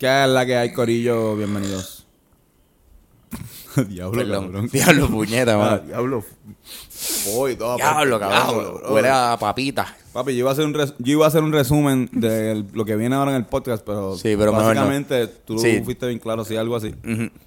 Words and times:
¿Qué 0.00 0.06
es 0.24 0.28
la 0.30 0.46
que 0.46 0.56
hay, 0.56 0.72
Corillo? 0.72 1.36
Bienvenidos. 1.36 2.06
Diablo, 3.88 4.18
Perdón. 4.18 4.44
cabrón. 4.46 4.68
Diablo, 4.72 5.08
puñeta, 5.10 5.52
Ah, 5.54 5.58
mano. 5.58 5.78
diablo. 5.86 6.24
Voy, 7.34 7.54
todo 7.54 7.76
Diablo, 7.76 8.18
cabrón. 8.18 8.80
Huele 8.90 9.08
a 9.10 9.36
papita. 9.38 9.94
Papi, 10.12 10.32
yo 10.32 10.38
iba, 10.40 10.48
a 10.50 10.52
hacer 10.54 10.64
un 10.64 10.72
res- 10.74 10.94
yo 10.98 11.12
iba 11.12 11.24
a 11.26 11.28
hacer 11.28 11.42
un 11.42 11.52
resumen 11.52 12.08
de 12.12 12.64
lo 12.72 12.84
que 12.86 12.96
viene 12.96 13.14
ahora 13.14 13.30
en 13.32 13.36
el 13.36 13.44
podcast, 13.44 13.84
pero, 13.86 14.16
Sí, 14.16 14.34
pero 14.36 14.52
mejor 14.52 14.74
no. 14.74 14.80
básicamente 14.80 15.26
tú 15.28 15.58
Sí. 15.58 15.82
fuiste 15.84 16.06
bien 16.06 16.18
claro, 16.18 16.44
sí, 16.46 16.56
algo 16.56 16.74
así. 16.76 16.94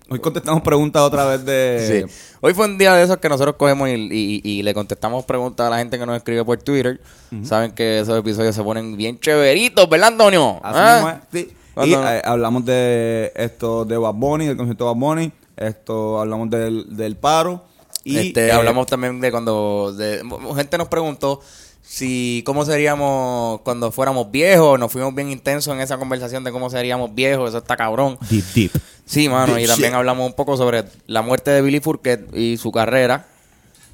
Hoy 0.09 0.19
contestamos 0.19 0.61
preguntas 0.61 1.01
otra 1.01 1.25
vez 1.25 1.43
de... 1.43 2.05
Sí. 2.07 2.15
Hoy 2.39 2.53
fue 2.53 2.67
un 2.67 2.77
día 2.77 2.93
de 2.93 3.03
esos 3.03 3.17
que 3.17 3.27
nosotros 3.29 3.55
cogemos 3.57 3.89
y, 3.89 3.93
y- 3.93 4.41
y 4.43 4.61
le 4.63 4.73
contestamos 4.75 5.25
preguntas 5.25 5.67
a 5.67 5.71
la 5.71 5.79
gente 5.79 5.97
que 5.99 6.05
nos 6.05 6.15
escribe 6.15 6.45
por 6.45 6.57
Twitter. 6.61 7.01
Saben 7.43 7.71
que 7.73 7.99
esos 7.99 8.17
episodios 8.17 8.55
se 8.55 8.63
ponen 8.63 8.95
bien 8.95 9.19
chéveritos, 9.19 9.89
¿verdad, 9.89 10.09
Antonio? 10.09 10.61
Así 10.63 10.79
¿Ah? 10.79 10.93
mismo 10.95 11.09
es, 11.09 11.47
sí. 11.49 11.53
Y 11.83 11.93
eh, 11.93 12.21
hablamos 12.23 12.65
de 12.65 13.31
esto 13.35 13.85
de 13.85 13.97
Bad 13.97 14.13
Bunny, 14.13 14.47
del 14.47 14.57
concierto 14.57 14.85
de 14.85 14.91
Bad 14.93 14.99
Bunny. 14.99 15.31
Esto 15.57 16.19
hablamos 16.19 16.49
del, 16.49 16.95
del 16.95 17.15
paro. 17.15 17.63
Y 18.03 18.17
este, 18.17 18.47
eh, 18.47 18.51
hablamos 18.51 18.87
también 18.87 19.19
de 19.21 19.31
cuando 19.31 19.93
de, 19.95 20.21
gente 20.55 20.77
nos 20.77 20.87
preguntó 20.89 21.39
si 21.81 22.43
cómo 22.45 22.65
seríamos 22.65 23.61
cuando 23.61 23.91
fuéramos 23.91 24.29
viejos. 24.29 24.77
Nos 24.79 24.91
fuimos 24.91 25.13
bien 25.15 25.31
intensos 25.31 25.73
en 25.73 25.81
esa 25.81 25.97
conversación 25.97 26.43
de 26.43 26.51
cómo 26.51 26.69
seríamos 26.69 27.13
viejos. 27.15 27.49
Eso 27.49 27.59
está 27.59 27.75
cabrón. 27.75 28.17
Deep, 28.29 28.45
deep. 28.53 28.71
Sí, 29.05 29.29
mano, 29.29 29.59
y 29.59 29.65
también 29.65 29.91
shit. 29.91 29.97
hablamos 29.97 30.25
un 30.27 30.33
poco 30.33 30.57
sobre 30.57 30.85
la 31.07 31.21
muerte 31.21 31.51
de 31.51 31.61
Billy 31.61 31.79
Fourquet 31.79 32.33
y 32.35 32.57
su 32.57 32.71
carrera, 32.71 33.25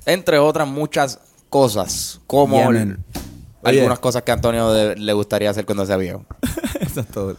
entre 0.05 0.37
otras 0.37 0.67
muchas 0.67 1.19
cosas, 1.49 2.21
como 2.27 2.57
Yeah, 2.71 2.97
algunas 3.63 3.99
cosas 3.99 4.21
que 4.21 4.31
a 4.31 4.35
Antonio 4.35 4.71
de- 4.71 4.95
le 4.95 5.13
gustaría 5.13 5.49
hacer 5.49 5.65
cuando 5.65 5.85
sea 5.85 5.97
viejo. 5.97 6.23
Eso 6.79 7.01
es 7.01 7.07
todo. 7.07 7.35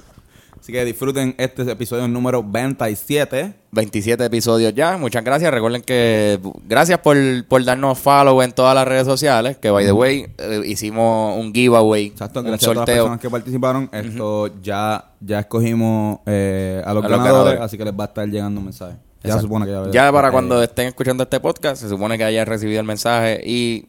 Así 0.61 0.73
que 0.73 0.85
disfruten 0.85 1.35
este 1.39 1.63
episodio 1.71 2.07
número 2.07 2.43
27. 2.43 3.55
27 3.73 4.25
episodios 4.27 4.75
ya, 4.75 4.99
muchas 4.99 5.25
gracias. 5.25 5.51
Recuerden 5.51 5.81
que 5.81 6.39
gracias 6.69 6.99
por, 6.99 7.17
por 7.47 7.65
darnos 7.65 7.99
follow 7.99 8.43
en 8.43 8.53
todas 8.53 8.75
las 8.75 8.87
redes 8.87 9.07
sociales, 9.07 9.57
que 9.57 9.71
by 9.71 9.87
the 9.87 9.93
way, 9.93 10.27
eh, 10.37 10.61
hicimos 10.67 11.39
un 11.39 11.55
giveaway, 11.55 12.09
Exacto, 12.09 12.41
un 12.41 12.47
gracias 12.47 12.71
a 12.71 12.75
todas 12.75 12.77
las 12.77 12.87
sorteo. 12.87 13.05
personas 13.05 13.21
que 13.21 13.31
participaron. 13.31 13.89
Esto 13.91 14.51
ya, 14.61 15.13
ya 15.21 15.41
escogimos 15.41 16.19
eh, 16.27 16.83
a 16.85 16.93
los 16.93 17.05
A 17.05 17.09
los 17.09 17.19
ganadores, 17.19 17.61
así 17.61 17.79
que 17.79 17.85
les 17.87 17.95
va 17.95 18.05
a 18.05 18.09
estar 18.09 18.29
llegando 18.29 18.61
un 18.61 18.67
mensaje. 18.67 18.97
Ya 19.23 19.35
se 19.35 19.41
supone 19.41 19.65
que 19.65 19.73
ya 19.73 19.91
Ya 19.91 20.13
para 20.13 20.29
eh, 20.29 20.33
cuando 20.33 20.63
estén 20.63 20.89
escuchando 20.89 21.23
este 21.23 21.41
podcast, 21.41 21.81
se 21.81 21.89
supone 21.89 22.19
que 22.19 22.25
hayan 22.25 22.47
recibido 22.47 22.81
el 22.81 22.87
mensaje 22.87 23.41
y 23.47 23.87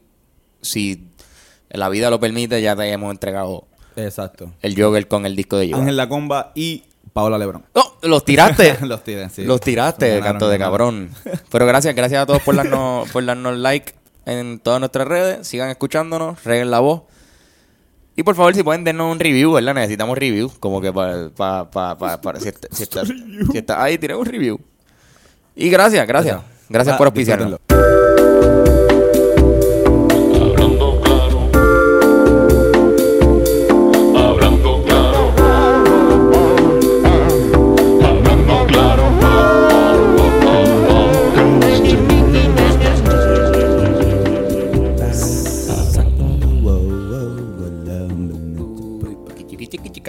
si 0.62 1.08
la 1.70 1.90
vida 1.90 2.10
lo 2.10 2.20
permite, 2.20 2.62
ya 2.62 2.76
te 2.76 2.90
hemos 2.92 3.12
entregado 3.12 3.66
Exacto. 3.96 4.52
el 4.62 4.82
Joker 4.82 5.08
con 5.08 5.26
el 5.26 5.36
disco 5.36 5.58
de 5.58 5.66
Joker. 5.68 5.80
Ángel 5.82 5.98
La 5.98 6.08
Comba 6.10 6.52
y 6.56 6.84
Paola 7.14 7.38
Lebron. 7.38 7.66
¡No! 7.76 7.84
¡Los 8.04 8.24
tiraste! 8.26 8.78
los 8.86 9.04
tiré, 9.04 9.30
sí. 9.30 9.44
Los 9.44 9.60
tiraste, 9.62 10.08
Ganaron, 10.08 10.26
canto 10.28 10.50
de 10.50 10.58
cabrón. 10.58 11.10
Pero 11.52 11.66
gracias, 11.66 11.94
gracias 11.96 12.24
a 12.24 12.26
todos 12.26 12.42
por 12.42 12.56
darnos, 12.56 13.10
por 13.14 13.26
darnos 13.26 13.58
like 13.58 13.94
en 14.26 14.60
todas 14.60 14.80
nuestras 14.80 15.08
redes. 15.08 15.46
Sigan 15.48 15.70
escuchándonos, 15.70 16.44
reguen 16.44 16.72
la 16.72 16.80
voz. 16.80 17.04
Y 18.16 18.24
por 18.24 18.36
favor, 18.36 18.54
si 18.56 18.64
pueden 18.64 18.84
darnos 18.84 19.12
un 19.12 19.20
review, 19.20 19.54
¿verdad? 19.54 19.74
Necesitamos 19.74 20.18
review. 20.18 20.52
Como 20.60 20.82
que 20.82 20.92
para... 20.92 21.30
Pa, 21.30 21.70
pa, 21.72 21.98
pa, 21.98 22.20
para- 22.22 22.40
si, 22.40 22.50
está, 22.50 22.68
si, 22.72 22.84
está, 22.84 23.04
si 23.06 23.58
está 23.58 23.84
ahí, 23.84 23.98
tiren 23.98 24.18
un 24.18 24.26
review. 24.26 24.60
Y 25.56 25.70
gracias, 25.70 26.06
gracias. 26.08 26.40
Gracias 26.70 26.96
Ah, 26.96 26.98
por 26.98 27.08
auspiciarnos. 27.08 27.60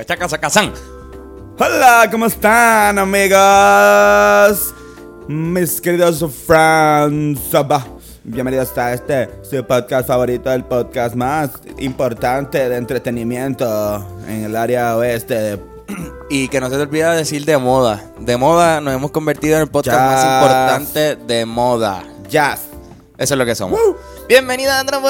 Chacasacazán. 0.05 0.73
Hola, 1.59 2.09
¿cómo 2.11 2.27
están, 2.27 2.99
amigas? 2.99 4.73
Mis 5.29 5.81
queridos 5.81 6.25
friends. 6.47 7.41
Bienvenidos 8.25 8.77
a 8.79 8.93
este 8.93 9.29
su 9.43 9.65
podcast 9.65 10.07
favorito, 10.09 10.53
el 10.53 10.65
podcast 10.65 11.15
más 11.15 11.51
importante 11.79 12.69
de 12.69 12.77
entretenimiento 12.77 14.05
en 14.27 14.45
el 14.45 14.57
área 14.57 14.97
oeste 14.97 15.35
de 15.35 15.61
Y 16.31 16.49
que 16.49 16.61
no 16.61 16.71
se 16.71 16.77
te 16.77 16.83
olvide 16.83 17.17
decir 17.17 17.45
de 17.45 17.59
moda. 17.59 18.03
De 18.19 18.37
moda 18.37 18.81
nos 18.81 18.95
hemos 18.95 19.11
convertido 19.11 19.57
en 19.57 19.63
el 19.63 19.69
podcast 19.69 19.99
Jazz. 19.99 20.11
más 20.11 20.25
importante 20.25 21.17
de 21.17 21.45
moda. 21.47 22.03
jazz. 22.29 22.61
Eso 23.19 23.35
es 23.35 23.39
lo 23.39 23.45
que 23.45 23.55
somos. 23.55 23.79
Bienvenido 24.29 24.73
a 24.73 24.83
otro, 24.83 25.01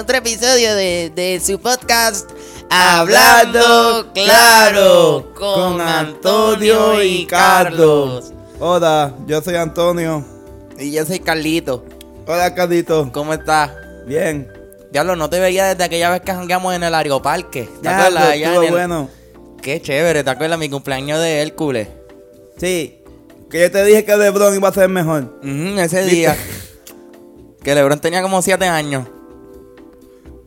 otro 0.00 0.16
episodio 0.16 0.74
de, 0.74 1.12
de 1.14 1.40
su 1.44 1.58
podcast 1.60 2.30
Hablando 2.74 4.10
Claro 4.14 5.30
con 5.34 5.78
Antonio 5.78 7.02
y 7.02 7.26
Carlos. 7.26 8.32
Hola, 8.58 9.12
yo 9.26 9.42
soy 9.42 9.56
Antonio. 9.56 10.24
Y 10.78 10.90
yo 10.90 11.04
soy 11.04 11.20
Carlito. 11.20 11.84
Hola, 12.26 12.54
Cardito. 12.54 13.10
¿Cómo 13.12 13.34
estás? 13.34 13.72
Bien. 14.06 14.50
Diablo, 14.90 15.16
no 15.16 15.28
te 15.28 15.38
veía 15.38 15.66
desde 15.66 15.84
aquella 15.84 16.08
vez 16.08 16.22
que 16.22 16.32
jangueamos 16.32 16.74
en 16.74 16.82
el 16.84 16.94
aeroparque. 16.94 17.64
¿Te 17.64 17.84
Ya, 17.88 17.98
acuerdas? 17.98 18.22
pues, 18.24 18.34
Allá 18.36 18.46
estuvo 18.46 18.62
en 18.62 18.66
el- 18.68 18.72
bueno. 18.72 19.08
Qué 19.60 19.82
chévere, 19.82 20.24
¿te 20.24 20.30
acuerdas? 20.30 20.58
Mi 20.58 20.70
cumpleaños 20.70 21.18
de 21.20 21.42
Hércules. 21.42 21.88
Sí. 22.56 23.02
Que 23.50 23.60
yo 23.60 23.70
te 23.70 23.84
dije 23.84 24.02
que 24.06 24.16
LeBron 24.16 24.54
iba 24.54 24.70
a 24.70 24.72
ser 24.72 24.88
mejor. 24.88 25.24
Ujú, 25.42 25.78
ese 25.78 26.04
día. 26.06 26.34
que 27.62 27.74
Lebron 27.74 28.00
tenía 28.00 28.22
como 28.22 28.40
7 28.40 28.64
años. 28.66 29.06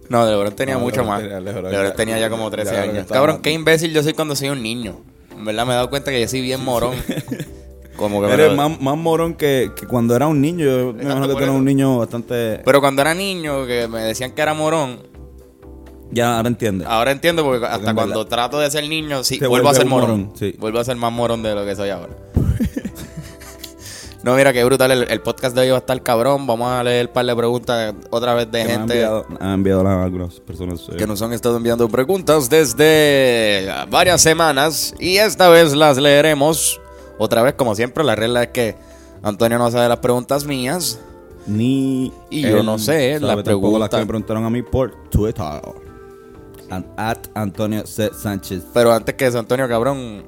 No, 0.09 0.25
Lebron 0.25 0.53
tenía 0.55 0.75
No, 0.75 0.81
mucho 0.81 0.97
Lebron 1.01 1.07
más. 1.09 1.21
tenía- 1.21 1.39
Lebron 1.39 1.95
tenía 1.95 2.19
ya 2.19 2.29
como 2.29 2.49
13 2.51 2.71
ya, 2.71 2.77
Lebron 2.81 2.95
años. 2.97 3.07
Cabrón, 3.11 3.39
qué 3.41 3.51
imbécil 3.51 3.91
yo 3.93 4.03
soy 4.03 4.13
cuando 4.13 4.35
soy 4.35 4.49
un 4.49 4.61
niño. 4.61 4.97
En 5.31 5.43
verdad 5.45 5.65
me 5.65 5.73
he 5.73 5.75
dado 5.75 5.89
cuenta 5.89 6.11
que 6.11 6.21
yo 6.21 6.27
soy 6.27 6.41
bien 6.41 6.63
morón. 6.63 6.95
como 7.97 8.21
que 8.21 8.31
Eres 8.33 8.55
más, 8.55 8.79
más 8.81 8.97
morón 8.97 9.33
que, 9.33 9.71
que 9.75 9.85
cuando 9.87 10.15
era 10.15 10.27
un 10.27 10.41
niño. 10.41 10.65
Yo 10.65 10.93
me 10.93 11.03
imagino 11.03 11.27
que 11.27 11.33
tú 11.33 11.39
eras 11.39 11.55
un 11.55 11.65
niño 11.65 11.97
bastante. 11.97 12.61
Pero 12.63 12.81
cuando 12.81 13.01
era 13.01 13.13
niño, 13.13 13.65
que 13.65 13.87
me 13.87 14.01
decían 14.01 14.31
que 14.31 14.41
era 14.41 14.53
morón, 14.53 14.99
ya, 16.11 16.37
ahora 16.37 16.47
entiendes. 16.49 16.87
ahora 16.87 17.11
entiendo 17.11 17.43
porque 17.43 17.65
hasta 17.65 17.93
cuando 17.93 18.25
trato 18.27 18.59
de 18.59 18.69
ser 18.69 18.87
niño, 18.87 19.23
sí, 19.23 19.39
vuelvo 19.39 19.69
a 19.69 19.73
ser 19.73 19.85
morón. 19.85 20.09
morón, 20.21 20.31
sí. 20.37 20.55
Vuelvo 20.59 20.79
a 20.79 20.83
ser 20.83 20.95
más 20.97 21.11
morón 21.11 21.41
de 21.43 21.55
lo 21.55 21.65
que 21.65 21.75
soy 21.75 21.89
ahora. 21.89 22.13
No, 24.25 24.35
mira 24.35 24.51
qué 24.51 24.63
brutal. 24.65 24.91
El, 24.91 25.03
el 25.09 25.21
podcast 25.21 25.55
de 25.55 25.61
hoy 25.61 25.69
va 25.69 25.75
a 25.75 25.79
estar 25.79 26.01
cabrón. 26.01 26.47
Vamos 26.47 26.67
a 26.69 26.83
leer 26.83 27.05
un 27.07 27.13
par 27.13 27.25
de 27.25 27.35
preguntas 27.35 27.93
otra 28.09 28.33
vez 28.33 28.51
de 28.51 28.65
Que 28.65 28.71
han 28.73 28.79
gente. 28.79 28.93
enviado, 28.95 29.25
han 29.39 29.51
enviado 29.53 29.83
las- 29.83 30.03
algunas 30.03 30.39
personas. 30.41 30.81
eh, 30.89 30.95
que 30.97 31.05
nos 31.07 31.21
han 31.21 31.31
estado 31.31 31.57
enviando 31.57 31.87
preguntas 31.87 32.49
desde 32.49 33.67
varias 33.89 34.21
semanas 34.21 34.93
y 34.99 35.17
esta 35.17 35.47
vez 35.49 35.73
las 35.75 35.97
leeremos. 35.97 36.81
Otra 37.17 37.41
vez, 37.43 37.53
como 37.53 37.75
siempre, 37.75 38.03
la 38.03 38.15
regla 38.15 38.43
es 38.43 38.49
que 38.49 38.75
Antonio 39.23 39.57
no 39.57 39.69
sabe 39.71 39.87
las 39.87 39.99
preguntas 39.99 40.43
mías. 40.45 40.99
Ni. 41.47 42.11
Y 42.31 42.41
yo 42.41 42.63
no 42.63 42.79
sé, 42.79 43.19
sabe 43.19 43.19
la 43.19 43.43
tampoco 43.43 43.77
las 43.77 43.89
pregunta- 43.89 43.89
que 43.89 43.97
me 43.97 44.07
preguntaron 44.07 44.45
a 44.45 44.49
mí 44.49 44.63
por 44.63 45.09
Twitter. 45.09 45.45
An- 46.71 46.87
at 46.97 47.19
Antonio 47.35 47.85
C. 47.85 48.09
Sánchez. 48.11 48.63
Pero 48.73 48.91
antes 48.91 49.13
que 49.13 49.27
eso, 49.27 49.37
Antonio, 49.37 49.67
cabrón, 49.67 50.25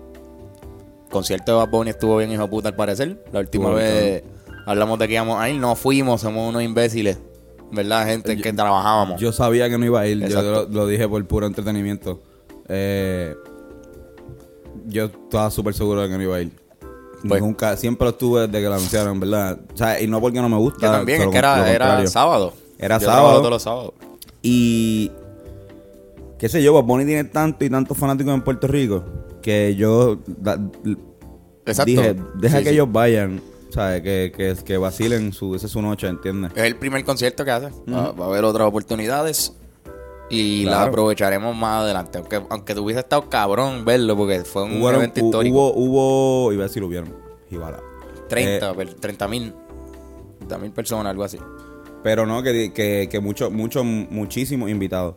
concierto 1.09 1.51
de 1.51 1.57
Bad 1.57 1.69
Bunny 1.69 1.89
estuvo 1.91 2.17
bien 2.17 2.31
hijo 2.31 2.47
puta 2.49 2.69
al 2.69 2.75
parecer. 2.75 3.23
La 3.31 3.39
última 3.39 3.71
vez 3.71 4.23
hablamos 4.65 4.99
de 4.99 5.07
que 5.07 5.13
íbamos 5.13 5.39
a 5.39 5.49
ir, 5.49 5.59
no 5.59 5.75
fuimos, 5.75 6.21
somos 6.21 6.49
unos 6.49 6.61
imbéciles. 6.63 7.17
¿Verdad, 7.71 8.05
gente? 8.05 8.37
que 8.37 8.53
trabajábamos. 8.53 9.19
Yo 9.19 9.31
sabía 9.33 9.69
que 9.69 9.77
no 9.77 9.85
iba 9.85 9.99
a 10.01 10.07
ir. 10.07 10.25
Yo 10.27 10.41
lo, 10.41 10.67
lo 10.67 10.87
dije 10.87 11.07
por 11.07 11.25
puro 11.25 11.45
entretenimiento. 11.47 12.21
Eh, 12.69 13.35
yo 14.85 15.05
estaba 15.05 15.51
súper 15.51 15.73
seguro 15.73 16.01
de 16.01 16.09
que 16.09 16.15
no 16.17 16.23
iba 16.23 16.37
a 16.37 16.41
ir. 16.41 16.51
Pues- 17.27 17.41
Nunca, 17.41 17.75
siempre 17.75 18.05
lo 18.05 18.11
estuve 18.11 18.41
desde 18.47 18.61
que 18.61 18.69
lo 18.69 18.75
anunciaron, 18.75 19.19
¿verdad? 19.19 19.59
O 19.73 19.77
sea, 19.77 19.99
y 19.99 20.07
no 20.07 20.21
porque 20.21 20.39
no 20.39 20.47
me 20.49 20.57
gusta. 20.57 20.85
Yo 20.85 20.91
también, 20.91 21.21
es 21.23 21.27
que 21.27 21.37
era, 21.37 21.71
era 21.71 22.07
sábado. 22.07 22.53
Era 22.77 22.99
Yo 22.99 23.07
sábado. 23.07 23.37
todos 23.39 23.49
los 23.49 23.63
sábados. 23.63 23.93
Y 24.41 25.11
qué 26.37 26.47
sé 26.47 26.61
yo, 26.61 26.73
Bad 26.73 26.83
Bunny 26.83 27.05
tiene 27.05 27.23
tanto 27.25 27.65
y 27.65 27.69
tantos 27.69 27.97
fanáticos 27.97 28.33
en 28.33 28.41
Puerto 28.43 28.67
Rico 28.67 29.03
que 29.47 29.75
yo 29.77 30.17
da- 30.27 30.59
Exacto. 31.65 31.85
dije, 31.89 32.15
deja 32.35 32.57
Sí, 32.57 32.63
que 32.65 32.69
sí. 32.69 32.75
ellos 32.75 32.91
vayan, 32.91 33.41
¿sabes? 33.69 34.01
Que, 34.01 34.33
que, 34.35 34.55
que 34.63 34.77
vacilen 34.77 35.31
su, 35.31 35.55
esa 35.55 35.67
es 35.67 35.71
su 35.71 35.81
noche, 35.81 36.07
¿entiendes? 36.07 36.51
Es 36.53 36.63
el 36.65 36.75
primer 36.75 37.05
concierto 37.05 37.45
que 37.45 37.51
hace. 37.51 37.69
va, 37.89 38.11
va 38.11 38.25
a 38.25 38.27
haber 38.27 38.43
otras 38.43 38.67
oportunidades. 38.67 39.53
Y 40.29 40.63
Claro. 40.63 40.81
la 40.81 40.87
aprovecharemos 40.89 41.55
más 41.55 41.83
adelante. 41.83 42.17
Aunque, 42.17 42.41
aunque 42.49 42.73
te 42.73 42.79
hubiese 42.81 42.99
estado 42.99 43.29
cabrón 43.29 43.85
verlo, 43.85 44.17
porque 44.17 44.41
fue 44.43 44.63
un 44.63 44.81
Hubo, 44.81 44.91
evento 44.91 45.21
histórico. 45.25 45.55
hubo, 45.71 45.73
hubo, 46.47 46.51
iba 46.53 46.65
a 46.65 46.67
decir 46.67 46.83
hubieron, 46.83 47.13
Jibala. 47.49 47.79
30, 48.27 48.71
Eh, 48.71 48.73
per- 48.75 48.93
30 48.95 49.27
mil. 49.29 49.53
30 50.39 50.57
mil 50.57 50.71
personas, 50.71 51.11
algo 51.11 51.23
así. 51.23 51.37
pero 52.03 52.25
no, 52.25 52.43
que, 52.43 52.73
que, 52.73 53.07
que 53.09 53.19
muchos, 53.21 53.51
muchos, 53.53 53.85
muchísimos 53.85 54.69
invitados. 54.69 55.15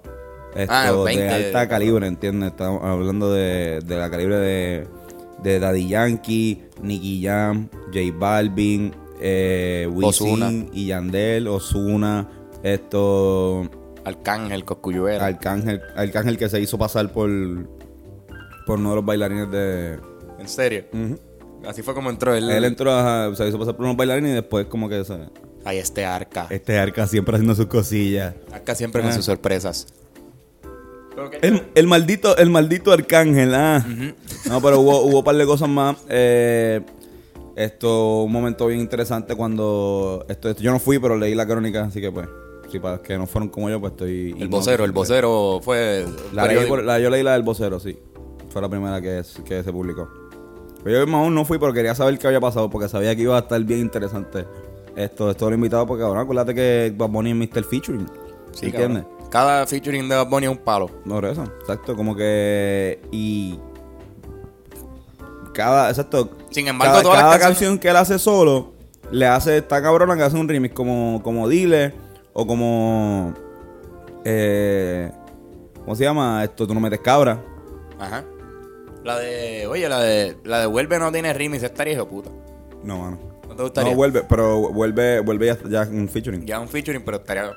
Esto, 0.55 0.73
Ah, 0.75 0.93
20. 1.05 1.23
de 1.23 1.31
alta 1.31 1.69
calibre, 1.69 2.07
¿entiendes? 2.07 2.51
Estamos 2.51 2.83
hablando 2.85 3.33
de, 3.33 3.81
de 3.85 3.97
la 3.97 4.11
calibre 4.11 4.37
de, 4.37 4.89
de 5.43 5.61
Daddy 5.61 5.89
Yankee, 5.89 6.65
Nicky 6.83 7.23
Jam, 7.25 7.69
J 7.93 7.99
Balvin, 8.19 8.93
eh. 9.21 9.89
Wisin 9.93 10.71
y 10.73 10.87
Yandel, 10.87 11.47
Osuna, 11.47 12.29
esto, 12.63 13.69
Arcángel, 14.05 14.65
Coscuyuela. 14.65 15.25
Arcángel, 15.25 15.81
Arcángel 15.95 16.37
que 16.37 16.49
se 16.49 16.61
hizo 16.61 16.77
pasar 16.79 17.13
por, 17.13 17.29
por 18.67 18.79
uno 18.79 18.91
de 18.91 18.97
los 18.97 19.05
bailarines 19.05 19.51
de... 19.51 19.99
¿En 20.39 20.49
serio? 20.49 20.85
Así 21.69 21.83
fue 21.83 21.93
como 21.95 22.09
entró 22.11 22.35
él. 22.35 22.51
Él 22.51 22.65
entró, 22.65 22.93
ajá, 22.93 23.35
se 23.37 23.47
hizo 23.47 23.59
pasar 23.59 23.77
por 23.77 23.85
unos 23.85 23.97
bailarines 23.97 24.31
y 24.33 24.35
después 24.35 24.67
como 24.67 24.89
que 24.89 25.05
se... 25.05 25.17
Ahí 25.65 25.77
este 25.77 26.07
Arca. 26.07 26.47
Este 26.49 26.79
Arca 26.79 27.07
siempre 27.07 27.35
haciendo 27.35 27.55
sus 27.55 27.67
cosillas. 27.67 28.35
Arca 28.51 28.75
siempre 28.75 29.03
con 29.03 29.11
Ah. 29.11 29.15
sus 29.15 29.27
sorpresas. 29.27 29.87
El, 31.43 31.63
el 31.75 31.87
maldito, 31.87 32.37
el 32.37 32.51
maldito 32.51 32.93
Arcángel, 32.93 33.55
ah. 33.55 33.85
No, 34.49 34.61
pero 34.61 34.81
hubo, 34.81 35.01
hubo 35.03 35.19
un 35.19 35.25
par 35.25 35.37
de 35.37 35.47
cosas 35.47 35.69
más. 35.69 35.97
Eh, 36.09 36.81
esto, 37.57 38.23
un 38.23 38.33
momento 38.33 38.67
bien 38.67 38.81
interesante 38.81 39.35
cuando. 39.35 40.25
Esto, 40.29 40.49
esto- 40.51 40.63
yo 40.63 40.71
no 40.73 40.79
fui, 40.79 40.99
pero 40.99 41.17
leí 41.17 41.35
la 41.35 41.47
crónica, 41.47 41.85
así 41.85 42.01
que 42.01 42.11
pues. 42.11 42.29
Si 42.71 42.79
para 42.79 42.95
los 42.97 43.03
que 43.05 43.19
no 43.19 43.27
fueron 43.27 43.49
como 43.49 43.69
yo, 43.69 43.81
pues 43.81 43.93
estoy. 43.93 44.35
El 44.39 44.49
vocero, 44.49 44.85
el 44.85 44.93
vocero 44.93 45.61
fue. 45.63 46.07
La 46.33 46.43
leí 46.43 46.49
periódico. 46.51 46.77
por- 46.77 46.85
la- 46.85 47.01
yo 47.01 47.11
leí 47.11 47.23
la 47.25 47.33
del 47.33 47.43
vocero, 47.43 47.81
sí. 47.81 47.99
Fue 48.51 48.63
la 48.63 48.69
primera 48.69 49.01
que, 49.01 49.23
que 49.45 49.63
se 49.65 49.73
publicó. 49.73 50.09
Pero 50.85 51.05
yo 51.05 51.17
aún 51.17 51.35
no 51.35 51.45
fui, 51.45 51.59
pero 51.59 51.73
quería 51.73 51.95
saber 51.95 52.17
qué 52.19 52.29
había 52.29 52.41
pasado, 52.41 52.71
porque 52.71 52.89
sabía 52.89 53.15
que 53.15 53.23
iba 53.23 53.37
a 53.37 53.41
estar 53.41 53.63
bien 53.65 53.81
interesante. 53.81 54.47
Esto, 54.97 55.31
esto 55.31 55.49
lo 55.49 55.55
invitado 55.55 55.87
porque 55.87 56.03
ahora 56.05 56.21
acuérdate 56.23 56.55
que 56.55 56.93
Bad 56.97 57.09
Bunny 57.11 57.31
es 57.31 57.37
Mr. 57.37 57.65
Featuring. 57.65 58.07
Sí, 58.53 58.67
¿Entiendes? 58.67 59.03
cabrón. 59.05 59.20
Cada 59.31 59.65
featuring 59.65 60.09
de 60.09 60.17
Bad 60.17 60.29
Bunny 60.29 60.47
es 60.47 60.53
un 60.53 60.59
palo. 60.59 60.89
Por 60.89 61.25
eso, 61.25 61.45
exacto, 61.61 61.97
como 61.97 62.17
que. 62.17 63.01
Y. 63.13 63.59
Cada. 65.55 65.89
Exacto. 65.89 66.31
Sin 66.51 66.67
embargo, 66.67 66.95
cada, 66.95 67.03
todas 67.03 67.19
las 67.19 67.27
cada 67.27 67.39
canción 67.39 67.79
que 67.79 67.89
él 67.89 67.97
hace 67.97 68.19
solo, 68.19 68.73
le 69.13 69.27
hace 69.27 69.59
esta 69.59 69.81
cabrona 69.81 70.17
que 70.17 70.25
hace 70.25 70.37
un 70.37 70.49
remix 70.49 70.75
como, 70.75 71.21
como 71.23 71.49
Dile 71.49 71.95
o 72.33 72.45
como. 72.45 73.35
Eh, 74.25 75.13
¿Cómo 75.85 75.95
se 75.95 76.05
llama? 76.05 76.43
Esto, 76.43 76.67
tú 76.67 76.75
no 76.75 76.81
metes 76.81 77.01
cabra. 77.01 77.41
Ajá. 78.01 78.25
La 79.05 79.17
de. 79.17 79.69
Oye, 79.69 79.89
la 79.89 80.01
de. 80.01 80.39
La 80.43 80.59
de 80.59 80.67
Vuelve 80.67 80.99
no 80.99 81.13
tiene 81.13 81.33
remix, 81.33 81.63
estaría 81.63 81.95
hijo 81.95 82.05
de 82.05 82.11
puta. 82.11 82.31
No, 82.83 82.99
mano. 82.99 83.19
¿No 83.49 83.55
te 83.55 83.63
gustaría? 83.63 83.91
No, 83.93 83.97
vuelve, 83.97 84.25
pero 84.29 84.73
vuelve, 84.73 85.21
vuelve 85.21 85.47
ya, 85.47 85.59
ya 85.69 85.83
un 85.83 86.09
featuring. 86.09 86.45
Ya 86.47 86.59
un 86.59 86.69
featuring, 86.69 87.05
pero 87.05 87.19
estaría 87.19 87.53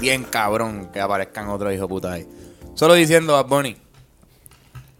bien 0.00 0.24
cabrón 0.24 0.90
que 0.92 1.00
aparezcan 1.00 1.48
otros 1.48 1.72
hijos 1.74 1.88
puta 1.88 2.12
ahí. 2.12 2.26
Solo 2.74 2.94
diciendo 2.94 3.36
a 3.36 3.42
Bunny. 3.42 3.76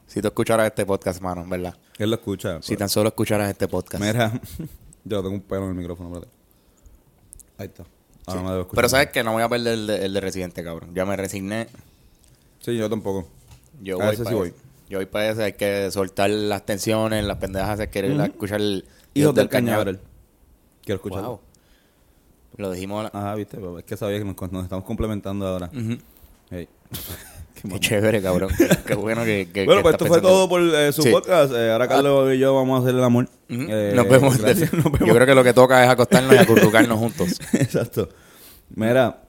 Si 0.07 0.21
tú 0.21 0.29
escucharas 0.29 0.67
este 0.67 0.85
podcast, 0.85 1.21
mano, 1.21 1.45
¿verdad? 1.47 1.77
Él 1.99 2.11
lo 2.11 2.17
escucha. 2.17 2.61
Si 2.62 2.77
tan 2.77 2.89
solo 2.89 3.09
escucharas 3.11 3.49
este 3.51 3.69
podcast. 3.69 4.03
Mira, 4.03 4.33
yo 5.05 5.23
tengo 5.23 5.35
un 5.35 5.41
pelo 5.43 5.65
en 5.65 5.69
el 5.71 5.75
micrófono, 5.77 6.09
espérate. 6.09 6.33
Ahí 7.59 7.67
está. 7.67 7.85
Ahora 8.27 8.43
no 8.43 8.51
debo 8.51 8.61
escuchar. 8.62 8.77
Pero 8.77 8.89
sabes 8.89 9.11
que 9.11 9.23
no 9.23 9.33
voy 9.33 9.43
a 9.43 9.49
perder 9.49 9.75
el 9.75 9.87
de, 9.87 10.05
el 10.07 10.12
de 10.15 10.21
Residente, 10.21 10.65
cabrón. 10.65 10.95
Ya 10.95 11.05
me 11.05 11.17
resigné. 11.17 11.69
Sí, 12.61 12.77
yo 12.77 12.91
tampoco. 12.91 13.29
Yo 13.81 14.01
A 14.01 14.07
voy 14.07 14.15
ese 14.15 14.25
para 14.25 14.31
sí 14.31 14.37
voy. 14.37 14.49
ese. 14.49 14.57
Yo 14.89 14.99
voy 14.99 15.07
para 15.07 15.29
ese. 15.31 15.43
Hay 15.45 15.53
que 15.53 15.91
soltar 15.91 16.31
las 16.31 16.67
tensiones, 16.67 17.25
las 17.25 17.37
pendejas, 17.39 17.79
ir 17.79 18.21
a 18.21 18.25
escuchar 18.27 18.61
el 18.61 18.85
Hijos 19.15 19.35
del 19.35 19.49
Cañaveral. 19.49 20.01
Quiero 20.83 20.97
escucharlo. 20.97 21.29
Wow. 21.29 21.41
Lo 22.56 22.70
dijimos. 22.70 23.05
la- 23.05 23.19
Ajá, 23.19 23.35
viste, 23.35 23.56
pero 23.56 23.79
es 23.79 23.85
que 23.85 23.97
sabía 23.97 24.19
que 24.19 24.25
nos, 24.25 24.52
nos 24.52 24.64
estamos 24.64 24.85
complementando 24.85 25.47
ahora. 25.47 25.70
Hey. 26.50 26.69
Qué 27.69 27.79
chévere, 27.79 28.23
cabrón. 28.23 28.50
Qué, 28.87 28.94
bueno 28.94 29.23
que. 29.25 29.50
que- 29.52 29.67
bueno, 29.67 29.81
que 29.81 29.82
pues 29.82 29.94
esto 29.94 30.06
fue 30.06 30.20
todo 30.23 30.49
por 30.49 30.62
eh, 30.62 30.93
su 30.93 31.02
Sí. 31.02 31.11
podcast. 31.11 31.52
Eh, 31.55 31.70
ahora 31.70 31.87
Carlos 31.88 32.35
y 32.35 32.38
yo 32.38 32.55
vamos 32.55 32.81
a 32.81 32.82
hacer 32.82 32.94
el 32.97 33.05
amor. 33.05 33.29
Eh, 33.49 33.93
nos 33.94 34.08
vemos. 34.08 34.38
nos 34.73 34.85
vemos. 34.85 35.00
Yo 35.00 35.14
creo 35.14 35.26
que 35.26 35.35
lo 35.35 35.44
que 35.44 35.52
toca 35.52 35.85
es 35.85 35.91
acostarnos 35.91 36.32
y 36.35 36.38
acurrucarnos 36.38 36.99
juntos. 36.99 37.38
Exacto. 37.52 38.08
Mira, 38.75 39.23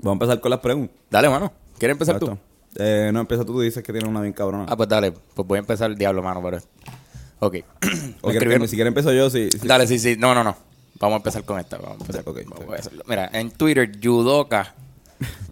vamos 0.00 0.12
a 0.12 0.24
empezar 0.24 0.40
con 0.40 0.50
las 0.50 0.60
preguntas. 0.60 0.96
Dale, 1.10 1.28
mano. 1.28 1.52
¿Quieres 1.78 1.94
empezar 1.94 2.16
Exacto. 2.16 2.36
tú? 2.36 2.82
Eh, 2.82 3.10
no, 3.12 3.20
empieza 3.20 3.44
tú, 3.44 3.52
tú 3.54 3.60
dices 3.60 3.82
que 3.82 3.92
tienes 3.92 4.08
una 4.08 4.20
bien 4.22 4.32
cabrona. 4.32 4.66
Ah, 4.68 4.76
pues 4.76 4.88
dale. 4.88 5.12
Pues 5.12 5.46
voy 5.46 5.56
a 5.56 5.60
empezar 5.60 5.90
el 5.90 5.98
diablo, 5.98 6.22
mano, 6.22 6.40
pero... 6.42 6.58
Ok. 7.40 7.56
o 8.22 8.30
si 8.32 8.38
quieres 8.38 8.86
empiezo 8.88 9.12
yo, 9.12 9.28
sí. 9.28 9.48
sí. 9.50 9.66
Dale, 9.68 9.86
sí, 9.86 9.98
sí. 9.98 10.16
No, 10.18 10.34
no, 10.34 10.42
no. 10.42 10.56
Vamos 10.98 11.14
a 11.14 11.16
empezar 11.16 11.44
con 11.44 11.58
esta. 11.58 11.76
Vamos 11.78 11.98
a 11.98 12.00
empezar. 12.00 12.22
Ok, 12.26 12.40
Vamos 12.46 12.64
ok. 12.66 12.72
a 12.72 12.76
hacerlo. 12.76 13.04
Mira, 13.06 13.30
en 13.32 13.50
Twitter, 13.50 13.98
Yudoka 13.98 14.74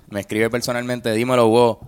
me 0.09 0.21
escribe 0.21 0.49
personalmente, 0.51 1.13
dímelo, 1.13 1.49
vos. 1.49 1.79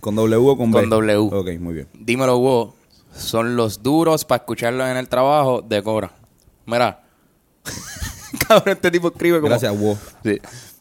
¿Con 0.00 0.16
W 0.16 0.36
o 0.36 0.56
con 0.56 0.70
B? 0.70 0.80
Con 0.80 0.90
W. 0.90 1.16
Ok, 1.32 1.60
muy 1.60 1.74
bien. 1.74 1.88
Dímelo, 1.94 2.38
vos. 2.38 2.74
Son 3.14 3.56
los 3.56 3.82
duros 3.82 4.24
para 4.24 4.38
escucharlos 4.42 4.88
en 4.88 4.96
el 4.96 5.08
trabajo 5.08 5.62
de 5.62 5.82
Cora. 5.82 6.12
Mira. 6.66 7.02
Cabrón, 8.48 8.74
este 8.74 8.90
tipo 8.90 9.08
escribe 9.08 9.38
como... 9.40 9.48
Gracias. 9.50 9.72
Sí. 10.22 10.38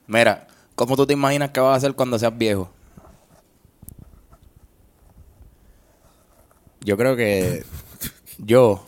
Mira, 0.08 0.48
¿cómo 0.76 0.96
tú 0.96 1.06
te 1.06 1.14
imaginas 1.14 1.52
que 1.52 1.60
vas 1.60 1.74
a 1.74 1.76
hacer 1.76 1.94
cuando 1.94 2.18
seas 2.18 2.36
viejo? 2.38 2.70
Yo 6.82 6.98
creo 6.98 7.16
que 7.16 7.64
yo, 8.40 8.86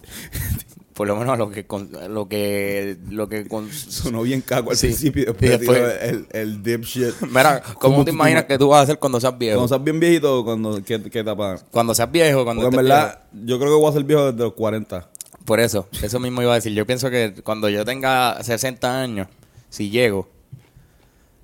por 0.95 1.07
lo 1.07 1.15
menos 1.18 1.38
lo 1.38 1.51
que 1.51 1.68
con- 1.68 1.89
lo 2.09 2.27
que 2.27 2.97
lo 3.09 3.27
que 3.30 3.47
con- 3.47 3.69
Sonó 3.71 4.24
bien 4.24 4.42
caco 4.42 4.71
al 4.71 4.77
Sí. 4.77 4.88
principio 4.88 5.21
y 5.21 5.24
Y 5.24 5.27
después, 5.27 5.59
después- 5.59 6.01
el, 6.01 6.27
el 6.31 6.63
dipshit. 6.63 7.13
Mira, 7.30 7.62
¿cómo 7.80 8.03
te 8.03 8.12
imaginas 8.12 8.45
que 8.45 8.57
tú 8.57 8.69
vas 8.69 8.80
a 8.80 8.83
hacer 8.83 8.97
cuando 9.00 9.19
seas 9.19 9.38
viejo? 9.38 9.57
Cuando 9.57 9.68
seas 9.68 9.83
bien 9.83 10.00
viejito, 10.00 10.44
cuando, 10.44 10.81
¿qué, 10.83 11.01
qué 11.12 11.19
etapa? 11.19 11.57
Cuando 11.69 11.94
seas 11.94 12.12
viejo, 12.12 12.44
cuando 12.44 12.63
Porque 12.63 12.77
en 12.77 12.83
verdad, 12.83 13.19
yo 13.33 13.59
creo 13.59 13.71
que 13.75 13.80
voy 13.81 13.89
a 13.89 13.94
ser 13.94 14.03
viejo 14.06 14.31
desde 14.31 14.44
los 14.45 14.53
40. 14.53 14.97
viejo. 14.97 15.09
Por 15.45 15.59
eso, 15.59 15.88
eso 16.01 16.19
mismo 16.19 16.42
iba 16.42 16.53
a 16.53 16.56
decir. 16.56 16.74
Yo 16.74 16.88
pienso 16.88 17.09
que 17.12 17.36
cuando 17.44 17.69
yo 17.69 17.86
tenga 17.86 18.42
60 18.42 19.00
años, 19.00 19.27
si 19.69 19.92
llego, 19.92 20.27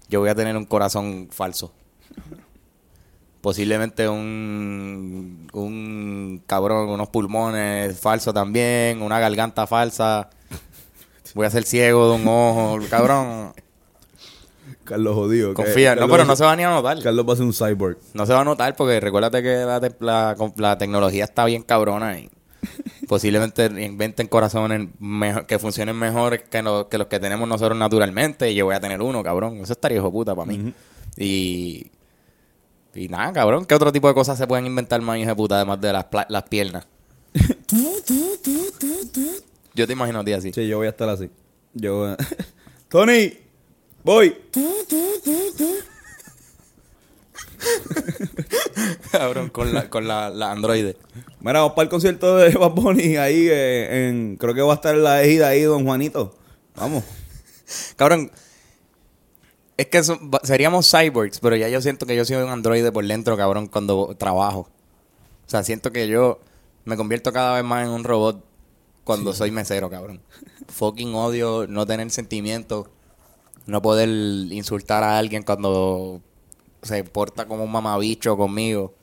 yo 0.09 0.21
voy 0.21 0.29
a 0.29 0.33
tener 0.35 0.57
un 0.57 0.65
corazón 0.65 1.27
falso. 1.29 1.71
Posiblemente 3.41 4.07
un, 4.07 5.47
un 5.53 6.43
cabrón, 6.45 6.89
unos 6.89 7.09
pulmones 7.09 7.99
falsos 7.99 8.33
también, 8.33 9.01
una 9.01 9.19
garganta 9.19 9.65
falsa. 9.67 10.29
Voy 11.33 11.45
a 11.47 11.49
ser 11.49 11.63
ciego 11.63 12.09
de 12.09 12.15
un 12.21 12.27
ojo, 12.27 12.79
cabrón. 12.89 13.53
Carlos 14.83 15.15
jodido. 15.15 15.53
Confía, 15.53 15.95
no, 15.95 16.07
pero 16.09 16.25
no 16.25 16.35
se 16.35 16.43
va 16.43 16.55
ni 16.55 16.63
a 16.63 16.69
notar. 16.69 17.01
Carlos 17.01 17.25
va 17.27 17.33
a 17.33 17.35
ser 17.37 17.45
un 17.45 17.53
cyborg. 17.53 17.97
No 18.13 18.25
se 18.25 18.33
va 18.33 18.41
a 18.41 18.43
notar 18.43 18.75
porque 18.75 18.99
recuérdate 18.99 19.41
que 19.41 19.65
la, 19.99 20.35
la- 20.57 20.77
tecnología 20.77 21.23
está 21.23 21.45
bien 21.45 21.63
cabrona 21.63 22.19
y 22.19 22.29
posiblemente 23.07 23.65
inventen 23.83 24.27
corazones 24.27 24.89
mejor- 24.99 25.45
que 25.47 25.57
funcionen 25.59 25.95
mejor 25.95 26.41
que, 26.43 26.61
lo- 26.61 26.89
que 26.89 26.97
los 26.97 27.07
que 27.07 27.19
tenemos 27.19 27.47
nosotros 27.47 27.77
naturalmente 27.77 28.51
y 28.51 28.55
yo 28.55 28.65
voy 28.65 28.75
a 28.75 28.79
tener 28.79 29.01
uno, 29.01 29.23
cabrón. 29.23 29.57
Eso 29.57 29.73
estaría 29.73 29.97
hijo 29.97 30.11
puta 30.11 30.35
para 30.35 30.45
mí. 30.51 30.73
Y 31.17 31.87
y 32.93 33.07
nada, 33.07 33.31
cabrón. 33.33 33.65
¿Qué 33.65 33.75
otro 33.75 33.91
tipo 33.91 34.07
de 34.07 34.13
cosas 34.13 34.37
se 34.37 34.47
pueden 34.47 34.65
inventar 34.65 35.01
más 35.01 35.17
hijo 35.17 35.29
de 35.29 35.35
puta 35.35 35.55
además 35.55 35.81
de 35.81 35.93
las, 35.93 36.05
las 36.27 36.43
piernas? 36.43 36.87
Yo 39.73 39.87
te 39.87 39.93
imagino 39.93 40.19
a 40.19 40.23
ti 40.23 40.33
así. 40.33 40.51
Sí, 40.53 40.67
yo 40.67 40.77
voy 40.77 40.87
a 40.87 40.89
estar 40.89 41.07
así. 41.07 41.29
Yo. 41.73 42.15
Tony, 42.89 43.37
voy. 44.03 44.35
cabrón, 49.11 49.49
con 49.49 49.73
la, 49.73 49.89
con 49.89 50.07
la, 50.07 50.29
la 50.29 50.51
androide. 50.51 50.97
Mira, 51.39 51.61
vamos 51.61 51.73
para 51.73 51.83
el 51.83 51.89
concierto 51.89 52.37
de 52.37 52.51
Bad 52.51 52.71
Bunny 52.71 53.15
ahí 53.15 53.47
eh, 53.49 54.09
en. 54.09 54.35
Creo 54.35 54.53
que 54.53 54.61
va 54.61 54.73
a 54.73 54.75
estar 54.75 54.95
en 54.95 55.03
la 55.03 55.23
ejida 55.23 55.47
ahí, 55.47 55.61
don 55.61 55.85
Juanito. 55.85 56.35
Vamos. 56.75 57.05
Cabrón, 57.95 58.29
es 59.77 59.87
que 59.87 60.01
seríamos 60.43 60.89
cyborgs, 60.91 61.39
pero 61.39 61.55
ya 61.55 61.67
yo 61.69 61.81
siento 61.81 62.05
que 62.05 62.15
yo 62.15 62.23
soy 62.25 62.37
un 62.37 62.49
androide 62.49 62.91
por 62.91 63.05
dentro, 63.05 63.35
cabrón, 63.37 63.67
cuando 63.67 64.15
trabajo. 64.17 64.61
O 65.47 65.49
sea, 65.51 65.63
siento 65.63 65.91
que 65.91 66.07
yo 66.07 66.39
me 66.85 66.97
convierto 66.97 67.31
cada 67.33 67.55
vez 67.55 67.63
más 67.63 67.85
en 67.85 67.91
un 67.91 68.03
robot 68.03 68.43
cuando 69.03 69.33
soy 69.33 69.51
mesero, 69.51 69.89
cabrón. 69.89 70.21
Fucking 70.69 71.13
odio 71.15 71.65
no 71.67 71.85
tener 71.85 72.09
sentimientos, 72.11 72.87
no 73.65 73.81
poder 73.81 74.07
insultar 74.09 75.03
a 75.03 75.17
alguien 75.17 75.43
cuando 75.43 76.21
se 76.83 77.03
porta 77.03 77.45
como 77.45 77.63
un 77.63 77.71
mamabicho 77.71 78.37
conmigo. 78.37 78.93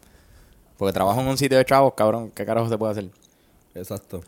Porque 0.76 0.92
trabajo 0.92 1.20
en 1.20 1.26
un 1.26 1.36
sitio 1.38 1.58
de 1.58 1.64
chavos, 1.64 1.94
cabrón. 1.96 2.30
¿Qué 2.34 2.46
carajo 2.46 2.68
se 2.68 2.78
puede 2.78 2.92
hacer? 2.92 3.10
Exacto. 3.74 4.22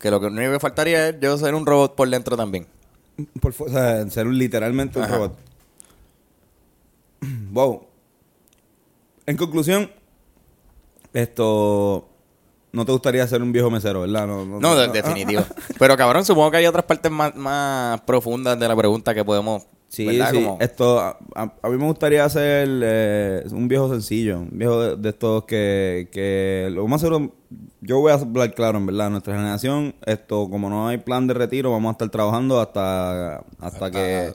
Que 0.00 0.10
lo 0.10 0.18
que 0.18 0.26
único 0.26 0.52
que 0.52 0.60
faltaría 0.60 1.10
es 1.10 1.20
yo 1.20 1.36
ser 1.36 1.54
un 1.54 1.66
robot 1.66 1.94
por 1.94 2.08
dentro 2.08 2.36
también. 2.38 2.66
Por 3.40 3.54
o 3.58 3.68
sea, 3.68 4.08
ser 4.08 4.26
un- 4.26 4.38
literalmente 4.38 4.98
un 4.98 5.06
robot. 5.08 5.36
Wow. 7.52 7.86
En 9.26 9.36
conclusión, 9.36 9.90
esto. 11.12 12.06
No 12.72 12.84
te 12.86 12.92
gustaría 12.92 13.26
ser 13.26 13.42
un 13.42 13.50
viejo 13.50 13.68
mesero, 13.68 14.02
¿verdad? 14.02 14.28
No, 14.28 14.44
no, 14.46 14.60
No, 14.60 14.76
de- 14.76 14.86
no. 14.86 14.92
definitivo. 14.92 15.42
Pero 15.78 15.96
cabrón, 15.96 16.24
supongo 16.24 16.52
que 16.52 16.58
hay 16.58 16.66
otras 16.66 16.84
partes 16.84 17.10
más, 17.10 17.34
más 17.34 18.00
profundas 18.02 18.58
de 18.60 18.68
la 18.68 18.76
pregunta 18.76 19.12
que 19.12 19.24
podemos 19.24 19.66
Sí, 19.88 20.06
¿verdad? 20.06 20.30
sí. 20.30 20.36
Como- 20.44 20.58
Esto, 20.60 21.00
a, 21.00 21.18
a- 21.34 21.68
mí 21.68 21.76
me 21.76 21.86
gustaría 21.86 22.24
hacer 22.24 22.68
eh, 22.80 23.44
un 23.50 23.66
viejo 23.66 23.88
sencillo, 23.90 24.38
un 24.38 24.50
viejo 24.56 24.80
de, 24.80 24.96
de 24.96 25.08
estos 25.08 25.42
que, 25.46 26.08
que 26.12 26.68
lo 26.70 26.86
más 26.86 27.00
seguro, 27.00 27.32
yo 27.80 27.98
voy 27.98 28.12
a 28.12 28.14
hablar 28.14 28.54
claro, 28.54 28.78
en 28.78 28.86
verdad, 28.86 29.10
nuestra 29.10 29.34
generación, 29.34 29.96
esto, 30.06 30.48
como 30.48 30.70
no 30.70 30.86
hay 30.86 30.98
plan 30.98 31.26
de 31.26 31.34
retiro, 31.34 31.72
vamos 31.72 31.88
a 31.88 31.92
estar 31.94 32.08
trabajando 32.10 32.60
hasta, 32.60 33.38
hasta, 33.58 33.90
que, 33.90 34.32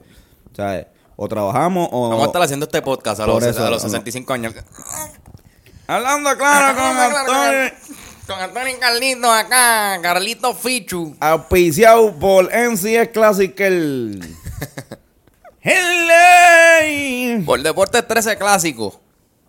¿sabes? 0.52 0.88
O 1.16 1.28
trabajamos 1.28 1.90
o... 1.92 2.10
Vamos 2.10 2.24
a 2.24 2.28
estar 2.28 2.42
haciendo 2.42 2.66
este 2.66 2.82
podcast 2.82 3.22
a 3.22 3.28
los, 3.28 3.44
eso, 3.44 3.66
a 3.66 3.70
los 3.70 3.84
no. 3.84 3.90
65 3.90 4.34
años. 4.34 4.54
Hablando 5.88 6.36
claro 6.38 6.78
con 6.78 6.86
Antonio, 6.98 7.72
Con 8.28 8.40
Antonio 8.40 8.76
y 8.76 8.80
Carlito 8.80 9.32
acá, 9.32 10.00
Carlito 10.02 10.54
Fichu. 10.54 11.16
auspiciado 11.20 12.14
por 12.16 12.50
NCS 12.52 13.10
Classic 13.14 13.60
el... 13.60 14.22
Hello. 15.62 17.44
Por 17.46 17.62
Deportes 17.64 18.08
13 18.08 18.38
Clásico. 18.38 19.02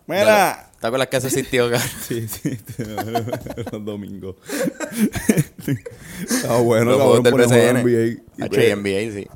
Mira... 0.05 0.63
¿Te 0.79 0.85
acuerdas 0.85 1.07
que 1.07 1.17
eso 1.17 1.27
existió, 1.27 1.63
cabrón? 1.71 1.89
Sí, 2.07 2.27
sí, 2.27 2.57
los 3.71 3.83
domingos. 3.83 4.35
Ah, 6.47 6.57
bueno, 6.57 6.91
Los 6.91 7.21
cabrón, 7.21 7.51
del. 7.51 8.19
NBA. 8.37 8.75
NBA, 8.75 9.13
sí. 9.13 9.27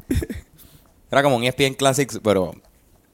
Era 1.11 1.21
como 1.23 1.35
un 1.35 1.43
E 1.43 1.47
ESPN 1.49 1.73
Classics, 1.75 2.19
pero 2.23 2.53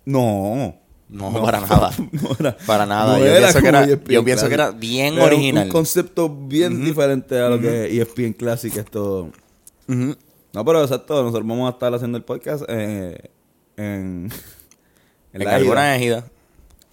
No. 0.06 0.76
No, 1.10 1.32
para 1.42 1.62
nada. 1.62 1.92
No 2.12 2.30
era- 2.40 2.58
Para 2.66 2.86
nada. 2.86 3.18
no 3.18 3.26
Yo 3.26 3.34
pienso 3.40 3.60
que 3.62 3.68
era- 3.68 3.84
ESPN 3.86 4.14
yo 4.14 4.24
pienso 4.26 4.48
que 4.48 4.54
era 4.54 4.72
bien 4.72 5.14
Era 5.16 5.26
original. 5.26 5.66
Un 5.66 5.72
concepto 5.72 6.30
bien 6.30 6.84
diferente 6.84 7.40
a 7.40 7.50
lo 7.50 7.60
que 7.60 7.86
es 7.88 8.08
ESPN 8.08 8.34
Classic. 8.34 8.76
Esto. 8.76 9.32
No, 9.88 10.66
pero 10.66 10.82
exacto. 10.84 11.22
Nosotros 11.24 11.48
vamos 11.48 11.68
a 11.70 11.74
estar 11.74 11.94
haciendo 11.94 12.18
el 12.18 12.24
podcast 12.24 12.64
eh, 12.68 13.18
en. 13.78 14.30
En 15.34 15.44
la 15.44 15.56
alguna 15.56 15.82
ida. 15.90 15.96
ejida. 15.98 16.24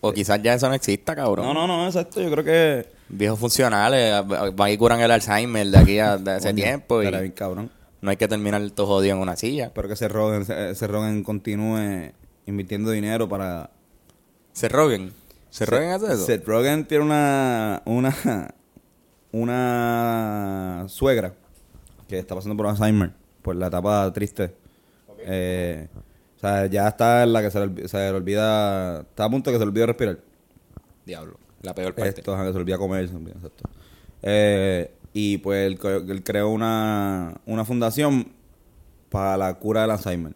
O 0.03 0.13
quizás 0.13 0.43
ya 0.43 0.53
eso 0.55 0.69
no 0.69 0.75
exista, 0.75 1.15
cabrón. 1.17 1.47
No, 1.47 1.55
no, 1.55 1.67
no, 1.67 1.87
exacto. 1.87 2.21
Yo 2.21 2.31
creo 2.31 2.45
que. 2.45 2.87
Viejos 3.09 3.39
funcionales, 3.39 4.23
van 4.55 4.71
y 4.71 4.77
curan 4.77 5.01
el 5.01 5.11
Alzheimer 5.11 5.67
de 5.69 5.79
aquí 5.79 5.99
a 5.99 6.19
de 6.19 6.41
Coño, 6.41 6.55
tiempo. 6.55 7.03
Y 7.03 7.11
bien 7.11 7.31
cabrón. 7.31 7.71
No 8.05 8.11
hay 8.11 8.19
que 8.19 8.29
terminar 8.29 8.71
todo 8.73 8.87
jodido 8.87 9.17
en 9.17 9.23
una 9.23 9.35
silla. 9.35 9.67
Espero 9.67 9.89
que 9.89 9.97
se 9.97 10.09
Rogen, 10.09 10.45
se, 10.45 10.75
se 10.75 11.23
continúe 11.25 12.13
invirtiendo 12.45 12.91
dinero 12.91 13.31
para 13.31 13.71
Se 14.53 14.69
roguen. 14.69 15.15
¿Se 15.49 15.65
roguen 15.65 15.91
hace 15.91 16.07
eso? 16.13 16.27
Seth 16.27 16.47
Rogen 16.47 16.85
tiene 16.85 17.03
una, 17.03 17.81
una, 17.87 18.55
una 19.33 20.85
suegra 20.89 21.33
que 22.07 22.19
está 22.19 22.35
pasando 22.35 22.55
por 22.59 22.67
Alzheimer, 22.67 23.13
por 23.41 23.57
la 23.57 23.69
etapa 23.69 24.13
triste. 24.13 24.55
Eh, 25.21 25.89
o 26.37 26.41
sea, 26.41 26.67
ya 26.67 26.89
está 26.89 27.23
en 27.23 27.33
la 27.33 27.41
que 27.41 27.51
se 27.51 27.67
le, 27.67 27.89
se 27.89 27.97
le 27.97 28.11
olvida, 28.11 29.01
está 29.01 29.25
a 29.25 29.31
punto 29.31 29.49
de 29.49 29.55
que 29.55 29.59
se 29.61 29.65
le 29.65 29.71
olvide 29.71 29.87
respirar. 29.87 30.19
Diablo. 31.07 31.39
La 31.63 31.75
peor 31.75 31.95
parte. 31.95 32.21
Esto, 32.21 32.37
que 32.37 32.39
se 32.39 32.53
le 32.53 32.59
olvida 32.59 32.77
comer. 32.77 33.07
se 33.07 33.15
le 33.15 33.19
olvida, 33.19 33.35
exacto. 33.37 33.65
Eh, 34.21 34.93
y 35.15 35.39
pues 35.39 35.67
él, 35.67 35.79
él 36.11 36.23
creó 36.23 36.51
una, 36.51 37.35
una 37.47 37.65
fundación 37.65 38.33
para 39.09 39.37
la 39.39 39.55
cura 39.55 39.83
del 39.83 39.93
Alzheimer. 39.93 40.35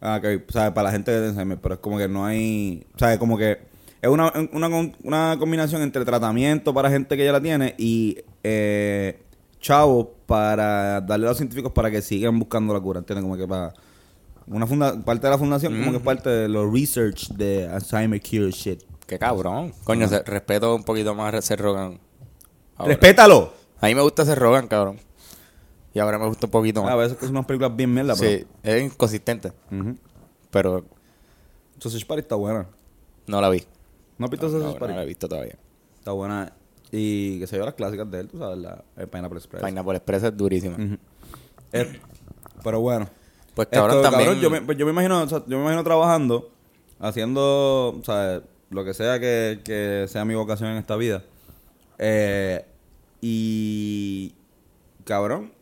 Ah, 0.00 0.18
que, 0.20 0.44
sea, 0.48 0.74
para 0.74 0.88
la 0.88 0.92
gente 0.92 1.10
que 1.10 1.16
tiene 1.16 1.28
Alzheimer, 1.30 1.58
pero 1.58 1.74
es 1.76 1.80
como 1.80 1.96
que 1.96 2.08
no 2.08 2.26
hay, 2.26 2.84
sea, 2.96 3.18
como 3.18 3.38
que 3.38 3.58
es 4.02 4.08
una, 4.10 4.32
una, 4.52 4.68
una 5.02 5.36
combinación 5.38 5.82
entre 5.82 6.04
tratamiento 6.04 6.74
para 6.74 6.90
gente 6.90 7.16
que 7.16 7.24
ya 7.24 7.32
la 7.32 7.40
tiene 7.40 7.74
y 7.78 8.18
eh, 8.44 9.22
chavo 9.60 10.14
para 10.26 11.00
darle 11.00 11.26
a 11.26 11.30
los 11.30 11.36
científicos 11.36 11.72
para 11.72 11.90
que 11.90 12.02
sigan 12.02 12.38
buscando 12.38 12.74
la 12.74 12.80
cura, 12.80 12.98
¿entiendes? 13.00 13.22
Como 13.24 13.36
que 13.36 13.46
para 13.48 13.72
una 14.46 14.66
funda 14.66 15.00
parte 15.04 15.26
de 15.26 15.30
la 15.30 15.38
fundación 15.38 15.76
como 15.78 15.90
que 15.90 15.96
es 15.98 16.02
parte 16.02 16.28
de 16.30 16.48
los 16.48 16.72
research 16.72 17.28
de 17.30 17.68
Alzheimer 17.68 18.20
cure 18.20 18.50
shit. 18.50 18.82
Qué 19.06 19.18
cabrón. 19.18 19.72
Coño, 19.84 20.06
se- 20.08 20.22
respeto 20.22 20.74
un 20.76 20.84
poquito 20.84 21.14
más 21.14 21.34
a 21.34 21.42
Seth 21.42 21.60
Rogen. 21.60 21.98
Ahora. 22.76 22.92
Respétalo. 22.92 23.52
A 23.80 23.86
mí 23.86 23.94
me 23.94 24.00
gusta 24.02 24.24
Seth 24.24 24.38
Rogen, 24.38 24.66
cabrón. 24.68 24.98
Y 25.94 25.98
ahora 26.00 26.18
me 26.18 26.26
gusta 26.26 26.46
un 26.46 26.50
poquito 26.50 26.80
A 26.80 26.84
más. 26.84 26.96
veces 26.96 27.18
son 27.20 27.30
unas 27.30 27.46
películas 27.46 27.74
bien 27.74 27.92
mierda, 27.92 28.14
sí, 28.14 28.46
es 28.62 28.82
inconsistente. 28.82 29.52
pero... 29.70 29.82
Ujú. 29.82 29.98
Pero 30.50 30.84
Sausage 31.78 32.06
Party 32.06 32.20
está 32.22 32.34
buena. 32.34 32.66
no 33.26 33.40
la 33.40 33.48
vi. 33.50 33.64
¿No 34.18 34.26
has 34.26 34.30
visto 34.30 34.46
No, 34.46 34.52
Sausage 34.52 34.74
no 34.74 34.78
Party? 34.78 34.94
la 34.94 35.02
he 35.02 35.06
visto 35.06 35.28
todavía. 35.28 35.56
Está 35.98 36.12
buena. 36.12 36.52
Y 36.90 37.38
que 37.38 37.46
se 37.46 37.56
lleva 37.56 37.66
las 37.66 37.74
clásicas 37.74 38.10
de 38.10 38.20
él, 38.20 38.28
tú 38.28 38.38
sabes, 38.38 38.58
la 38.58 38.82
el 38.96 39.08
Pineapple 39.08 39.38
Express. 39.38 39.62
Pineapple 39.64 39.96
Express 39.96 40.22
es 40.24 40.36
durísima. 40.36 40.76
Eh, 41.72 42.00
pero 42.64 42.80
bueno. 42.80 43.08
Pues 43.54 43.68
cabrón 43.68 43.96
Esto, 43.98 44.02
también... 44.10 44.24
cabrón, 44.28 44.42
yo, 44.42 44.50
me, 44.50 44.62
pues 44.62 44.78
yo 44.78 44.86
me 44.86 44.92
imagino, 44.92 45.22
o 45.22 45.28
sea, 45.28 45.38
yo 45.46 45.56
me 45.58 45.62
imagino 45.62 45.84
trabajando, 45.84 46.50
haciendo, 47.00 47.88
o 48.00 48.02
sea, 48.04 48.40
lo 48.70 48.84
que 48.84 48.94
sea 48.94 49.18
que, 49.20 49.60
que 49.64 50.06
sea 50.08 50.24
mi 50.24 50.34
vocación 50.34 50.70
en 50.70 50.76
esta 50.78 50.96
vida. 50.96 51.22
Eh, 51.98 52.64
y 53.20 54.34
cabrón, 55.04 55.52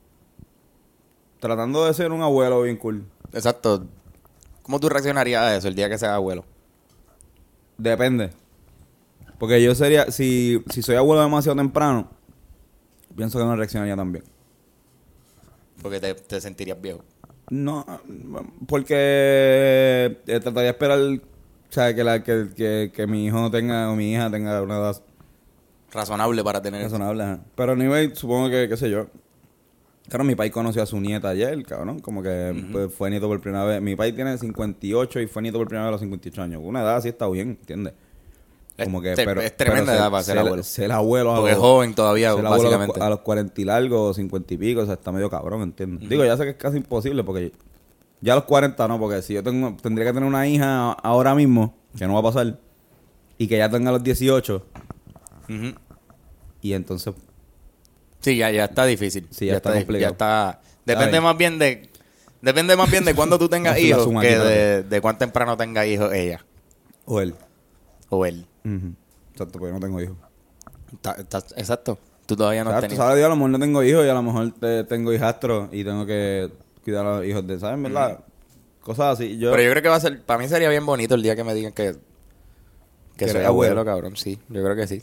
tratando 1.41 1.85
de 1.87 1.95
ser 1.95 2.13
un 2.13 2.23
abuelo 2.23 2.63
bien 2.63 2.77
cool. 2.77 3.05
Exacto. 3.33 3.87
¿Cómo 4.63 4.81
tú 4.81 4.89
reaccionarías 4.89 5.43
a 5.43 5.57
eso 5.57 5.69
el 5.69 5.75
día 5.75 5.89
que 5.89 5.99
seas 5.99 6.13
abuelo? 6.13 6.45
Depende. 7.79 8.31
Porque 9.39 9.63
yo 9.63 9.75
sería, 9.75 10.11
si, 10.11 10.63
si 10.71 10.83
soy 10.83 10.97
abuelo 10.97 11.23
demasiado 11.23 11.57
temprano, 11.57 12.09
pienso 13.15 13.39
que 13.39 13.45
no 13.45 13.55
reaccionaría 13.55 13.97
tan 13.97 14.13
bien. 14.13 14.25
Porque 15.83 16.01
te, 16.01 16.15
te 16.15 16.41
sentirías 16.41 16.81
viejo. 16.81 17.05
No, 17.49 17.87
porque 18.67 18.97
eh, 18.99 20.41
trataría 20.41 20.63
de 20.63 20.69
esperar, 20.71 20.99
o 20.99 21.21
sea, 21.73 21.95
que, 21.95 22.03
la, 22.03 22.25
que, 22.25 22.49
que, 22.57 22.91
que 22.93 23.07
mi 23.07 23.27
hijo 23.27 23.51
tenga 23.53 23.89
o 23.91 23.95
mi 23.95 24.13
hija 24.13 24.29
tenga 24.31 24.61
una 24.63 24.79
edad 24.79 25.01
Razonable 25.93 26.43
para 26.45 26.61
tener 26.61 26.83
razonable. 26.83 27.23
ajá. 27.23 27.40
Pero 27.55 27.73
anyway, 27.73 28.11
supongo 28.14 28.50
que, 28.50 28.69
qué 28.69 28.76
sé 28.76 28.90
yo. 28.90 29.07
Claro, 30.09 30.25
mi 30.25 30.35
país 30.37 30.52
conoció 30.52 30.83
a 30.83 30.87
su 30.87 31.00
nieta 31.00 31.31
ayer, 31.31 31.64
cabrón. 31.64 31.99
Como 32.00 32.23
que 32.23 32.64
pues, 32.71 32.93
fue 32.95 33.11
nieto 33.11 33.26
por 33.26 33.40
primera 33.40 33.64
vez. 33.64 33.83
Mi 33.83 33.97
país 33.97 34.14
tiene 34.14 34.38
58 34.38 35.21
y 35.21 35.26
fue 35.26 35.43
nieto 35.43 35.59
por 35.59 35.66
primera 35.66 35.85
vez 35.87 35.88
a 35.88 35.93
los 35.93 36.00
58 36.00 36.43
años. 36.43 36.61
Una 36.64 36.83
edad 36.83 36.97
así 36.97 37.09
está 37.09 37.28
bien, 37.28 37.50
¿entiendes? 37.61 37.95
Como 38.85 39.00
que, 39.00 39.12
Es- 39.12 39.16
pero, 39.16 39.40
es 39.40 39.57
tremenda 39.57 39.87
pero 39.93 39.99
edad 40.02 40.11
para 40.11 40.23
ser 40.23 40.38
abuelo. 40.38 40.62
Ser 40.62 40.93
abuelo 40.93 41.35
Porque 41.37 41.52
es 41.52 41.59
joven 41.59 41.95
todavía, 41.95 42.35
básicamente. 42.35 43.00
A 43.00 43.09
los 43.09 43.21
40 43.21 43.61
y 43.61 43.64
largo, 43.64 44.12
50 44.12 44.55
y 44.55 44.57
pico, 44.59 44.83
o 44.83 44.85
sea, 44.85 44.95
está 44.95 45.11
medio 45.12 45.31
cabrón, 45.31 45.62
¿entiendes? 45.62 46.09
Digo, 46.09 46.25
ya 46.25 46.37
sé 46.37 46.45
que 46.45 46.50
es 46.50 46.57
casi 46.57 46.76
imposible 46.76 47.25
porque 47.25 47.52
ya 48.21 48.35
a 48.35 48.37
los 48.37 48.45
40 48.45 48.87
no, 48.87 48.99
porque 49.00 49.23
si 49.23 49.33
yo 49.35 49.43
tengo, 49.43 49.76
tendría 49.83 50.07
que 50.07 50.12
tener 50.12 50.28
una 50.28 50.47
hija 50.47 50.93
ahora 50.93 51.35
mismo, 51.35 51.75
que 51.97 52.07
no 52.07 52.12
va 52.14 52.21
a 52.21 52.23
pasar, 52.23 52.59
y 53.38 53.49
que 53.49 53.57
ya 53.57 53.71
tenga 53.71 53.90
los 53.93 54.02
18, 54.05 54.62
Y 56.62 56.73
entonces 56.73 57.15
Sí, 58.21 58.37
ya, 58.37 58.50
ya 58.50 58.65
está 58.65 58.85
difícil. 58.87 59.29
Sí, 59.31 59.47
ya 59.47 59.57
está 59.57 59.73
complicado. 59.73 60.00
Ya 60.00 60.09
está... 60.12 60.61
Depende 60.85 61.21
más 61.21 61.37
bien 61.37 61.59
de... 61.59 61.88
Depende 62.43 62.76
más 62.76 62.91
bien 62.91 63.05
de 63.05 63.15
cuándo 63.15 63.38
tú 63.38 63.49
tengas 63.49 63.79
hijos 63.81 64.09
que 64.21 64.38
de, 64.38 64.83
de 64.83 65.00
cuán 65.00 65.17
temprano 65.19 65.57
tenga 65.57 65.87
hijos 65.87 66.12
ella 66.12 66.45
o 67.05 67.21
él. 67.21 67.35
o 68.09 68.26
él. 68.26 68.47
Ujú. 68.65 68.95
Exacto, 69.33 69.59
porque 69.59 69.73
no 69.73 69.81
tengo 69.81 70.00
hijos. 70.00 70.17
Exacto. 71.57 71.99
Tú 72.26 72.37
todavía 72.37 72.65
no 72.65 72.71
has 72.71 72.81
tenido. 72.81 73.00
¿sabes? 73.03 73.25
A 73.25 73.29
lo 73.29 73.37
mejor 73.37 73.50
no 73.50 73.59
tengo 73.59 73.83
hijos 73.83 74.05
y 74.05 74.09
a 74.09 74.15
lo 74.15 74.23
mejor 74.23 74.53
te- 74.59 74.85
tengo 74.85 75.12
hijastros 75.12 75.69
y 75.73 75.85
tengo 75.85 76.05
que 76.07 76.50
cuidar 76.85 77.07
a 77.07 77.17
los 77.19 77.26
hijos 77.26 77.47
de, 77.47 77.59
¿sabes? 77.61 77.81
¿Verdad? 77.83 78.21
Cosas 78.81 79.15
así. 79.19 79.38
Yo, 79.38 79.50
Pero 79.53 79.62
yo 79.62 79.71
creo 79.71 79.83
que 79.83 79.88
va 79.88 79.97
a 79.97 80.00
ser... 80.00 80.23
Para 80.23 80.38
mí 80.41 80.49
sería 80.49 80.69
bien 80.69 80.85
bonito 80.87 81.15
el 81.15 81.23
día 81.23 81.37
que 81.37 81.45
me 81.45 81.55
digan 81.55 81.73
que... 81.73 81.93
Que 83.17 83.25
Que 83.26 83.29
soy 83.31 83.45
abuelo, 83.45 83.81
abuelo. 83.81 83.85
cabrón. 83.85 84.17
Sí, 84.17 84.38
yo 84.49 84.62
creo 84.62 84.75
que 84.76 84.87
sí. 84.87 85.03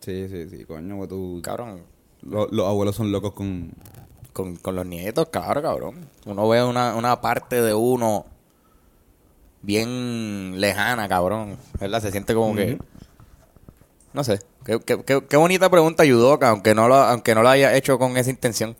Sí, 0.00 0.28
sí, 0.28 0.48
sí, 0.48 0.64
coño, 0.64 0.96
pues 0.96 1.08
tú... 1.08 1.40
Cabrón. 1.42 1.82
Lo- 2.22 2.48
los 2.48 2.66
abuelos 2.66 2.96
son 2.96 3.12
locos 3.12 3.32
con... 3.32 3.72
Con, 4.32 4.56
con 4.56 4.76
los 4.76 4.86
nietos, 4.86 5.28
claro, 5.30 5.60
cabrón. 5.60 6.06
Uno 6.24 6.48
ve 6.48 6.62
una, 6.62 6.94
una 6.94 7.20
parte 7.20 7.60
de 7.62 7.74
uno 7.74 8.24
bien 9.62 10.60
lejana, 10.60 11.08
cabrón. 11.08 11.56
¿Verdad? 11.78 12.00
Se 12.00 12.10
siente 12.10 12.34
como 12.34 12.54
que... 12.54 12.78
No 14.12 14.24
sé. 14.24 14.40
Qué, 14.64 14.80
qué- 14.80 15.02
qué- 15.04 15.24
qué 15.28 15.36
bonita 15.36 15.70
pregunta, 15.70 16.04
Yudoka, 16.04 16.50
aunque 16.50 16.74
no 16.74 16.88
lo, 16.88 16.94
aunque 16.96 17.34
no 17.34 17.42
lo 17.42 17.48
haya 17.48 17.76
hecho 17.76 17.98
con 17.98 18.16
esa 18.16 18.30
intención. 18.30 18.76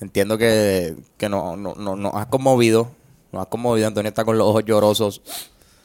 Entiendo 0.00 0.38
que, 0.38 0.96
que 1.16 1.28
no, 1.28 1.56
no, 1.56 1.74
no, 1.74 1.96
nos 1.96 2.14
has 2.14 2.26
conmovido. 2.26 2.90
Nos 3.32 3.42
has 3.42 3.48
conmovido. 3.48 3.86
Antonio 3.88 4.08
está 4.08 4.24
con 4.24 4.38
los 4.38 4.46
ojos 4.46 4.64
llorosos. 4.64 5.22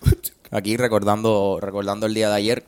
Aquí 0.51 0.78
recordando, 0.78 1.60
recordando 1.62 2.06
el 2.06 2.13
día 2.13 2.30
de 2.30 2.36
ayer. 2.36 2.66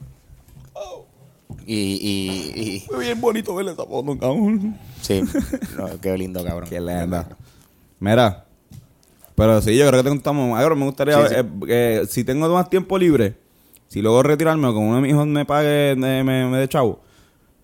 Y, 1.65 1.73
y, 1.75 2.61
y- 2.75 2.79
Fue 2.81 2.99
bien 3.05 3.21
bonito 3.21 3.55
ver 3.55 3.67
esa 3.67 3.85
foto, 3.85 4.17
cabrón. 4.17 4.77
sí, 5.01 5.21
no, 5.77 5.87
qué 6.01 6.17
lindo, 6.17 6.43
cabrón. 6.43 6.69
Qué 6.69 6.79
linda. 6.79 7.27
Mira, 7.99 8.45
pero 9.35 9.61
sí, 9.61 9.77
yo 9.77 9.87
creo 9.87 10.03
que 10.03 10.09
estamos. 10.11 10.59
Ahora 10.59 10.75
me 10.75 10.85
gustaría, 10.85 11.17
Sí, 11.27 11.35
sí. 11.35 11.41
eh, 11.41 11.45
que 11.65 12.05
si 12.09 12.23
tengo 12.23 12.49
más 12.49 12.69
tiempo 12.69 12.97
libre, 12.97 13.35
si 13.87 14.01
luego 14.01 14.21
retirarme 14.23 14.67
o 14.67 14.73
como 14.73 14.87
uno 14.87 14.95
de 14.97 15.01
mis 15.03 15.11
hijos 15.11 15.25
me 15.27 15.45
pague, 15.45 15.95
me, 15.95 16.23
me, 16.23 16.47
me 16.47 16.57
dé 16.57 16.67
chavo, 16.67 16.99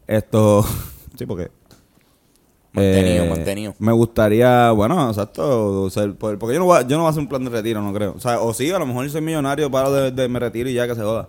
esto. 0.08 0.66
sí, 1.18 1.26
porque. 1.26 1.52
Mantenido, 2.72 3.24
Eh, 3.26 3.30
mantenido. 3.30 3.76
Me 3.80 3.92
gustaría, 3.92 4.70
bueno, 4.72 5.10
exacto, 5.10 5.82
o 5.84 5.90
sea, 5.90 6.08
por- 6.14 6.38
porque 6.38 6.54
yo 6.54 6.60
no, 6.60 6.66
voy 6.66 6.78
a, 6.78 6.82
yo 6.84 6.98
no 6.98 7.04
voy 7.04 7.08
a 7.08 7.10
hacer 7.10 7.22
un 7.24 7.28
plan 7.28 7.44
de 7.44 7.50
retiro, 7.50 7.82
no 7.82 7.92
creo. 7.92 8.14
O 8.16 8.20
sea, 8.20 8.40
o 8.42 8.54
sí, 8.54 8.70
a 8.70 8.78
lo 8.78 8.86
mejor 8.86 9.10
soy 9.10 9.22
millonario, 9.22 9.72
paro 9.72 9.92
de, 9.92 10.12
de 10.12 10.28
me 10.30 10.40
retiro 10.40 10.70
y 10.70 10.74
ya 10.76 10.88
que 10.88 10.94
se 10.96 11.02
joda. 11.02 11.28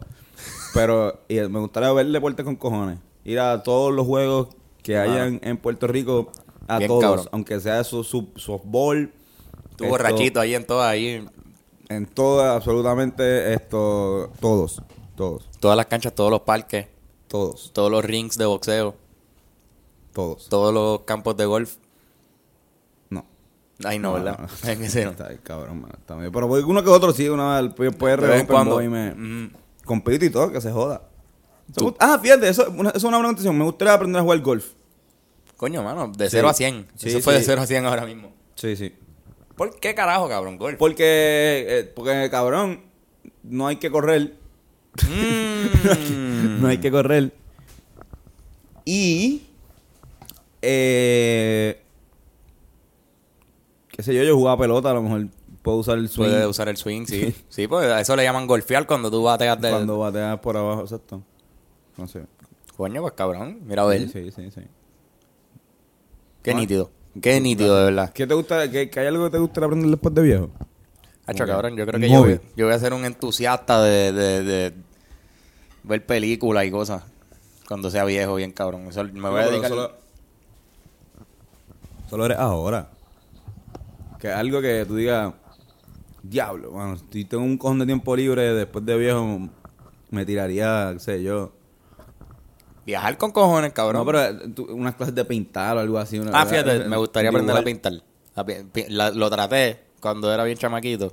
Pero 0.75 1.21
y 1.29 1.35
me 1.41 1.59
gustaría 1.61 1.93
ver 1.93 2.07
deporte 2.07 2.45
con 2.45 2.57
cojones. 2.57 2.99
Ir 3.25 3.41
a 3.41 3.63
todos 3.63 3.93
los 3.93 4.07
juegos 4.07 4.49
que 4.83 4.97
hayan 4.97 5.41
en 5.43 5.57
Puerto 5.59 5.87
Rico, 5.87 6.31
a 6.69 6.79
Bien 6.79 6.89
todos, 6.89 7.03
cabrón. 7.03 7.29
aunque 7.33 7.61
sea 7.61 7.85
su, 7.85 8.03
su 8.05 8.29
softball. 8.37 9.13
Tu 9.77 9.85
esto, 9.85 9.89
borrachito 9.89 10.41
ahí 10.41 10.55
en 10.55 10.65
todo, 10.67 10.83
ahí. 10.83 11.27
En 11.89 12.07
todo, 12.07 12.43
absolutamente, 12.43 13.53
esto, 13.53 14.31
todos, 14.41 14.81
todos, 15.17 15.49
Todas 15.59 15.77
las 15.77 15.87
canchas, 15.87 16.15
todos 16.15 16.31
los 16.31 16.43
parques, 16.43 16.87
todos, 17.27 17.73
todos 17.73 17.91
los 17.91 18.05
rings 18.05 18.39
de 18.39 18.47
boxeo, 18.47 18.95
todos. 20.13 20.49
todos 20.49 20.73
los 20.73 21.01
campos 21.03 21.37
de 21.37 21.47
golf. 21.47 21.77
No. 23.11 23.25
Ay, 23.85 23.99
no, 23.99 24.09
No, 24.17 24.23
¿verdad? 24.25 24.39
no. 24.65 24.71
En 24.71 24.83
ese 24.85 25.05
no. 25.05 25.11
Está 25.13 25.29
bien, 25.29 25.41
cabrón, 25.43 25.81
mano, 25.81 25.95
está 25.99 26.15
bien. 26.17 26.31
Pero 26.31 26.47
uno 26.47 26.83
que 26.85 26.91
otro 26.91 27.13
sí, 27.13 27.29
una 27.29 27.61
vez 27.61 27.75
puede 27.75 27.91
puede 27.93 28.17
De 28.19 28.27
vez 28.29 28.41
en 28.43 28.47
cuando. 28.47 28.81
y 28.81 28.89
me 28.89 29.51
Compito 29.91 30.25
y 30.25 30.31
todo, 30.31 30.53
que 30.53 30.61
se 30.61 30.71
joda. 30.71 31.03
Ah, 31.99 32.17
fíjate, 32.23 32.49
eso, 32.49 32.63
es 32.95 33.03
una 33.03 33.17
buena 33.17 33.33
noticia. 33.33 33.51
Me 33.51 33.65
gustaría 33.65 33.93
aprender 33.93 34.21
a 34.21 34.23
jugar 34.23 34.39
golf. 34.39 34.67
Coño, 35.57 35.83
mano, 35.83 36.13
de 36.17 36.31
Sí. 36.31 36.37
0 36.37 36.49
a 36.49 36.55
100. 36.55 36.87
Sí, 36.95 37.09
Eso 37.09 37.19
fue 37.21 37.35
de 37.35 37.41
sí. 37.41 37.47
0 37.47 37.61
a 37.63 37.67
100 37.67 37.87
ahora 37.87 38.07
mismo. 38.07 38.33
Sí, 38.55 38.77
sí. 38.77 38.95
¿Por 39.57 39.81
qué 39.81 39.97
carajo, 39.97 40.29
cabrón? 40.29 40.59
Golf. 40.59 40.77
Porque, 40.79 41.67
eh, 41.69 41.93
porque 41.93 42.29
cabrón, 42.31 42.83
no 43.43 43.67
hay 43.67 43.79
que 43.79 43.91
correr. 43.91 44.37
Mm. 45.03 46.61
No 46.63 46.69
hay 46.69 46.79
que 46.79 46.93
correr. 46.93 47.33
Y, 48.85 49.43
eh, 50.63 51.83
qué 53.89 54.05
sé 54.05 54.15
yo, 54.15 54.23
yo 54.23 54.37
jugaba 54.37 54.57
pelota, 54.61 54.93
a 54.93 54.95
lo 54.95 55.03
mejor 55.03 55.27
puedo 55.63 55.79
usar 55.79 55.99
el 55.99 56.09
swing 56.09 56.29
Puede 56.29 56.47
usar 56.47 56.69
el 56.69 56.77
swing, 56.77 57.07
sí. 57.07 57.35
Sí, 57.49 57.67
pues 57.67 57.87
a 57.91 58.01
eso 58.01 58.17
le 58.17 58.25
llaman 58.25 58.47
golfear 58.47 58.87
cuando 58.87 59.11
tú 59.11 59.23
bateas 59.23 59.61
de... 59.61 59.71
cuando 59.71 59.99
bateas 59.99 60.39
por 60.41 60.57
abajo, 60.57 60.83
exacto. 60.83 61.23
No 61.97 62.07
sé. 62.09 62.25
Coño, 62.77 63.03
pues 63.03 63.13
cabrón. 63.15 63.61
Mira 63.65 63.83
a 63.83 63.87
ver. 63.87 64.09
Sí, 64.09 64.31
sí, 64.31 64.31
sí. 64.31 64.51
sí. 64.51 64.61
Qué 66.43 66.55
nítido. 66.55 66.91
Qué 67.21 67.41
nítido, 67.41 67.77
de 67.77 67.85
verdad. 67.85 68.13
¿Qué 68.13 68.27
te 68.27 68.35
gusta? 68.35 68.71
¿Que, 68.71 68.89
que 68.89 69.01
hay 69.01 69.09
algo 69.09 69.25
que 69.25 69.31
te 69.31 69.39
gustaría 69.39 69.67
aprender 69.67 69.91
después 69.91 70.15
de 70.15 70.23
viejo? 70.23 70.51
Hacho, 71.27 71.45
Ok. 71.45 71.51
cabrón, 71.51 71.77
yo 71.77 71.87
creo 71.87 72.01
que 72.01 72.09
yo, 72.09 72.27
yo 72.57 72.67
voy 72.67 72.75
a 72.75 72.79
ser 72.79 72.95
un 72.95 73.05
entusiasta 73.05 73.83
de, 73.83 74.13
de, 74.13 74.43
de 74.43 74.75
ver 75.83 76.07
películas 76.07 76.65
y 76.65 76.71
cosas 76.71 77.03
cuando 77.69 77.91
sea 77.91 78.05
viejo, 78.05 78.37
bien 78.37 78.53
cabrón. 78.53 78.87
Eso 78.89 79.05
me 79.05 79.29
voy 79.29 79.41
a 79.43 79.47
dedicar... 79.47 79.69
Solo, 79.69 79.93
solo 82.09 82.27
eres 82.27 82.39
ahora. 82.39 82.89
Que 84.19 84.29
algo 84.29 84.61
que 84.61 84.85
tú 84.87 84.97
digas, 84.97 85.33
diablo, 86.23 86.71
bueno, 86.71 86.97
si 87.13 87.25
tengo 87.25 87.43
un 87.45 87.57
cojón 87.59 87.79
de 87.81 87.87
tiempo 87.87 88.15
libre 88.17 88.55
después 88.55 88.85
de 88.85 88.97
viejo, 88.97 89.49
me 90.11 90.25
tiraría, 90.27 90.91
qué 90.95 90.99
sé 91.01 91.23
yo. 91.23 91.53
Viajar 92.87 93.19
con 93.19 93.31
cojones, 93.31 93.73
cabrón. 93.73 94.01
No, 94.01 94.07
pero 94.07 94.23
eh, 94.25 94.49
tú- 94.55 94.67
unas 94.71 94.95
clases 94.97 95.15
de 95.15 95.25
pintar 95.25 95.77
o 95.77 95.81
algo 95.81 95.99
así. 95.99 96.19
una- 96.19 96.31
ah, 96.41 96.47
fíjate, 96.47 96.85
me 96.89 96.97
gustaría 96.97 97.31
aprender 97.31 97.57
a 97.57 97.63
pintar. 97.65 97.93
A 98.37 98.45
la- 98.89 99.11
lo 99.11 99.31
traté 99.31 99.81
cuando 100.01 100.33
era 100.33 100.45
bien 100.45 100.57
chamaquito. 100.59 101.13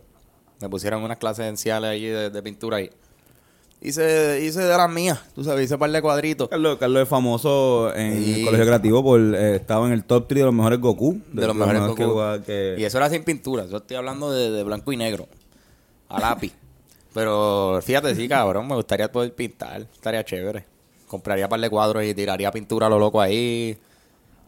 Me 0.62 0.70
pusieron 0.70 1.04
unas 1.04 1.18
clases 1.18 1.46
esenciales 1.46 1.90
ahí 1.92 2.06
de, 2.06 2.30
de 2.30 2.42
pintura 2.42 2.78
ahí. 2.78 2.90
Hice, 3.80 4.42
hice 4.44 4.62
de 4.62 4.76
las 4.76 4.90
mías, 4.90 5.20
tú 5.36 5.44
sabes, 5.44 5.66
hice 5.66 5.76
un 5.76 5.80
par 5.80 5.92
de 5.92 6.02
cuadritos. 6.02 6.50
Carlos, 6.50 6.78
Carlos 6.80 7.04
es 7.04 7.08
famoso 7.08 7.94
en 7.96 8.24
Sí. 8.24 8.40
el 8.40 8.46
colegio 8.46 8.66
creativo 8.66 9.04
por 9.04 9.20
eh, 9.20 9.56
estaba 9.58 9.86
en 9.86 9.94
el 9.94 10.04
top 10.04 10.28
3 10.28 10.40
de 10.42 10.46
los 10.46 10.54
mejores 10.54 10.80
Goku. 10.80 11.22
De 11.32 11.46
los 11.46 11.56
mejores 11.56 11.82
Goku. 11.84 12.44
que- 12.44 12.76
Y 12.80 12.84
eso 12.84 12.98
era 12.98 13.08
sin 13.10 13.24
pintura. 13.24 13.66
Yo 13.68 13.78
estoy 13.78 13.98
hablando 13.98 14.32
de, 14.32 14.50
de 14.50 14.64
blanco 14.64 14.92
y 14.92 14.98
negro. 14.98 15.28
A 16.10 16.20
lápiz. 16.20 16.54
Pero 17.14 17.80
fíjate, 17.84 18.16
sí, 18.16 18.28
cabrón. 18.28 18.68
Me 18.68 18.76
gustaría 18.76 19.12
poder 19.12 19.34
pintar. 19.36 19.82
Estaría 19.82 20.24
chévere. 20.26 20.66
Compraría 21.08 21.46
un 21.46 21.50
par 21.50 21.60
de 21.60 21.70
cuadros 21.70 22.04
y 22.04 22.14
tiraría 22.16 22.52
pintura 22.52 22.88
a 22.88 22.90
lo 22.90 22.98
loco 22.98 23.22
ahí. 23.22 23.78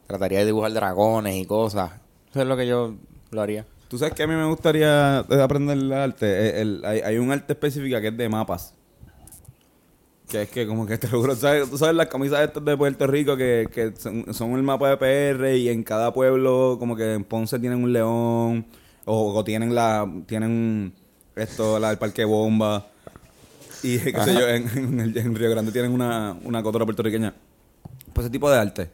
Trataría 0.07 0.39
de 0.39 0.45
dibujar 0.47 0.73
dragones 0.73 1.35
y 1.35 1.45
cosas. 1.45 1.91
Eso 2.31 2.41
es 2.41 2.47
lo 2.47 2.57
que 2.57 2.65
yo 2.67 2.95
lo 3.29 3.41
haría. 3.41 3.63
Tú 3.89 3.97
sabes 3.99 4.13
que 4.15 4.23
a 4.23 4.27
mí 4.27 4.33
me 4.33 4.45
gustaría 4.45 5.19
aprender 5.19 5.77
el 5.77 5.93
arte. 5.93 6.25
Eh, 6.25 6.61
el- 6.61 6.81
hay, 6.83 6.99
hay 7.01 7.17
un 7.19 7.31
arte 7.31 7.53
específica 7.53 8.01
que 8.01 8.07
es 8.07 8.17
de 8.17 8.27
mapas. 8.27 8.73
Que 10.29 10.43
es 10.43 10.49
que 10.49 10.67
como 10.67 10.85
que 10.85 10.97
te 10.99 11.07
lo 11.07 11.19
juro, 11.21 11.35
¿sabes? 11.35 11.67
tú 11.69 11.77
sabes 11.77 11.95
las 11.95 12.05
camisas 12.07 12.41
estas 12.41 12.63
de 12.63 12.77
Puerto 12.77 13.07
Rico 13.07 13.35
que, 13.35 13.67
que 13.73 13.93
son, 13.97 14.31
son 14.31 14.51
el 14.53 14.61
mapa 14.61 14.89
de 14.89 14.97
PR 14.97 15.57
y 15.57 15.69
en 15.69 15.81
cada 15.83 16.13
pueblo 16.13 16.77
como 16.79 16.95
que 16.95 17.13
en 17.15 17.23
Ponce 17.23 17.57
tienen 17.57 17.83
un 17.83 17.91
león 17.91 18.65
o, 19.05 19.33
o 19.33 19.43
tienen 19.43 19.73
la 19.73 20.07
tienen 20.27 20.93
esto 21.35 21.79
la, 21.79 21.89
el 21.91 21.97
parque 21.97 22.25
bomba 22.25 22.85
y 23.81 23.97
qué 23.97 24.13
sé 24.23 24.33
yo 24.35 24.47
en, 24.47 24.67
en 24.77 24.99
el- 24.99 25.17
en 25.17 25.33
Río 25.35 25.49
Grande 25.49 25.71
tienen 25.71 25.91
una, 25.93 26.37
una 26.43 26.61
cotora 26.61 26.85
puertorriqueña. 26.85 27.33
Pues 28.13 28.25
ese 28.25 28.31
tipo 28.31 28.51
de 28.51 28.57
arte. 28.59 28.89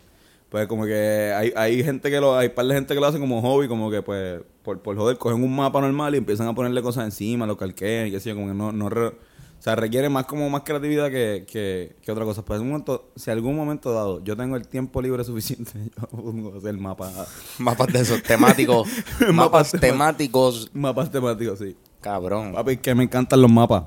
Pues 0.50 0.68
como 0.68 0.86
que 0.86 1.34
hay, 1.36 1.52
hay 1.56 1.84
gente 1.84 2.10
que 2.10 2.22
lo, 2.22 2.38
hay 2.38 2.50
par 2.50 2.66
de 2.68 2.76
gente 2.76 2.94
que 2.94 3.00
lo 3.02 3.08
hacen 3.08 3.20
como 3.20 3.42
hobby, 3.42 3.68
como 3.68 3.90
que 3.92 4.02
pues, 4.04 4.42
por, 4.64 4.80
por 4.80 4.96
joder, 4.96 5.18
cogen 5.18 5.44
un 5.44 5.54
mapa 5.54 5.82
normal 5.82 6.14
y 6.16 6.20
empiezan 6.20 6.48
a 6.48 6.54
ponerle 6.56 6.82
cosas 6.82 7.04
encima, 7.04 7.46
lo 7.48 7.58
calquean 7.58 8.08
y 8.08 8.12
qué 8.12 8.20
sé 8.22 8.30
yo, 8.30 8.36
como 8.36 8.48
que 8.48 8.54
no, 8.54 8.72
no 8.72 8.88
re- 8.90 9.12
o 9.60 9.62
sea, 9.66 9.76
requiere 9.76 10.10
más 10.10 10.26
como 10.26 10.48
más 10.50 10.62
creatividad 10.64 11.10
que, 11.10 11.46
que, 11.52 11.96
que 12.02 12.12
otra 12.12 12.24
cosa. 12.24 12.44
Pues 12.46 12.58
en 12.60 12.66
un 12.66 12.72
momento, 12.74 13.10
si 13.16 13.32
algún 13.32 13.56
momento 13.56 13.92
dado 13.94 14.24
yo 14.24 14.38
tengo 14.38 14.56
el 14.58 14.68
tiempo 14.68 15.02
libre 15.02 15.24
suficiente, 15.24 15.72
yo 16.02 16.08
pongo 16.08 16.54
a 16.56 16.58
hacer 16.60 16.78
mapa, 16.78 17.12
Mapas 17.58 17.88
de 17.94 18.00
esos 18.02 18.22
temáticos. 18.22 18.88
Mapas 19.20 19.34
mapas 19.34 19.72
temáticos. 19.72 20.70
mapas 20.74 21.12
temáticos, 21.12 21.60
sí. 21.60 21.76
Cabrón. 22.02 22.54
Papi, 22.54 22.78
que 22.78 22.94
me 22.94 23.04
encantan 23.06 23.42
los 23.42 23.50
mapas. 23.52 23.86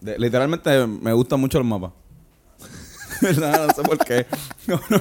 De- 0.00 0.18
literalmente 0.18 0.86
me 0.86 1.12
gustan 1.14 1.40
mucho 1.40 1.58
los 1.58 1.66
mapas. 1.66 1.92
¿Verdad? 3.22 3.66
No 3.68 3.72
sé 3.74 3.82
por 3.82 3.98
qué. 3.98 4.26
No, 4.66 4.80
no. 4.90 5.00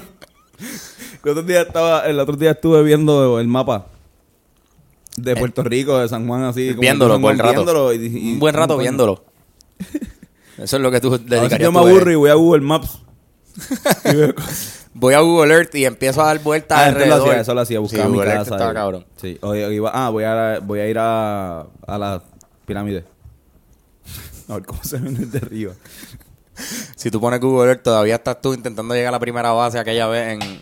El 1.25 1.31
otro 1.31 1.43
día 1.43 1.61
estaba, 1.61 2.01
el 2.07 2.17
otro 2.19 2.35
día 2.37 2.51
estuve 2.51 2.81
viendo 2.83 3.39
el 3.39 3.47
mapa 3.47 3.87
de 5.17 5.35
Puerto 5.35 5.63
Rico, 5.63 5.97
de 5.97 6.07
San 6.07 6.25
Juan, 6.27 6.43
así. 6.43 6.69
como 6.69 6.81
viéndolo 6.81 7.19
por 7.19 7.33
el 7.33 7.39
rato. 7.39 7.51
viéndolo 7.53 7.93
y- 7.93 7.97
y- 8.05 8.33
un 8.33 8.39
buen 8.39 8.55
rato 8.55 8.77
viéndolo. 8.77 9.23
Eso 10.57 10.75
es 10.75 10.81
lo 10.81 10.91
que 10.91 10.99
tú 10.99 11.17
dedicarías 11.17 11.59
yo 11.59 11.71
me 11.71 11.79
aburro 11.79 12.11
y 12.11 12.15
voy 12.15 12.29
a 12.29 12.33
Google 12.35 12.61
Maps. 12.61 12.99
Y 14.11 14.15
veo 14.15 14.35
cosas. 14.35 14.87
Voy 14.93 15.13
a 15.13 15.19
Google 15.19 15.53
Earth 15.53 15.75
y 15.75 15.85
empiezo 15.85 16.21
a 16.21 16.25
dar 16.25 16.39
vueltas 16.39 16.77
Ah, 16.77 16.87
entonces 16.87 17.07
lo 17.07 17.13
alrededor. 17.15 17.29
hacía, 17.31 17.41
eso 17.41 17.53
lo 17.53 17.61
hacía, 17.61 17.79
buscaba 17.79 18.03
Sí, 18.05 18.09
mi 18.09 18.17
Google 18.17 18.31
casa. 18.33 18.51
estaba 18.55 18.71
y- 18.71 18.73
cabrón. 18.73 19.05
Sí, 19.17 19.37
o- 19.41 19.49
o 19.49 19.55
iba- 19.55 19.91
ah, 19.93 20.09
voy 20.09 20.23
a, 20.23 20.59
voy 20.61 20.79
a 20.79 20.87
ir 20.87 20.97
a, 20.99 21.61
a 21.87 21.97
la 21.97 22.21
pirámide. 22.65 23.05
A 24.49 24.55
ver 24.55 24.65
cómo 24.65 24.83
se 24.83 24.97
ven 24.97 25.15
desde 25.15 25.45
arriba. 25.45 25.73
Si 26.95 27.09
tú 27.11 27.21
pones 27.21 27.39
Google 27.39 27.69
Earth, 27.69 27.83
todavía 27.83 28.15
estás 28.15 28.41
tú 28.41 28.53
intentando 28.53 28.93
llegar 28.93 29.09
a 29.09 29.11
la 29.17 29.19
primera 29.19 29.51
base 29.51 29.79
aquella 29.79 30.07
vez 30.07 30.33
en... 30.41 30.61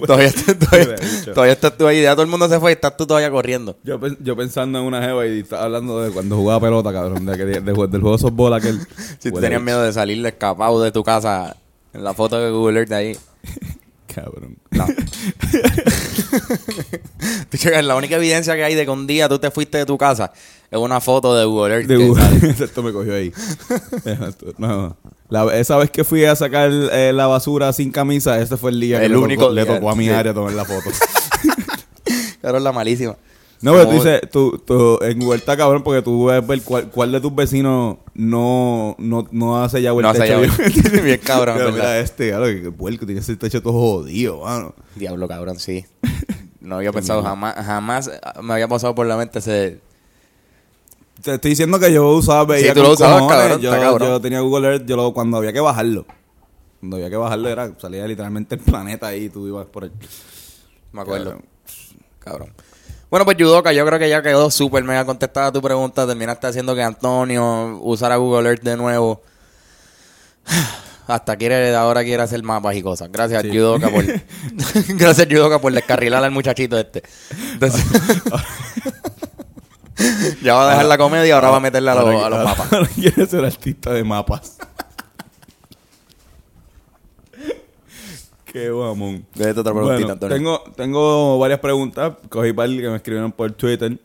todavía, 0.06 0.28
estás, 0.28 0.58
todavía, 0.58 0.96
todavía 1.34 1.52
estás 1.52 1.76
tú 1.78 1.86
ahí. 1.86 2.02
Ya 2.02 2.12
todo 2.12 2.22
el 2.22 2.28
mundo 2.28 2.48
se 2.48 2.58
fue 2.60 2.72
y 2.72 2.74
estás 2.74 2.96
tú 2.96 3.06
todavía 3.06 3.30
corriendo. 3.30 3.76
Yo, 3.84 3.98
yo 4.20 4.36
pensando 4.36 4.78
en 4.78 4.84
una 4.84 5.02
jeva 5.02 5.26
y 5.26 5.40
estaba 5.40 5.64
hablando 5.64 6.00
de 6.02 6.10
cuando 6.10 6.36
jugaba 6.36 6.60
pelota, 6.60 6.92
cabrón. 6.92 7.26
De, 7.26 7.36
de- 7.36 7.46
de- 7.46 7.60
del 7.60 7.74
juego 7.74 8.12
de 8.12 8.18
softball 8.18 8.54
aquel. 8.54 8.80
Si 9.18 9.30
tú 9.30 9.40
tenías 9.40 9.62
miedo 9.62 9.82
de 9.82 9.92
salir 9.92 10.24
escapado 10.26 10.82
de 10.82 10.92
tu 10.92 11.02
casa 11.04 11.56
en 11.92 12.04
la 12.04 12.14
foto 12.14 12.38
de 12.40 12.50
Google 12.50 12.78
Earth 12.80 12.88
de 12.90 12.96
ahí. 12.96 13.16
Cabrón. 14.14 14.56
No. 14.72 14.86
Tú 17.48 17.58
la 17.82 17.94
única 17.94 18.16
evidencia 18.16 18.54
que 18.56 18.64
hay 18.64 18.74
de 18.74 18.84
que 18.84 18.90
un 18.90 19.06
día 19.06 19.28
tú 19.28 19.38
te 19.38 19.50
fuiste 19.52 19.78
de 19.78 19.86
tu 19.86 19.96
casa 19.96 20.32
es 20.70 20.78
una 20.78 21.00
foto 21.00 21.34
de 21.34 21.44
Google 21.44 21.74
Earth. 21.74 21.86
De 21.86 21.96
Google. 21.96 22.54
Esto 22.64 22.82
me 22.82 22.92
cogió 22.92 23.14
ahí. 23.14 23.32
No. 24.58 24.96
La- 25.28 25.56
esa 25.56 25.76
vez 25.76 25.90
que 25.90 26.04
fui 26.04 26.24
a 26.24 26.34
sacar 26.36 26.70
eh, 26.72 27.12
la 27.14 27.26
basura 27.26 27.72
sin 27.72 27.90
camisa, 27.92 28.38
ese 28.40 28.56
fue 28.56 28.70
el 28.72 28.80
día 28.80 28.98
que 29.00 29.06
El 29.06 29.12
le, 29.12 29.36
tocó, 29.36 29.50
le 29.50 29.64
día, 29.64 29.74
tocó 29.74 29.90
a 29.90 29.94
mi 29.94 30.04
sí. 30.06 30.10
área 30.10 30.34
tomar 30.34 30.52
la 30.52 30.64
foto. 30.64 30.90
Claro, 32.40 32.56
es 32.56 32.64
la 32.64 32.72
malísima. 32.72 33.16
No, 33.60 33.72
pero 33.72 33.86
tú 33.88 33.92
dices, 33.96 34.22
tú, 34.32 34.58
tú, 34.66 34.98
en 35.02 35.20
está 35.34 35.58
cabrón 35.58 35.82
porque 35.82 36.00
tú 36.00 36.24
ves 36.24 36.46
ver 36.46 36.62
cuál, 36.62 36.88
cuál 36.88 37.12
de 37.12 37.20
tus 37.20 37.34
vecinos 37.34 37.98
no, 38.14 38.96
no, 38.98 39.28
no 39.30 39.62
hace 39.62 39.82
ya 39.82 39.90
No 39.90 39.98
el 40.00 40.06
hace 40.06 40.20
techo. 40.20 40.42
ya- 40.42 41.00
Bien 41.02 41.20
cabrón, 41.22 41.56
Mira, 41.56 41.64
¿verdad? 41.66 41.78
mira 41.78 41.98
este, 42.00 42.30
claro, 42.30 42.46
que 42.46 42.72
puerco, 42.72 43.04
tiene 43.04 43.20
ese 43.20 43.36
techo 43.36 43.60
todo 43.62 43.74
jodido, 43.74 44.40
mano. 44.40 44.74
Diablo, 44.96 45.28
cabrón, 45.28 45.58
sí. 45.58 45.84
No 46.62 46.76
había 46.76 46.92
pensado 46.92 47.22
jamás, 47.22 47.54
jamás 47.56 48.10
me 48.42 48.54
había 48.54 48.68
pasado 48.68 48.94
por 48.94 49.06
la 49.06 49.18
mente 49.18 49.40
ese... 49.40 49.80
Te 51.22 51.34
estoy 51.34 51.50
diciendo 51.50 51.78
que 51.78 51.92
yo 51.92 52.08
usaba, 52.08 52.44
veía 52.44 52.68
Sí, 52.68 52.74
tú 52.74 52.82
lo 52.82 52.92
usabas, 52.92 53.26
cabrón, 53.28 53.60
yo, 53.60 53.70
cabrón. 53.70 54.08
yo 54.08 54.20
tenía 54.20 54.40
Google 54.40 54.68
Earth, 54.68 54.86
yo 54.86 54.96
lo, 54.96 55.12
cuando 55.12 55.36
había 55.36 55.52
que 55.52 55.60
bajarlo. 55.60 56.06
Cuando 56.78 56.96
había 56.96 57.10
que 57.10 57.16
bajarlo 57.16 57.48
era, 57.48 57.72
salía 57.78 58.06
literalmente 58.06 58.54
el 58.54 58.60
planeta 58.60 59.08
ahí 59.08 59.24
y 59.24 59.28
tú 59.28 59.46
ibas 59.46 59.66
por 59.66 59.84
el... 59.84 59.92
Me 60.92 61.02
acuerdo. 61.02 61.30
Cabrón. 61.30 61.44
Cabrón. 62.20 62.54
Bueno, 63.10 63.24
pues 63.24 63.36
Yudoka, 63.36 63.72
yo 63.72 63.84
creo 63.84 63.98
que 63.98 64.08
ya 64.08 64.22
quedó 64.22 64.50
súper 64.50 64.84
mega 64.84 65.04
contestada 65.04 65.50
tu 65.50 65.60
pregunta. 65.60 66.06
Terminaste 66.06 66.46
haciendo 66.46 66.74
que 66.74 66.82
Antonio 66.82 67.78
usara 67.82 68.16
Google 68.16 68.48
Earth 68.48 68.62
de 68.62 68.76
nuevo. 68.76 69.20
hasta 71.06 71.36
quiere, 71.36 71.74
ahora 71.74 72.04
quiere 72.04 72.22
hacer 72.22 72.42
mapas 72.42 72.76
y 72.76 72.82
cosas. 72.82 73.10
Gracias, 73.10 73.42
Yudoka, 73.44 73.90
por... 73.90 74.04
Gracias, 74.96 75.28
Yudoka, 75.28 75.58
por 75.60 75.72
descarrilar 75.72 76.22
al 76.22 76.30
muchachito 76.30 76.78
este. 76.78 77.02
Entonces... 77.52 77.84
ya 80.42 80.54
va 80.54 80.66
a 80.66 80.70
dejar 80.70 80.86
la 80.86 80.98
comedia 80.98 81.26
y 81.26 81.30
ahora 81.30 81.50
va 81.50 81.56
a 81.56 81.60
meterle 81.60 81.90
a 81.90 81.94
los, 81.94 82.04
Ahora- 82.04 82.26
a 82.26 82.30
los 82.30 82.38
ahora- 82.38 82.50
mapas. 82.50 82.72
ahora 82.72 82.88
quiere 82.94 83.26
ser 83.26 83.44
artista 83.44 83.92
de 83.92 84.04
mapas. 84.04 84.58
Qué 88.44 88.68
mamón. 88.70 89.24
Déjate 89.34 89.60
otra 89.60 89.72
preguntita, 89.72 89.96
Bueno, 90.06 90.12
Antonio. 90.14 90.36
tengo, 90.36 90.62
tengo 90.76 91.38
varias 91.38 91.60
preguntas. 91.60 92.14
Cogí 92.28 92.52
par 92.52 92.68
que 92.68 92.88
me 92.88 92.96
escribieron 92.96 93.30
por 93.32 93.52
Twitter. 93.52 93.96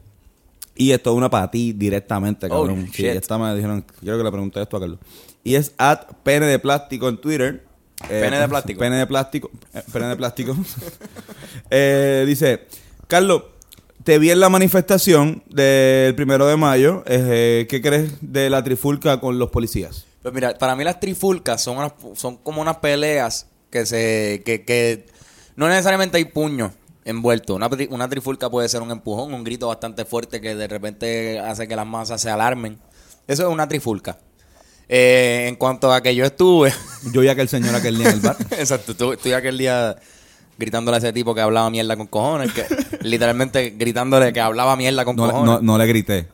Y 0.75 0.91
esto 0.91 1.12
es 1.12 1.17
una 1.17 1.29
para 1.29 1.49
ti 1.49 1.73
directamente, 1.73 2.45
Oh, 2.47 2.49
cabrón. 2.49 2.86
Sí, 2.93 3.03
shit. 3.03 3.15
esta 3.15 3.38
me 3.38 3.55
dijeron, 3.55 3.84
quiero 4.01 4.17
que 4.17 4.23
le 4.23 4.31
pregunte 4.31 4.62
esto 4.62 4.77
a 4.77 4.79
Carlos. 4.81 4.99
Y 5.43 5.55
es 5.55 5.73
at 5.77 6.01
pene 6.23 6.45
de 6.45 6.60
plástico 6.60 7.08
en 7.10 7.17
Twitter. 7.17 7.63
Eh, 8.10 8.21
Pene 8.21 8.38
de 8.39 8.47
plástico. 8.47 8.79
Pene 8.79 8.97
de 8.97 9.08
plástico. 9.08 9.49
eh, 9.73 9.81
pene 9.91 10.08
de 10.08 10.15
plástico. 10.17 10.55
Eh, 11.71 12.25
dice, 12.27 12.67
Carlos, 13.08 13.43
te 14.05 14.19
vi 14.19 14.29
en 14.31 14.39
la 14.39 14.47
manifestación 14.49 15.43
del 15.49 16.15
primero 16.15 16.45
de 16.47 16.55
mayo. 16.55 17.03
Eh, 17.07 17.65
¿Qué 17.69 17.81
crees 17.81 18.11
de 18.21 18.49
la 18.49 18.63
trifulca 18.63 19.19
con 19.19 19.37
los 19.39 19.49
policías? 19.49 20.05
Pues 20.21 20.33
mira, 20.33 20.53
para 20.57 20.75
mí 20.75 20.83
las 20.83 20.99
trifulcas 20.99 21.61
son, 21.61 21.77
unas- 21.77 21.93
son 22.13 22.37
como 22.37 22.61
unas 22.61 22.77
peleas 22.77 23.47
que 23.69 23.85
se 23.85 24.41
que, 24.45 24.63
que 24.63 25.07
no 25.57 25.67
necesariamente 25.67 26.17
hay 26.17 26.25
puños 26.25 26.71
envueltos. 27.03 27.55
Una, 27.55 27.67
una 27.89 28.07
trifulca 28.07 28.49
puede 28.49 28.69
ser 28.69 28.81
un 28.81 28.91
empujón, 28.91 29.33
un 29.33 29.43
grito 29.43 29.67
bastante 29.67 30.05
fuerte 30.05 30.39
que 30.39 30.55
de 30.55 30.67
repente 30.67 31.39
hace 31.39 31.67
que 31.67 31.75
las 31.75 31.85
masas 31.85 32.21
se 32.21 32.29
alarmen. 32.29 32.79
Eso 33.27 33.43
es 33.43 33.49
una 33.49 33.67
trifulca. 33.67 34.17
Eh, 34.87 35.47
en 35.49 35.55
cuanto 35.55 35.91
a 35.91 36.01
que 36.01 36.13
yo 36.15 36.25
estuve, 36.25 36.71
Yo 37.11 37.21
vi 37.21 37.27
aquel 37.27 37.49
señor 37.49 37.73
aquel 37.73 37.97
día 37.97 38.09
en 38.09 38.15
el 38.15 38.21
bar. 38.21 38.37
exacto, 38.51 38.91
estuve 38.91 39.33
aquel 39.33 39.57
día 39.57 39.95
gritándole 40.57 40.95
a 40.95 40.97
ese 40.99 41.13
tipo 41.13 41.33
que 41.35 41.41
hablaba 41.41 41.69
mierda 41.69 41.95
con 41.97 42.07
cojones, 42.07 42.51
que 42.53 42.65
literalmente 43.01 43.71
gritándole 43.77 44.31
que 44.33 44.39
hablaba 44.41 44.75
mierda 44.75 45.05
con 45.05 45.15
No, 45.15 45.25
cojones. 45.27 45.45
no, 45.45 45.59
no 45.61 45.77
le 45.77 45.85
grité. 45.87 46.27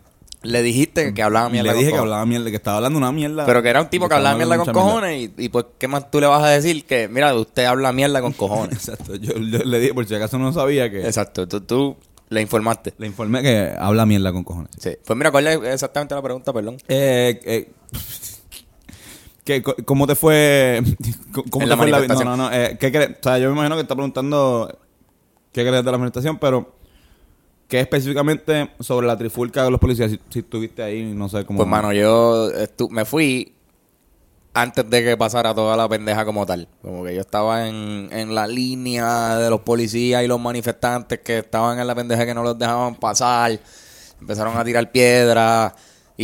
Le 0.44 0.64
dijiste 0.64 1.14
que 1.14 1.22
hablaba 1.22 1.50
mierda 1.50 1.68
Le 1.68 1.74
con 1.74 1.78
dije 1.80 1.92
que 1.92 1.98
cojones. 1.98 2.12
hablaba 2.14 2.26
mierda, 2.26 2.50
que 2.50 2.56
estaba 2.56 2.78
hablando 2.78 2.98
una 2.98 3.12
mierda. 3.12 3.46
Pero 3.46 3.62
que 3.62 3.70
era 3.70 3.82
un 3.82 3.90
tipo 3.90 4.10
que 4.10 4.16
hablaba 4.16 4.36
mierda 4.38 4.58
con 4.58 4.66
mierda. 4.66 4.82
cojones 4.82 5.30
y, 5.38 5.44
y 5.46 5.50
pues, 5.50 5.66
¿qué 5.78 5.88
más 5.88 6.10
tú 6.10 6.20
le 6.20 6.26
vas 6.26 6.44
a 6.44 6.48
decir? 6.50 6.84
Que, 6.86 7.08
mira, 7.08 7.36
usted 7.36 7.66
habla 7.66 7.92
mierda 7.94 8.22
con 8.22 8.34
cojones. 8.34 8.74
Exacto. 8.90 9.16
Yo, 9.18 9.34
yo 9.38 9.60
le 9.60 9.80
dije, 9.80 9.94
por 9.94 10.08
si 10.08 10.16
acaso 10.16 10.40
no 10.40 10.52
sabía 10.52 10.90
que. 10.90 11.06
Exacto, 11.06 11.48
tú, 11.48 11.62
tú 11.62 11.96
le 12.30 12.42
informaste. 12.42 12.94
Le 12.98 13.06
informé 13.06 13.44
que 13.44 13.72
habla 13.78 14.06
mierda 14.08 14.32
con 14.34 14.44
cojones. 14.44 14.72
Sí. 14.80 14.92
Pues 15.06 15.16
mira, 15.16 15.30
¿cuál 15.30 15.46
es 15.46 15.60
exactamente 15.64 16.16
la 16.16 16.22
pregunta, 16.24 16.52
perdón? 16.52 16.78
Eh, 16.88 17.40
eh, 17.46 17.72
¿qué- 19.44 19.62
¿Cómo 19.62 20.08
te 20.08 20.16
fue? 20.16 20.82
¿Cómo 21.34 21.44
En 21.46 21.60
te 21.62 21.66
la 21.68 21.78
fue 21.78 21.90
la. 21.90 22.08
No, 22.08 22.24
no, 22.24 22.38
no. 22.38 22.52
eh, 22.52 22.78
¿qué 22.80 22.92
crees? 22.92 23.12
O 23.12 23.24
sea, 23.24 23.38
yo 23.38 23.48
me 23.50 23.54
imagino 23.56 23.76
que 23.76 23.82
está 23.82 23.96
preguntando 23.96 24.78
qué 25.52 25.66
crees 25.66 25.84
de 25.84 25.92
la 25.92 25.98
manifestación, 25.98 26.38
pero 26.40 26.76
¿qué 27.68 27.80
específicamente 27.80 28.72
sobre 28.80 29.08
la 29.08 29.18
trifulca 29.18 29.64
de 29.64 29.72
los 29.72 29.80
policías? 29.80 30.12
Si, 30.12 30.20
si 30.30 30.40
estuviste 30.40 30.84
ahí, 30.84 31.04
no 31.14 31.30
sé 31.30 31.46
cómo. 31.46 31.58
Pues, 31.58 31.70
mano, 31.70 31.92
yo 31.94 32.50
me 32.90 33.06
fui 33.06 33.54
antes 34.54 34.90
de 34.90 35.02
que 35.04 35.16
pasara 35.16 35.56
toda 35.56 35.78
la 35.78 35.88
pendeja 35.88 36.26
como 36.26 36.46
tal. 36.46 36.68
Como 36.82 37.06
que 37.06 37.16
yo 37.16 37.22
estaba 37.22 37.68
en, 37.70 38.10
en 38.12 38.36
la 38.36 38.48
línea 38.48 39.38
de 39.38 39.50
los 39.50 39.62
policías 39.62 40.24
y 40.24 40.28
los 40.28 40.42
manifestantes 40.42 41.20
que 41.20 41.38
estaban 41.40 41.80
en 41.80 41.88
la 41.88 41.96
pendeja 41.96 42.26
que 42.26 42.34
no 42.34 42.44
los 42.44 42.60
dejaban 42.60 42.96
pasar. 42.96 43.58
Empezaron 44.20 44.58
a 44.58 44.64
tirar 44.66 44.92
piedras. 44.92 45.72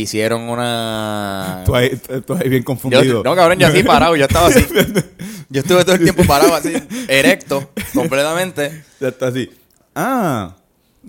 Hicieron 0.00 0.42
una... 0.42 1.62
Tú 1.66 1.74
ahí, 1.74 1.90
tú 2.26 2.34
ahí 2.34 2.48
bien 2.48 2.62
Yo- 2.62 2.66
confundido. 2.66 3.22
no, 3.24 3.34
cabrón, 3.34 3.58
yo 3.58 3.66
así 3.66 3.82
parado, 3.82 4.14
yo 4.16 4.24
estaba 4.26 4.48
así. 4.48 4.64
Yo 5.50 5.62
estuve 5.62 5.82
todo 5.82 5.94
el 5.94 6.02
tiempo 6.02 6.24
parado 6.24 6.54
así, 6.54 6.74
erecto, 7.08 7.70
completamente. 7.94 8.84
Ya 9.00 9.08
está 9.08 9.28
así. 9.28 9.50
Ah. 9.94 10.56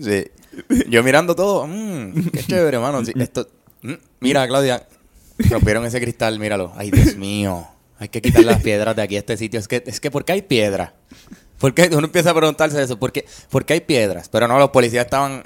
Sí. 0.00 0.24
Yo 0.88 1.02
mirando 1.02 1.36
todo, 1.36 1.66
mmm, 1.66 2.14
qué 2.32 2.42
chévere, 2.44 2.78
hermano. 2.78 3.04
Sí, 3.04 3.12
esto, 3.16 3.46
mm, 3.82 3.92
mira, 4.20 4.48
Claudia, 4.48 4.86
rompieron 5.50 5.84
ese 5.84 6.00
cristal, 6.00 6.38
míralo. 6.38 6.72
Ay, 6.74 6.90
Dios 6.90 7.16
mío. 7.16 7.66
Hay 7.98 8.08
que 8.08 8.22
quitar 8.22 8.42
las 8.44 8.62
piedras 8.62 8.96
de 8.96 9.02
aquí 9.02 9.16
a 9.16 9.18
este 9.18 9.36
sitio. 9.36 9.60
Es 9.60 9.68
que, 9.68 9.82
es 9.86 10.00
que 10.00 10.10
¿por 10.10 10.24
qué 10.24 10.32
hay 10.32 10.42
piedras? 10.42 10.92
¿Por 11.58 11.74
qué? 11.74 11.90
Uno 11.92 12.06
empieza 12.06 12.30
a 12.30 12.34
preguntarse 12.34 12.82
eso. 12.82 12.98
¿Por 12.98 13.12
qué, 13.12 13.26
¿Por 13.50 13.66
qué 13.66 13.74
hay 13.74 13.80
piedras? 13.82 14.30
Pero 14.30 14.48
no, 14.48 14.58
los 14.58 14.70
policías 14.70 15.04
estaban 15.04 15.44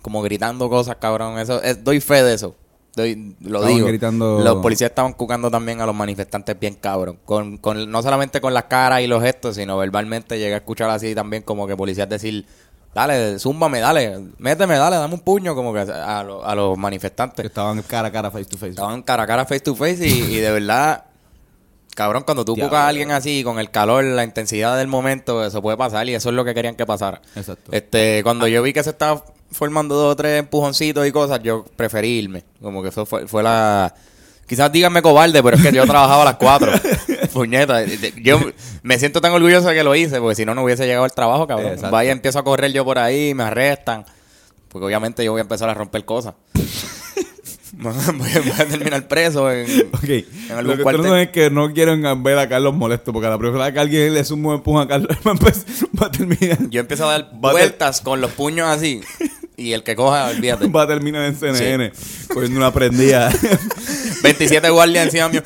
como 0.00 0.22
gritando 0.22 0.70
cosas, 0.70 0.96
cabrón. 0.98 1.38
Eso, 1.38 1.62
es- 1.62 1.84
doy 1.84 2.00
fe 2.00 2.22
de 2.22 2.32
eso. 2.34 2.56
Doy- 2.96 3.34
lo 3.40 3.58
Estaban 3.58 3.74
digo. 3.74 3.86
gritando- 3.88 4.40
Los 4.44 4.56
policías 4.62 4.90
estaban 4.90 5.14
cucando 5.14 5.50
también 5.50 5.80
a 5.80 5.86
los 5.86 5.94
manifestantes 5.94 6.58
bien 6.58 6.74
cabrón. 6.74 7.18
Con, 7.24 7.58
con, 7.58 7.90
no 7.90 8.02
solamente 8.02 8.40
con 8.40 8.54
las 8.54 8.64
caras 8.64 9.00
y 9.00 9.06
los 9.08 9.20
gestos, 9.22 9.56
sino 9.56 9.76
verbalmente 9.76 10.38
llegué 10.38 10.54
a 10.54 10.58
escuchar 10.58 10.90
así 10.90 11.14
también 11.14 11.42
como 11.42 11.66
que 11.66 11.76
policías 11.76 12.08
decir, 12.08 12.46
dale, 12.94 13.38
zúmbame, 13.40 13.80
dale, 13.80 14.20
méteme, 14.38 14.76
dale, 14.76 14.96
dame 14.96 15.14
un 15.14 15.20
puño 15.20 15.56
como 15.56 15.72
que 15.72 15.80
a, 15.80 16.22
lo- 16.22 16.44
a 16.46 16.54
los 16.54 16.74
Que 16.74 16.80
manifestantes. 16.80 17.44
estaban 17.46 17.82
cara 17.82 18.08
a 18.08 18.12
cara, 18.12 18.30
face 18.30 18.44
to 18.44 18.56
face. 18.56 18.70
Estaban 18.70 19.02
cara 19.02 19.24
a 19.24 19.26
cara, 19.26 19.44
face 19.44 19.60
to 19.60 19.74
face 19.74 20.06
y, 20.06 20.36
y 20.36 20.36
de 20.36 20.52
verdad, 20.52 21.04
cabrón, 21.96 22.22
cuando 22.24 22.44
tú 22.44 22.54
cucas 22.54 22.72
a 22.74 22.86
alguien 22.88 23.10
así, 23.10 23.42
con 23.42 23.58
el 23.58 23.70
calor, 23.72 24.04
la 24.04 24.22
intensidad 24.22 24.76
del 24.78 24.86
momento, 24.86 25.44
eso 25.44 25.60
puede 25.62 25.76
pasar 25.76 26.08
y 26.08 26.14
eso 26.14 26.28
es 26.28 26.34
lo 26.36 26.44
que 26.44 26.54
querían 26.54 26.76
que 26.76 26.86
pasara. 26.86 27.20
Exacto. 27.34 27.72
Este, 27.72 28.22
cuando 28.22 28.46
yo 28.46 28.62
vi 28.62 28.72
que 28.72 28.84
se 28.84 28.90
estaba 28.90 29.24
formando 29.54 29.94
dos 29.94 30.12
o 30.12 30.16
tres 30.16 30.40
empujoncitos 30.40 31.06
y 31.06 31.12
cosas, 31.12 31.40
yo 31.42 31.64
preferí 31.76 32.18
irme. 32.18 32.44
Como 32.60 32.82
que 32.82 32.88
eso 32.90 33.06
fue, 33.06 33.26
fue 33.26 33.42
la... 33.42 33.94
Quizás 34.46 34.70
díganme 34.70 35.00
cobarde, 35.00 35.42
pero 35.42 35.56
es 35.56 35.62
que 35.62 35.72
yo 35.72 35.84
trabajaba 35.86 36.22
a 36.22 36.24
las 36.26 36.34
cuatro. 36.34 36.70
Puñeta. 37.32 37.82
Yo 38.22 38.38
me 38.82 38.98
siento 38.98 39.20
tan 39.22 39.32
orgulloso 39.32 39.68
de 39.68 39.74
que 39.74 39.82
lo 39.84 39.94
hice, 39.94 40.20
porque 40.20 40.34
si 40.34 40.44
no, 40.44 40.54
no 40.54 40.62
hubiese 40.64 40.84
llegado 40.86 41.04
al 41.04 41.12
trabajo, 41.12 41.46
cabrón. 41.46 41.68
Exacto. 41.72 41.90
Vaya, 41.90 42.12
empiezo 42.12 42.38
a 42.40 42.44
correr 42.44 42.70
yo 42.72 42.84
por 42.84 42.98
ahí, 42.98 43.32
me 43.32 43.44
arrestan. 43.44 44.04
Porque 44.68 44.84
obviamente 44.86 45.24
yo 45.24 45.32
voy 45.32 45.38
a 45.38 45.42
empezar 45.42 45.70
a 45.70 45.74
romper 45.74 46.04
cosas. 46.04 46.34
voy, 47.72 47.92
a, 47.92 48.12
voy 48.12 48.50
a 48.58 48.66
terminar 48.66 49.08
preso 49.08 49.50
en, 49.50 49.66
Ok. 49.94 50.04
en 50.04 50.26
algún 50.50 50.78
Lo 50.78 50.84
que 50.84 50.98
no 50.98 51.16
es 51.16 51.28
que 51.30 51.50
no 51.50 51.72
quieren 51.72 52.22
ver 52.22 52.38
a 52.38 52.48
Carlos 52.48 52.74
molesto, 52.74 53.12
porque 53.12 53.26
a 53.26 53.30
la 53.30 53.38
primera 53.38 53.64
vez 53.64 53.72
que 53.74 53.80
alguien 53.80 54.14
le 54.14 54.24
suma 54.24 54.50
un 54.50 54.54
empujón 54.56 54.82
a 54.82 54.88
Carlos, 54.88 55.08
va 55.26 55.30
a 55.30 55.34
empezar- 55.34 55.64
va 56.02 56.06
a 56.06 56.10
terminar, 56.10 56.58
Yo 56.70 56.80
empiezo 56.80 57.08
a 57.08 57.12
dar 57.12 57.30
vueltas 57.32 58.00
con 58.00 58.20
los 58.20 58.30
puños 58.32 58.68
así. 58.68 59.00
Y 59.56 59.72
el 59.72 59.82
que 59.82 59.94
coja, 59.94 60.28
olvídate. 60.28 60.66
va 60.74 60.82
a 60.82 60.86
terminar 60.86 61.24
en 61.24 61.36
CNN, 61.36 61.92
cogiendo 62.32 62.58
una 62.58 62.72
prendida. 62.72 63.32
27 64.22 64.70
guardias 64.70 65.06
encima 65.06 65.28
mío. 65.28 65.42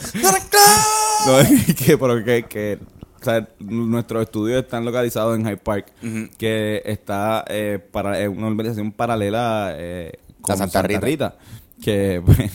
no, 1.26 1.40
es 1.40 1.74
que, 1.74 1.98
pero 1.98 2.24
que, 2.24 2.44
que 2.44 2.78
o 3.20 3.24
sea, 3.24 3.48
nuestros 3.58 4.22
estudios 4.22 4.62
están 4.62 4.84
localizados 4.84 5.36
en 5.36 5.44
Hyde 5.44 5.56
Park, 5.56 5.92
que 6.38 6.82
está 6.84 7.44
eh, 7.48 7.80
para 7.90 8.20
eh, 8.20 8.28
una 8.28 8.46
organización 8.46 8.92
paralela 8.92 9.74
eh, 9.76 10.12
con 10.40 10.52
La 10.52 10.56
Santa 10.58 10.82
Rita. 10.82 11.36
que 11.82 12.22
pues, 12.24 12.52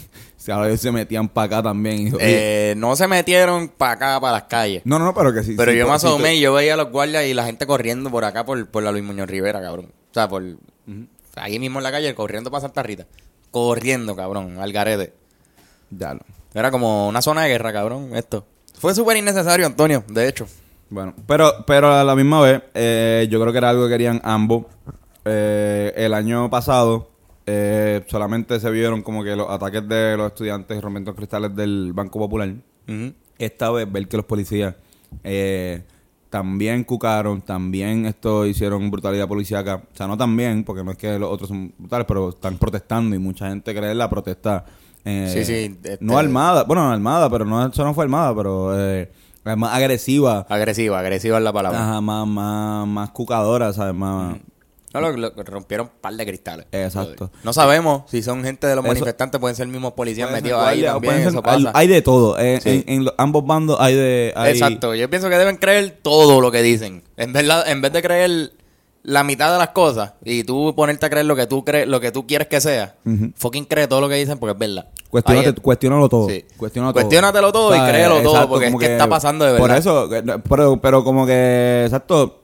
ahora 0.49 0.69
ellos 0.69 0.79
se 0.79 0.91
metían 0.91 1.27
para 1.27 1.45
acá 1.45 1.63
también. 1.63 2.15
Eh, 2.19 2.75
no 2.77 2.95
se 2.95 3.07
metieron 3.07 3.67
para 3.67 3.91
acá, 3.91 4.21
para 4.21 4.33
las 4.33 4.43
calles. 4.43 4.83
no, 4.85 4.97
no, 4.99 5.05
no, 5.05 5.13
pero 5.13 5.33
que 5.33 5.43
sí. 5.43 5.55
Pero 5.57 5.73
sí, 5.73 5.77
yo 5.77 5.85
me 5.85 5.99
sí, 5.99 6.07
asomé 6.07 6.35
y 6.35 6.39
yo 6.39 6.53
veía 6.53 6.75
a 6.75 6.77
los 6.77 6.91
guardias 6.91 7.25
y 7.25 7.33
la 7.33 7.45
gente 7.45 7.67
corriendo 7.67 8.09
por 8.09 8.23
acá, 8.23 8.45
por, 8.45 8.65
por 8.69 8.83
la 8.83 8.91
Luis 8.93 9.03
Muñoz 9.03 9.29
Rivera, 9.29 9.61
cabrón. 9.61 9.87
O 10.11 10.13
sea, 10.13 10.29
por 10.29 10.43
ahí 11.35 11.59
mismo 11.59 11.79
en 11.79 11.83
la 11.83 11.91
calle, 11.91 12.13
corriendo 12.15 12.51
para 12.51 12.61
Santa 12.61 12.83
Rita. 12.83 13.05
Corriendo, 13.51 14.15
cabrón, 14.15 14.57
al 14.59 14.71
garete. 14.71 15.13
Ya, 15.89 16.13
no. 16.13 16.21
Era 16.53 16.71
como 16.71 17.07
una 17.07 17.21
zona 17.21 17.43
de 17.43 17.49
guerra, 17.49 17.73
cabrón, 17.73 18.15
esto. 18.15 18.45
Fue 18.79 18.93
súper 18.93 19.17
innecesario, 19.17 19.65
Antonio, 19.65 20.03
de 20.07 20.27
hecho. 20.27 20.47
Bueno, 20.89 21.13
pero, 21.27 21.63
pero 21.65 21.91
a 21.93 22.03
la 22.03 22.15
misma 22.15 22.41
vez, 22.41 22.61
eh, 22.73 23.27
yo 23.29 23.39
creo 23.39 23.51
que 23.51 23.57
era 23.57 23.69
algo 23.69 23.85
que 23.85 23.89
querían 23.89 24.21
ambos. 24.23 24.65
Eh, 25.25 25.93
el 25.95 26.13
año 26.13 26.49
pasado 26.49 27.09
eh, 27.45 28.03
solamente 28.07 28.59
se 28.59 28.69
vieron 28.69 29.01
como 29.01 29.23
que 29.23 29.35
los 29.35 29.49
ataques 29.49 29.87
de 29.87 30.15
los 30.17 30.27
estudiantes 30.27 30.81
rompiendo 30.81 31.15
cristales 31.15 31.55
del 31.55 31.91
Banco 31.93 32.19
Popular. 32.19 32.53
Esta 33.37 33.71
vez 33.71 33.91
ver 33.91 34.07
que 34.07 34.17
los 34.17 34.25
policías 34.25 34.75
eh, 35.23 35.81
también 36.33 36.83
cucaron, 36.83 37.41
también 37.43 38.07
esto 38.07 38.47
hicieron 38.47 38.89
brutalidad 38.89 39.27
policíaca. 39.27 39.83
O 39.93 39.95
sea, 39.95 40.07
no 40.07 40.17
también, 40.17 40.63
porque 40.63 40.83
no 40.83 40.89
es 40.89 40.97
que 40.97 41.19
los 41.19 41.31
otros 41.31 41.47
son 41.49 41.71
brutales, 41.77 42.07
pero 42.07 42.29
están 42.29 42.57
protestando 42.57 43.15
y 43.15 43.19
mucha 43.19 43.49
gente 43.49 43.71
cree 43.75 43.91
en 43.91 43.99
la 43.99 44.09
protesta. 44.09 44.65
eh, 45.05 45.29
Sí, 45.31 45.45
sí, 45.45 45.77
este- 45.83 45.99
No 46.01 46.17
armada, 46.17 46.63
bueno, 46.63 46.89
armada, 46.91 47.29
pero 47.29 47.45
no, 47.45 47.63
eso 47.67 47.83
no 47.85 47.93
fue 47.93 48.05
armada, 48.05 48.35
pero 48.35 48.71
eh, 48.75 49.11
más 49.43 49.75
agresiva. 49.75 50.47
Agresiva, 50.49 50.97
agresiva 50.97 51.37
es 51.37 51.43
la 51.43 51.53
palabra. 51.53 51.83
Ajá, 51.83 52.01
más, 52.01 52.25
más, 52.27 52.87
más 52.87 53.11
cucadora, 53.11 53.71
¿sabes? 53.71 53.93
Más... 53.93 54.37
No, 54.93 55.01
lo, 55.01 55.11
lo- 55.17 55.31
rompieron 55.43 55.87
un 55.87 55.93
par 56.01 56.13
de 56.13 56.25
cristales. 56.25 56.67
Exacto. 56.71 57.31
No 57.43 57.51
sabemos 57.53 58.03
si 58.09 58.21
son 58.21 58.43
gente 58.43 58.67
de 58.67 58.75
los 58.75 58.85
Eso- 58.85 58.93
manifestantes, 58.93 59.39
pueden 59.39 59.55
ser 59.55 59.67
mismos 59.67 59.93
policías 59.93 60.31
metidos 60.31 60.61
ahí 60.61 60.83
también, 60.83 61.15
ser- 61.19 61.27
eso 61.29 61.41
pasa. 61.41 61.71
hay, 61.73 61.87
de 61.87 62.01
todo. 62.01 62.37
eh, 62.37 62.59
Sí. 62.61 62.83
en, 62.87 62.93
en 62.99 63.05
los- 63.05 63.13
ambos 63.17 63.45
bandos 63.45 63.77
hay 63.79 63.95
de... 63.95 64.33
hay- 64.35 64.51
Exacto, 64.51 64.93
yo 64.95 65.09
pienso 65.09 65.29
que 65.29 65.37
deben 65.37 65.57
creer 65.57 65.97
todo 66.01 66.39
lo 66.41 66.51
que 66.51 66.61
dicen. 66.61 67.03
En 67.17 67.33
verdad, 67.33 67.67
en 67.67 67.81
vez 67.81 67.91
de 67.91 68.01
creer 68.01 68.51
la 69.05 69.23
mitad 69.25 69.51
de 69.51 69.57
las 69.57 69.69
cosas 69.69 70.13
y 70.23 70.43
tú 70.45 70.73
ponerte 70.77 71.05
a 71.05 71.09
creer 71.09 71.25
lo 71.25 71.35
que 71.35 71.45
tú 71.45 71.65
crees, 71.65 71.87
lo 71.87 71.99
que 71.99 72.11
tú 72.11 72.25
quieres 72.25 72.47
que 72.47 72.61
sea, 72.61 72.95
fucking 73.35 73.65
cree 73.65 73.87
todo 73.87 73.99
lo 73.99 74.07
que 74.07 74.15
dicen 74.15 74.37
porque 74.37 74.53
es 74.53 74.57
verdad. 74.59 74.87
Cuestiónate, 75.09 75.53
cuestiónalo 75.61 76.07
todo. 76.07 76.29
Sí. 76.29 76.45
Cuestiónalo 76.55 76.93
todo. 76.93 77.01
Cuestiónatelo 77.01 77.51
todo 77.51 77.75
y 77.75 77.79
créelo 77.89 78.21
todo, 78.21 78.47
porque 78.47 78.67
es 78.67 78.75
que 78.75 78.85
está 78.93 79.07
pasando 79.09 79.43
de 79.45 79.57
Por 79.59 79.69
verdad. 79.69 79.77
eso, 79.77 80.07
que- 80.09 80.23
pero, 80.47 80.79
pero 80.81 81.03
como 81.03 81.25
que, 81.25 81.83
exacto, 81.85 82.43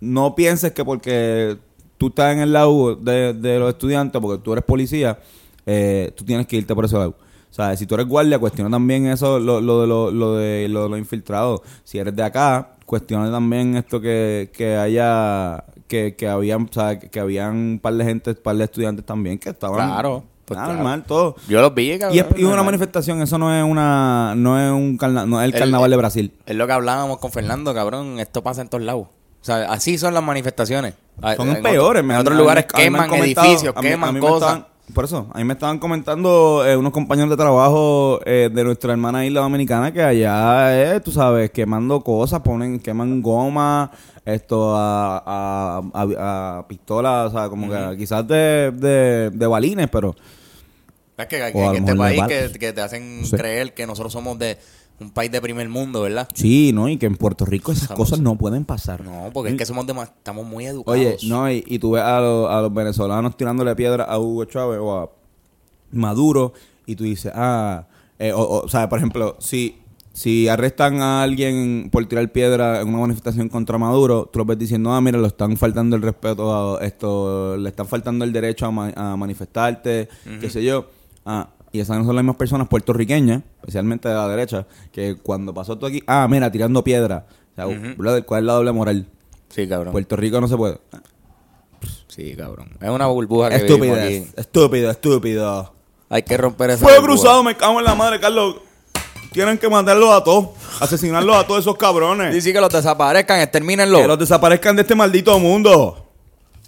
no 0.00 0.34
pienses 0.34 0.72
que 0.72 0.84
porque 0.84 1.58
tú 1.98 2.06
estás 2.08 2.32
en 2.32 2.40
el 2.40 2.52
lado 2.52 2.96
de, 2.96 3.34
de 3.34 3.58
los 3.58 3.68
estudiantes, 3.70 4.20
porque 4.22 4.42
tú 4.42 4.52
eres 4.52 4.64
policía, 4.64 5.18
eh, 5.66 6.12
tú 6.16 6.24
tienes 6.24 6.46
que 6.46 6.56
irte 6.56 6.74
por 6.74 6.84
ese 6.84 6.96
lado. 6.96 7.16
O 7.50 7.54
sea, 7.54 7.76
si 7.76 7.86
tú 7.86 7.94
eres 7.94 8.06
guardia, 8.06 8.38
cuestiona 8.38 8.70
también 8.70 9.06
eso, 9.06 9.38
lo, 9.38 9.60
lo 9.60 9.80
de 9.80 9.86
lo, 9.86 10.10
lo 10.10 10.34
de 10.36 10.68
lo 10.68 10.88
los 10.88 10.98
infiltrados. 10.98 11.60
Si 11.82 11.98
eres 11.98 12.14
de 12.14 12.22
acá, 12.22 12.76
cuestiona 12.86 13.30
también 13.30 13.76
esto 13.76 14.00
que, 14.00 14.50
que 14.54 14.76
haya, 14.76 15.64
que, 15.88 16.14
que 16.14 16.28
habían, 16.28 16.64
o 16.64 16.72
sea, 16.72 16.98
que 16.98 17.18
habían 17.20 17.56
un 17.56 17.78
par 17.82 17.94
de 17.94 18.04
gente, 18.04 18.30
un 18.30 18.36
par 18.36 18.56
de 18.56 18.64
estudiantes 18.64 19.04
también 19.04 19.38
que 19.38 19.48
estaban 19.50 19.76
Claro, 19.88 20.24
pues 20.44 20.60
ah, 20.60 20.64
claro. 20.64 20.74
normal, 20.74 21.04
todo. 21.06 21.36
Yo 21.48 21.60
los 21.62 21.74
vi, 21.74 21.98
cabrón. 21.98 22.16
Y 22.16 22.20
es, 22.20 22.26
y 22.36 22.44
una 22.44 22.62
manifestación, 22.62 23.20
eso 23.22 23.38
no 23.38 23.52
es 23.54 23.64
una, 23.64 24.34
no 24.36 24.60
es 24.60 24.70
un 24.70 24.96
carna- 24.98 25.24
no 25.26 25.40
es 25.40 25.48
el, 25.48 25.54
El- 25.54 25.58
carnaval 25.60 25.90
de 25.90 25.96
Brasil. 25.96 26.32
Es 26.46 26.54
lo 26.54 26.66
que 26.66 26.72
hablábamos 26.74 27.18
con 27.18 27.32
Fernando, 27.32 27.72
cabrón. 27.74 28.20
Esto 28.20 28.42
pasa 28.42 28.60
en 28.60 28.68
todos 28.68 28.84
lados. 28.84 29.08
Sea, 29.48 29.72
así 29.72 29.98
son 29.98 30.14
las 30.14 30.22
manifestaciones. 30.22 30.94
Ah, 31.20 31.34
Son 31.34 31.48
en 31.48 31.62
peores. 31.62 32.02
otro- 32.02 32.14
En 32.14 32.20
otros 32.20 32.36
lugares 32.38 32.64
mí 32.76 32.82
queman 32.82 33.12
edificios, 33.14 33.74
a 33.76 33.82
mí- 33.82 33.88
queman 33.88 34.08
a 34.10 34.12
mí 34.12 34.20
me 34.20 34.26
cosas. 34.26 34.48
estaban- 34.50 34.66
por 34.94 35.04
eso, 35.04 35.26
a 35.34 35.38
mí 35.38 35.44
me 35.44 35.52
estaban 35.52 35.78
comentando 35.78 36.64
eh, 36.66 36.74
unos 36.76 36.92
compañeros 36.92 37.28
de 37.30 37.36
trabajo 37.36 38.20
eh, 38.24 38.48
de 38.52 38.64
nuestra 38.64 38.92
hermana 38.92 39.26
isla 39.26 39.40
dominicana 39.42 39.92
que 39.92 40.02
allá, 40.02 40.94
eh, 40.96 41.00
tú 41.00 41.10
sabes, 41.12 41.50
quemando 41.50 42.00
cosas, 42.00 42.40
ponen, 42.40 42.78
queman 42.80 43.20
goma, 43.20 43.90
esto 44.24 44.74
a, 44.76 45.18
a, 45.26 45.82
a, 45.92 46.58
a 46.60 46.68
pistolas, 46.68 47.28
o 47.34 47.38
sea, 47.38 47.48
como 47.50 47.68
que 47.70 47.96
quizás 47.98 48.26
de, 48.28 48.70
de, 48.74 49.30
de 49.30 49.46
balines, 49.46 49.88
pero 49.90 50.14
Es 51.18 51.26
que, 51.26 51.36
que- 51.36 51.42
O 51.42 51.68
a 51.68 51.72
que 51.72 51.80
lo 51.80 51.86
este 51.86 51.94
país 51.96 52.22
que, 52.58 52.72
te 52.72 52.80
hacen 52.80 53.24
Sí. 53.26 53.36
creer 53.36 53.74
que 53.74 53.86
nosotros 53.86 54.12
somos 54.12 54.38
de 54.38 54.56
un 55.00 55.10
país 55.10 55.30
de 55.30 55.40
primer 55.40 55.68
mundo, 55.68 56.02
¿verdad? 56.02 56.28
sí, 56.34 56.72
¿no? 56.72 56.88
Y 56.88 56.96
que 56.96 57.06
en 57.06 57.16
Puerto 57.16 57.44
Rico 57.44 57.70
esas 57.72 57.88
cosas 57.90 58.20
no 58.20 58.36
pueden 58.36 58.64
pasar. 58.64 59.04
No, 59.04 59.30
porque 59.32 59.50
es 59.52 59.56
que 59.56 59.64
somos 59.66 59.86
demas- 59.86 60.08
estamos 60.16 60.44
muy 60.46 60.66
educados. 60.66 60.98
Oye, 61.00 61.16
no, 61.28 61.50
y, 61.50 61.62
y 61.66 61.78
tú 61.78 61.92
ves 61.92 62.02
a, 62.02 62.20
los- 62.20 62.50
a 62.50 62.60
los 62.62 62.74
venezolanos 62.74 63.36
tirándole 63.36 63.74
piedra 63.76 64.04
a 64.04 64.18
Hugo 64.18 64.44
Chávez 64.46 64.78
o 64.82 64.96
a 64.98 65.10
Maduro 65.92 66.52
y 66.86 66.96
tú 66.96 67.04
dices, 67.04 67.32
ah, 67.34 67.86
eh, 68.18 68.32
o, 68.32 68.62
o, 68.64 68.68
sea, 68.68 68.88
por 68.88 68.98
ejemplo, 68.98 69.36
si, 69.38 69.78
si 70.12 70.48
arrestan 70.48 71.00
a 71.00 71.22
alguien 71.22 71.88
por 71.92 72.04
tirar 72.06 72.30
piedra 72.32 72.80
en 72.80 72.88
una 72.88 72.98
manifestación 72.98 73.48
contra 73.48 73.78
Maduro, 73.78 74.28
tú 74.32 74.40
lo 74.40 74.44
ves 74.44 74.58
diciendo, 74.58 74.92
ah, 74.92 75.00
mira, 75.00 75.18
lo 75.18 75.26
están 75.28 75.56
faltando 75.56 75.96
el 75.96 76.02
respeto 76.02 76.76
a 76.76 76.84
esto, 76.84 77.56
le 77.56 77.68
están 77.68 77.86
faltando 77.86 78.24
el 78.24 78.32
derecho 78.32 78.66
a, 78.66 78.70
ma- 78.70 78.92
a 78.96 79.16
manifestarte, 79.16 80.08
qué 80.40 80.50
sé 80.50 80.64
yo. 80.64 80.86
Ah, 81.24 81.50
y 81.72 81.80
esas 81.80 81.98
no 81.98 82.04
son 82.04 82.14
las 82.16 82.24
mismas 82.24 82.36
personas 82.36 82.68
puertorriqueñas, 82.68 83.42
especialmente 83.60 84.08
de 84.08 84.14
la 84.14 84.28
derecha, 84.28 84.66
que 84.92 85.16
cuando 85.16 85.52
pasó 85.54 85.76
todo 85.76 85.86
aquí, 85.88 86.02
ah, 86.06 86.26
mira, 86.30 86.50
tirando 86.50 86.82
piedra. 86.84 87.26
O 87.52 87.54
sea, 87.54 87.66
brother, 87.96 88.24
¿cuál 88.24 88.40
es 88.40 88.46
la 88.46 88.52
doble 88.54 88.72
moral? 88.72 89.06
Sí, 89.48 89.68
cabrón. 89.68 89.92
Puerto 89.92 90.16
Rico 90.16 90.40
no 90.40 90.48
se 90.48 90.56
puede. 90.56 90.78
Sí, 92.08 92.34
cabrón. 92.36 92.70
Es 92.80 92.88
una 92.88 93.06
burbuja 93.06 93.50
que 93.50 93.56
Estúpido, 93.56 93.96
estúpido, 93.96 94.90
estúpido. 94.90 95.74
Hay 96.08 96.22
que 96.22 96.36
romper 96.36 96.70
esa 96.70 96.84
burbuja. 96.84 97.02
cruzado, 97.06 97.42
me 97.44 97.56
cago 97.56 97.78
en 97.78 97.84
la 97.84 97.94
madre, 97.94 98.18
Carlos. 98.18 98.56
Tienen 99.32 99.58
que 99.58 99.68
matarlos 99.68 100.10
a 100.10 100.24
todos. 100.24 100.48
Asesinarlos 100.80 101.36
a 101.36 101.46
todos 101.46 101.60
esos 101.60 101.76
cabrones. 101.76 102.34
Dice 102.34 102.52
que 102.52 102.60
los 102.60 102.70
desaparezcan, 102.72 103.40
extermínenlo. 103.40 103.98
Que 104.00 104.06
los 104.08 104.18
desaparezcan 104.18 104.74
de 104.76 104.82
este 104.82 104.94
maldito 104.94 105.38
mundo. 105.38 106.06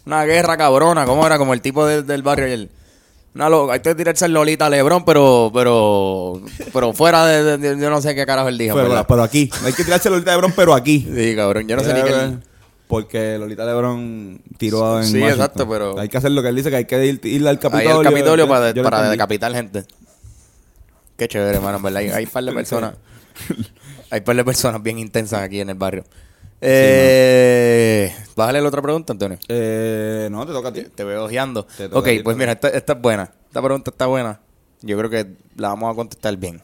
Una 0.06 0.24
guerra 0.24 0.56
cabrona, 0.56 1.04
¿cómo 1.06 1.26
era? 1.26 1.38
Como 1.38 1.54
el 1.54 1.60
tipo 1.62 1.86
de- 1.86 2.02
del 2.02 2.22
barrio 2.22 2.46
ayer. 2.46 2.68
Una 3.34 3.48
hay 3.72 3.80
que 3.80 3.94
tirarse 3.94 4.26
el 4.26 4.32
Lolita 4.32 4.68
Lebron, 4.68 5.04
pero, 5.04 5.50
pero, 5.54 6.42
pero 6.72 6.92
fuera 6.92 7.24
de, 7.26 7.44
de- 7.44 7.58
de- 7.76 7.80
yo 7.80 7.88
no 7.88 8.00
sé 8.02 8.14
qué 8.14 8.26
carajo 8.26 8.48
él 8.48 8.58
dijo. 8.58 8.74
Pero, 8.74 8.88
¿verdad? 8.88 9.06
pero 9.08 9.22
aquí. 9.22 9.48
Hay 9.64 9.72
que 9.72 9.84
tirarse 9.84 10.08
a 10.08 10.10
Lolita 10.10 10.32
Lebron, 10.32 10.52
pero 10.56 10.74
aquí. 10.74 11.08
Sí, 11.14 11.36
cabrón, 11.36 11.68
yo 11.68 11.76
no 11.76 11.84
sé 11.84 11.94
ni 11.94 12.02
qué. 12.02 12.10
él- 12.10 12.40
Porque 12.88 13.38
Lolita 13.38 13.64
Lebron 13.64 14.40
tiró 14.58 14.98
en 14.98 15.04
Sí, 15.04 15.12
Washington. 15.20 15.30
exacto, 15.30 15.68
pero- 15.68 15.98
Hay 16.00 16.08
que 16.08 16.18
hacer 16.18 16.32
lo 16.32 16.42
que 16.42 16.48
él 16.48 16.56
dice, 16.56 16.70
que 16.70 16.76
hay 16.76 16.84
que 16.86 17.06
ir, 17.06 17.20
ir 17.24 17.42
al 17.42 17.48
Ahí 17.54 17.56
Capitolio. 17.58 17.98
al 17.98 18.04
Capitolio 18.04 18.44
Yo- 18.46 18.48
para, 18.50 18.70
yo 18.72 18.82
para 18.82 19.08
decapitar 19.08 19.52
gente. 19.54 19.84
Qué 21.16 21.28
chévere, 21.28 21.56
hermano, 21.56 21.76
en 21.76 21.82
verdad. 21.84 22.00
Hay, 22.02 22.08
hay 22.08 22.24
un 22.24 22.30
par 22.30 22.42
de 22.44 22.52
personas. 22.52 22.94
hay 24.10 24.18
un 24.18 24.24
par 24.24 24.34
de 24.36 24.44
personas 24.44 24.82
bien 24.82 24.98
intensas 24.98 25.40
aquí 25.40 25.60
en 25.60 25.70
el 25.70 25.76
barrio. 25.76 26.04
Eh, 26.60 28.14
Bájale 28.36 28.60
la 28.60 28.68
otra 28.68 28.82
pregunta, 28.82 29.12
Antonio. 29.12 29.38
Eh, 29.48 30.28
no, 30.30 30.46
te 30.46 30.52
toca 30.52 30.68
a 30.68 30.72
ti. 30.72 30.82
Te 30.94 31.04
veo 31.04 31.24
ojeando. 31.24 31.64
Te 31.64 31.86
Ok, 31.86 32.04
ti, 32.04 32.18
pues 32.20 32.36
mira, 32.36 32.52
esta, 32.52 32.68
esta 32.68 32.92
es 32.94 33.00
buena. 33.00 33.32
Esta 33.46 33.62
pregunta 33.62 33.90
está 33.90 34.06
buena. 34.06 34.40
Yo 34.82 34.96
creo 34.96 35.10
que 35.10 35.26
la 35.56 35.68
vamos 35.68 35.92
a 35.92 35.94
contestar 35.94 36.36
bien. 36.36 36.62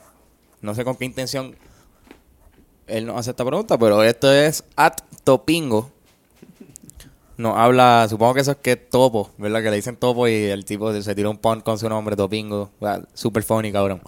No 0.60 0.74
sé 0.74 0.84
con 0.84 0.96
qué 0.96 1.04
intención 1.04 1.54
él 2.86 3.06
nos 3.06 3.18
hace 3.18 3.30
esta 3.30 3.44
pregunta, 3.44 3.78
pero 3.78 4.02
esto 4.02 4.32
es 4.32 4.64
at 4.76 4.94
Topingo. 5.24 5.90
Nos 7.36 7.56
habla, 7.56 8.06
supongo 8.08 8.34
que 8.34 8.40
eso 8.40 8.52
es 8.52 8.56
que 8.58 8.72
es 8.72 8.88
Topo, 8.88 9.30
¿verdad? 9.36 9.62
Que 9.62 9.70
le 9.70 9.76
dicen 9.76 9.96
Topo 9.96 10.26
y 10.26 10.32
el 10.44 10.64
tipo 10.64 10.92
se 11.02 11.14
tiró 11.14 11.30
un 11.30 11.36
pun 11.36 11.60
con 11.60 11.78
su 11.78 11.88
nombre, 11.88 12.16
Topingo. 12.16 12.70
Ah, 12.80 13.00
Super 13.12 13.42
funny, 13.42 13.72
cabrón. 13.72 14.00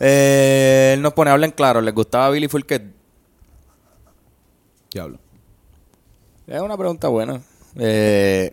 Eh, 0.00 0.92
él 0.94 1.02
nos 1.02 1.12
pone, 1.12 1.30
hablen 1.30 1.52
claro, 1.52 1.80
¿les 1.80 1.94
gustaba 1.94 2.30
Billy 2.30 2.48
Fulket? 2.48 2.97
Diablo. 4.98 5.18
Es 6.48 6.60
una 6.60 6.76
pregunta 6.76 7.06
buena. 7.06 7.40
Eh, 7.76 8.52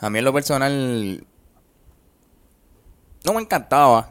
a 0.00 0.08
mí 0.08 0.18
en 0.20 0.24
lo 0.24 0.32
personal 0.32 1.24
no 3.24 3.34
me 3.34 3.40
encantaba. 3.40 4.08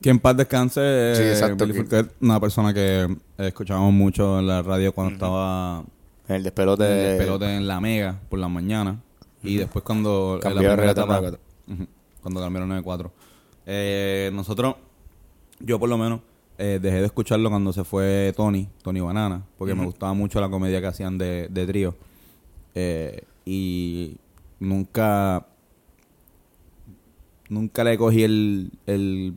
Que 0.00 0.08
en 0.08 0.18
paz 0.18 0.36
descanse. 0.38 0.80
eh, 0.82 1.14
Sí, 1.16 1.22
exacto, 1.22 1.66
Billy 1.66 1.84
una 2.20 2.40
persona 2.40 2.72
que 2.72 3.02
eh, 3.02 3.46
escuchábamos 3.48 3.92
mucho 3.92 4.38
en 4.38 4.46
la 4.46 4.62
radio 4.62 4.94
cuando 4.94 5.12
estaba 5.12 5.84
El 6.28 6.42
despelote 6.42 7.56
en 7.56 7.68
la 7.68 7.78
Mega 7.78 8.18
por 8.30 8.38
la 8.38 8.48
mañana. 8.48 8.98
Y 9.42 9.58
después 9.58 9.84
cuando... 9.84 10.38
Cambió 10.40 10.62
la 10.62 10.76
primera 10.76 11.38
Cuando 12.22 12.40
cambiaron 12.40 12.68
94. 12.70 13.12
Eh, 13.66 14.30
nosotros, 14.32 14.76
yo 15.60 15.78
por 15.78 15.90
lo 15.90 15.98
menos, 15.98 16.20
eh, 16.58 16.78
dejé 16.80 17.00
de 17.00 17.06
escucharlo 17.06 17.50
cuando 17.50 17.72
se 17.72 17.84
fue 17.84 18.32
Tony, 18.36 18.68
Tony 18.82 19.00
Banana, 19.00 19.42
porque 19.58 19.74
me 19.74 19.84
gustaba 19.84 20.14
mucho 20.14 20.40
la 20.40 20.48
comedia 20.48 20.80
que 20.80 20.86
hacían 20.86 21.18
de, 21.18 21.48
de 21.50 21.66
trío. 21.66 21.94
Eh, 22.74 23.22
y 23.44 24.16
nunca... 24.60 25.46
Nunca 27.48 27.84
le 27.84 27.96
cogí 27.96 28.24
el, 28.24 28.72
el... 28.86 29.36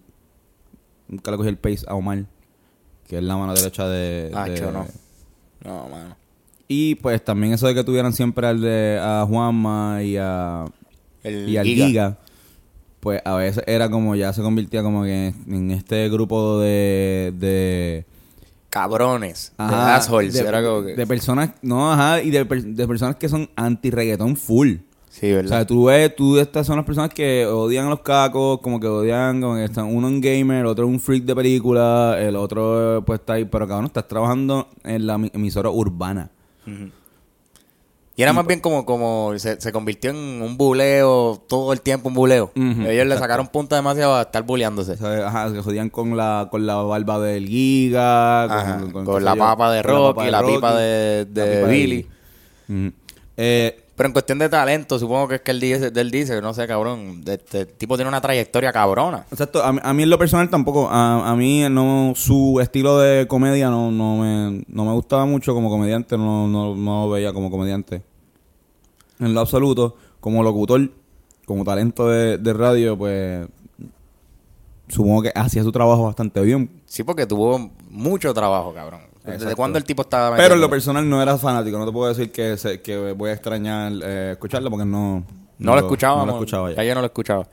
Nunca 1.07 1.31
le 1.31 1.37
cogí 1.37 1.49
el 1.49 1.57
pace 1.57 1.85
a 1.87 1.93
Omar, 1.95 2.25
que 3.07 3.17
es 3.17 3.23
la 3.23 3.37
mano 3.37 3.53
derecha 3.53 3.87
de... 3.87 4.31
Ah, 4.33 4.45
de- 4.49 4.61
no. 4.61 4.87
No, 5.65 5.89
mano. 5.89 6.15
y 6.69 6.95
pues 6.95 7.23
también 7.23 7.51
eso 7.53 7.67
de 7.67 7.75
que 7.75 7.83
tuvieran 7.83 8.13
siempre 8.13 8.47
al 8.47 8.61
de, 8.61 8.97
a 9.01 9.25
Juanma 9.27 10.01
y 10.03 10.15
a 10.17 10.63
El 11.23 11.49
y 11.49 11.57
al 11.57 11.65
Giga. 11.65 11.85
Giga. 11.87 12.17
Pues 12.99 13.21
a 13.25 13.35
veces 13.35 13.63
era 13.67 13.89
como 13.89 14.15
ya 14.15 14.33
se 14.33 14.41
convirtía 14.41 14.83
como 14.83 15.03
que 15.03 15.33
en 15.47 15.71
este 15.71 16.09
grupo 16.09 16.59
de 16.59 17.33
de, 17.37 18.05
Cabrones. 18.69 19.53
de 19.57 19.63
ajá, 19.63 19.95
assholes. 19.95 20.33
de, 20.33 20.41
Era 20.41 20.63
como 20.63 20.83
que- 20.85 20.95
de 20.95 21.07
personas 21.07 21.51
no 21.61 21.91
ajá 21.91 22.21
y 22.21 22.29
de, 22.29 22.45
per- 22.45 22.63
de 22.63 22.87
personas 22.87 23.15
que 23.15 23.27
son 23.29 23.49
anti 23.55 23.89
reggaetón 23.89 24.35
full 24.35 24.75
Sí, 25.09 25.31
o 25.31 25.35
¿verdad? 25.37 25.49
sea, 25.49 25.65
tú 25.67 25.85
ves, 25.85 26.15
tú 26.15 26.37
estas 26.37 26.67
son 26.67 26.77
las 26.77 26.85
personas 26.85 27.09
que 27.13 27.45
odian 27.47 27.87
a 27.87 27.89
los 27.89 28.01
cacos, 28.01 28.59
como 28.61 28.79
que 28.79 28.87
odian, 28.87 29.41
como 29.41 29.55
que 29.55 29.63
están 29.65 29.85
uno 29.85 30.07
en 30.07 30.21
gamer, 30.21 30.65
otro 30.67 30.85
un 30.87 30.99
freak 30.99 31.23
de 31.25 31.35
película, 31.35 32.15
el 32.19 32.35
otro 32.35 33.03
pues 33.05 33.19
está 33.19 33.33
ahí, 33.33 33.43
pero 33.45 33.67
cabrón, 33.67 33.87
estás 33.87 34.07
trabajando 34.07 34.67
en 34.83 35.07
la 35.07 35.17
emi- 35.17 35.31
emisora 35.33 35.71
urbana. 35.71 36.29
Y 38.19 38.21
era 38.21 38.33
más 38.33 38.45
bien 38.45 38.59
como, 38.59 38.85
como 38.85 39.31
se, 39.37 39.61
se 39.61 39.71
convirtió 39.71 40.09
en 40.09 40.41
un 40.41 40.57
buleo, 40.57 41.41
todo 41.47 41.71
el 41.71 41.79
tiempo 41.79 42.09
un 42.09 42.15
buleo. 42.15 42.51
Ujú, 42.53 42.81
Ellos 42.85 43.07
le 43.07 43.17
sacaron 43.17 43.47
punta 43.47 43.77
demasiado 43.77 44.13
a 44.15 44.23
estar 44.23 44.43
buleándose. 44.43 44.91
O 44.91 44.97
sea, 44.97 45.27
ajá, 45.29 45.49
se 45.51 45.61
jodían 45.61 45.89
con 45.89 46.17
la, 46.17 46.49
con 46.51 46.65
la 46.67 46.75
barba 46.75 47.17
del 47.21 47.47
Giga, 47.47 48.43
Ajá, 48.43 48.81
con, 48.91 49.23
la 49.23 49.35
papa 49.37 49.71
de 49.71 49.77
la 49.77 49.83
Rocky, 49.83 50.29
la, 50.29 50.41
de 50.41 50.47
pipa 50.53 50.75
de, 50.75 51.61
la 51.61 51.67
Billy. 51.69 52.05
Eh, 53.37 53.83
Pero 53.95 54.07
en 54.07 54.13
cuestión 54.13 54.39
de 54.39 54.49
talento, 54.49 54.99
supongo 54.99 55.27
que 55.29 55.35
es 55.35 55.41
que 55.41 55.51
él 55.51 55.59
dice, 55.61 55.91
él 55.95 56.11
dice, 56.11 56.41
no 56.41 56.53
sé, 56.53 56.67
cabrón, 56.67 57.21
este 57.25 57.65
tipo 57.65 57.95
tiene 57.95 58.09
una 58.09 58.19
trayectoria 58.21 58.71
cabrona. 58.73 59.25
exacto, 59.31 59.63
a, 59.63 59.71
mí- 59.73 59.79
a 59.81 59.93
mí 59.93 60.03
en 60.03 60.09
lo 60.09 60.17
personal 60.17 60.49
tampoco, 60.49 60.89
a, 60.89 61.29
a 61.29 61.35
mí 61.37 61.63
no, 61.69 62.13
su 62.15 62.59
estilo 62.61 62.97
de 62.99 63.27
comedia 63.27 63.69
no, 63.69 63.91
no, 63.91 64.17
me, 64.17 64.63
no 64.67 64.85
me 64.85 64.91
gustaba 64.93 65.25
mucho 65.25 65.53
como 65.53 65.69
comediante, 65.69 66.17
no, 66.17 66.47
no, 66.47 66.75
no 66.75 67.05
lo 67.05 67.11
veía 67.11 67.31
como 67.33 67.49
comediante. 67.49 68.01
En 69.19 69.33
lo 69.33 69.41
absoluto, 69.41 69.95
como 70.19 70.41
locutor, 70.43 70.89
como 71.45 71.63
talento 71.63 72.07
de, 72.09 72.37
de 72.37 72.53
radio, 72.53 72.97
pues 72.97 73.47
supongo 74.87 75.21
que 75.23 75.31
hacía 75.35 75.63
su 75.63 75.71
trabajo 75.71 76.03
bastante 76.05 76.41
bien. 76.41 76.69
Sí, 76.85 77.03
porque 77.03 77.25
tuvo 77.25 77.69
mucho 77.89 78.33
trabajo, 78.33 78.73
cabrón. 78.73 79.01
¿Desde 79.25 79.55
cuándo 79.55 79.77
el 79.77 79.83
tipo 79.83 80.01
estaba 80.01 80.35
Pero 80.37 80.55
en 80.55 80.61
lo 80.61 80.69
personal 80.69 81.07
no 81.07 81.21
era 81.21 81.37
fanático, 81.37 81.77
no 81.77 81.85
te 81.85 81.91
puedo 81.91 82.07
decir 82.09 82.31
que, 82.31 82.57
se- 82.57 82.81
que 82.81 83.11
voy 83.11 83.29
a 83.29 83.33
extrañar 83.33 83.91
eh, 84.01 84.29
escucharlo 84.31 84.69
porque 84.71 84.85
no... 84.85 85.23
No 85.59 85.73
lo 85.75 85.81
escuchaba, 85.81 86.21
No 86.21 86.25
lo 86.27 86.31
escuchaba 86.33 86.71
ya. 86.73 86.95
no 86.95 87.01
lo 87.01 87.07
escuchaba. 87.07 87.47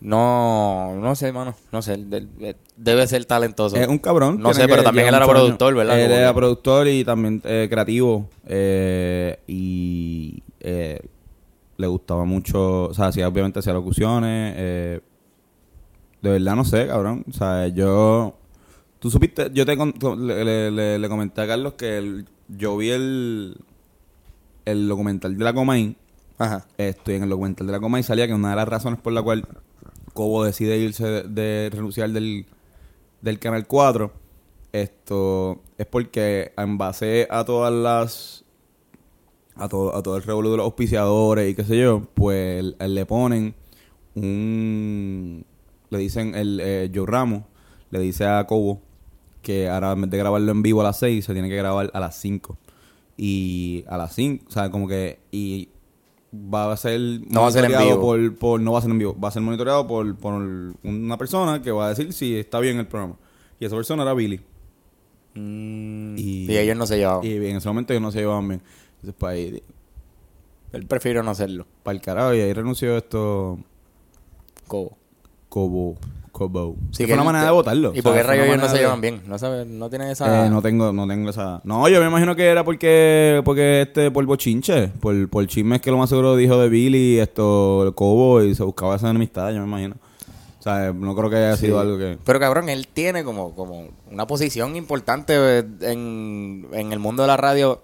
No, 0.00 0.94
no 1.00 1.14
sé, 1.16 1.32
mano. 1.32 1.54
No 1.72 1.82
sé. 1.82 1.96
de- 1.96 2.20
de- 2.20 2.56
Debe 2.76 3.06
ser 3.08 3.24
talentoso. 3.24 3.76
Es 3.76 3.88
un 3.88 3.98
cabrón. 3.98 4.40
No 4.40 4.54
sé, 4.54 4.68
pero 4.68 4.82
también 4.84 5.08
él 5.08 5.14
era 5.14 5.26
productor. 5.26 5.74
¿verdad? 5.74 5.98
Él 6.00 6.12
era 6.12 6.32
productor 6.32 6.86
y 6.88 7.04
también 7.04 7.42
eh, 7.44 7.66
creativo. 7.68 8.28
eh, 8.46 9.38
y 9.48 10.42
eh, 10.60 11.00
le 11.76 11.86
gustaba 11.86 12.24
mucho, 12.24 12.84
o 12.84 12.94
sea, 12.94 13.06
hacía 13.06 13.26
obviamente 13.28 13.58
hacía 13.58 13.72
locuciones. 13.72 14.54
eh, 14.56 15.00
de 16.22 16.30
verdad 16.30 16.56
no 16.56 16.64
sé, 16.64 16.86
cabrón. 16.86 17.24
O 17.28 17.32
sea, 17.32 17.68
yo... 17.68 18.34
Tú 18.98 19.10
supiste, 19.10 19.48
yo 19.54 19.64
te 19.64 19.76
con- 19.76 19.94
le, 20.26 20.44
le- 20.44 20.70
le- 20.72 20.98
le 20.98 21.08
comenté 21.08 21.40
a 21.42 21.46
Carlos 21.46 21.74
que 21.74 21.98
el- 21.98 22.26
yo 22.48 22.76
vi 22.76 22.90
el, 22.90 23.56
el 24.64 24.88
documental 24.88 25.36
de 25.38 25.44
la 25.44 25.52
Comay. 25.52 25.96
Ajá. 26.38 26.66
Estoy 26.76 27.14
en 27.16 27.22
el 27.24 27.28
documental 27.28 27.66
de 27.68 27.72
la 27.72 27.78
Comay 27.80 28.02
salía 28.02 28.26
que 28.26 28.34
una 28.34 28.50
de 28.50 28.56
las 28.56 28.66
razones 28.68 28.98
por 29.00 29.12
la 29.12 29.22
cual 29.22 29.44
Cobo 30.18 30.42
decide 30.42 30.76
irse 30.78 31.06
de, 31.22 31.70
renunciar 31.72 32.10
del, 32.10 32.44
del 33.22 33.38
Canal 33.38 33.68
4 33.68 34.12
esto 34.72 35.62
es 35.78 35.86
porque 35.86 36.50
en 36.56 36.76
base 36.76 37.28
a 37.30 37.44
todas 37.44 37.72
las 37.72 38.44
a 39.54 39.68
todo, 39.68 39.94
a 39.94 40.02
todo 40.02 40.16
el 40.16 40.24
revolú 40.24 40.50
de 40.50 40.56
los 40.56 40.64
auspiciadores 40.64 41.48
y 41.48 41.54
qué 41.54 41.62
sé 41.62 41.78
yo, 41.78 42.02
pues 42.14 42.64
le 42.80 43.06
ponen 43.06 43.54
un 44.16 45.44
le 45.90 45.98
dicen 45.98 46.34
el 46.34 46.58
eh, 46.64 46.90
Joe 46.92 47.06
Ramos 47.06 47.44
le 47.92 48.00
dice 48.00 48.26
a 48.26 48.44
Cobo 48.48 48.82
que 49.40 49.68
ahora 49.68 49.92
en 49.92 50.00
vez 50.00 50.10
de 50.10 50.18
grabarlo 50.18 50.50
en 50.50 50.62
vivo 50.62 50.80
a 50.80 50.84
las 50.84 50.98
6 50.98 51.26
se 51.26 51.32
tiene 51.32 51.48
que 51.48 51.56
grabar 51.56 51.92
a 51.94 52.00
las 52.00 52.16
5 52.16 52.58
y 53.16 53.84
a 53.86 53.96
las 53.96 54.16
5, 54.16 54.46
o 54.48 54.50
sea, 54.50 54.68
como 54.72 54.88
que 54.88 55.20
y 55.30 55.68
va 56.34 56.72
a 56.72 56.76
ser 56.76 57.00
No 57.30 57.42
va 57.42 57.48
a 57.48 57.50
ser 57.52 57.64
en 57.64 57.72
monitoreado 57.72 58.00
vivo. 58.00 58.02
por, 58.32 58.38
por- 58.38 58.60
no 58.60 58.72
va 58.72 58.78
a 58.78 58.82
ser 58.82 58.90
en 58.90 58.98
vivo, 58.98 59.16
va 59.18 59.28
a 59.28 59.32
ser 59.32 59.42
monitoreado 59.42 59.86
por, 59.86 60.16
por 60.16 60.34
una 60.82 61.16
persona 61.16 61.62
que 61.62 61.70
va 61.70 61.86
a 61.86 61.88
decir 61.90 62.12
si 62.12 62.36
está 62.36 62.60
bien 62.60 62.78
el 62.78 62.86
programa. 62.86 63.16
Y 63.60 63.64
esa 63.64 63.74
persona 63.76 64.02
era 64.02 64.14
Billy. 64.14 64.40
Mm, 65.34 66.16
Y- 66.18 66.46
y, 66.52 66.56
ellos 66.58 66.76
no 66.76 66.86
se 66.86 66.96
llevaban. 66.98 67.24
Y 67.24 67.32
en 67.32 67.56
ese 67.56 67.68
momento 67.68 67.92
ellos 67.92 68.02
no 68.02 68.10
se 68.12 68.18
llevaban 68.20 68.46
bien. 68.48 68.62
Entonces, 68.96 69.14
para 69.18 69.32
ahí, 69.32 69.62
Él 70.72 70.86
prefirió 70.86 71.22
no 71.22 71.30
hacerlo. 71.30 71.66
para 71.82 71.96
el 71.96 72.02
carajo, 72.02 72.34
y 72.34 72.40
ahí 72.40 72.52
renunció 72.52 72.96
esto 72.96 73.58
Cobo. 74.66 74.96
Cobo. 75.48 75.96
Cobo. 76.38 76.76
Sí, 76.92 76.98
que 76.98 77.06
que 77.06 77.06
fue 77.08 77.14
una 77.14 77.24
manera 77.24 77.44
de 77.46 77.50
votarlo. 77.50 77.92
¿Y 77.94 78.00
por 78.00 78.14
qué 78.14 78.22
rayos 78.22 78.46
ellos 78.46 78.58
no 78.58 78.68
se 78.68 78.74
de- 78.74 78.78
llevan 78.80 79.00
bien? 79.00 79.22
No, 79.26 79.36
no 79.66 79.90
tienen 79.90 80.08
esa... 80.08 80.46
Eh, 80.46 80.50
no 80.50 80.62
tengo, 80.62 80.92
no 80.92 81.06
tengo 81.08 81.30
esa. 81.30 81.60
No, 81.64 81.88
yo 81.88 82.00
me 82.00 82.06
imagino 82.06 82.36
que 82.36 82.46
era 82.46 82.64
porque, 82.64 83.42
porque 83.44 83.82
este, 83.82 84.10
por 84.10 84.24
bochinche, 84.24 84.88
por, 85.00 85.28
por 85.28 85.46
chismes 85.48 85.80
que 85.80 85.90
lo 85.90 85.98
más 85.98 86.08
seguro 86.08 86.36
dijo 86.36 86.56
de 86.58 86.68
Billy, 86.68 87.18
esto, 87.18 87.82
el 87.84 87.94
Cobo, 87.94 88.42
y 88.42 88.54
se 88.54 88.62
buscaba 88.62 88.94
esa 88.96 89.10
enemistad, 89.10 89.50
yo 89.50 89.58
me 89.60 89.66
imagino. 89.66 89.96
O 90.58 90.62
sea, 90.62 90.92
no 90.92 91.14
creo 91.14 91.30
que 91.30 91.36
haya 91.36 91.56
sido 91.56 91.78
algo 91.78 91.96
que. 91.98 92.18
Pero 92.24 92.40
cabrón, 92.40 92.68
él 92.68 92.88
tiene 92.88 93.22
como, 93.24 93.54
como 93.54 93.88
una 94.10 94.26
posición 94.26 94.74
importante 94.76 95.58
en, 95.82 96.66
en 96.72 96.92
el 96.92 96.98
mundo 96.98 97.22
de 97.22 97.26
la 97.28 97.36
radio. 97.36 97.80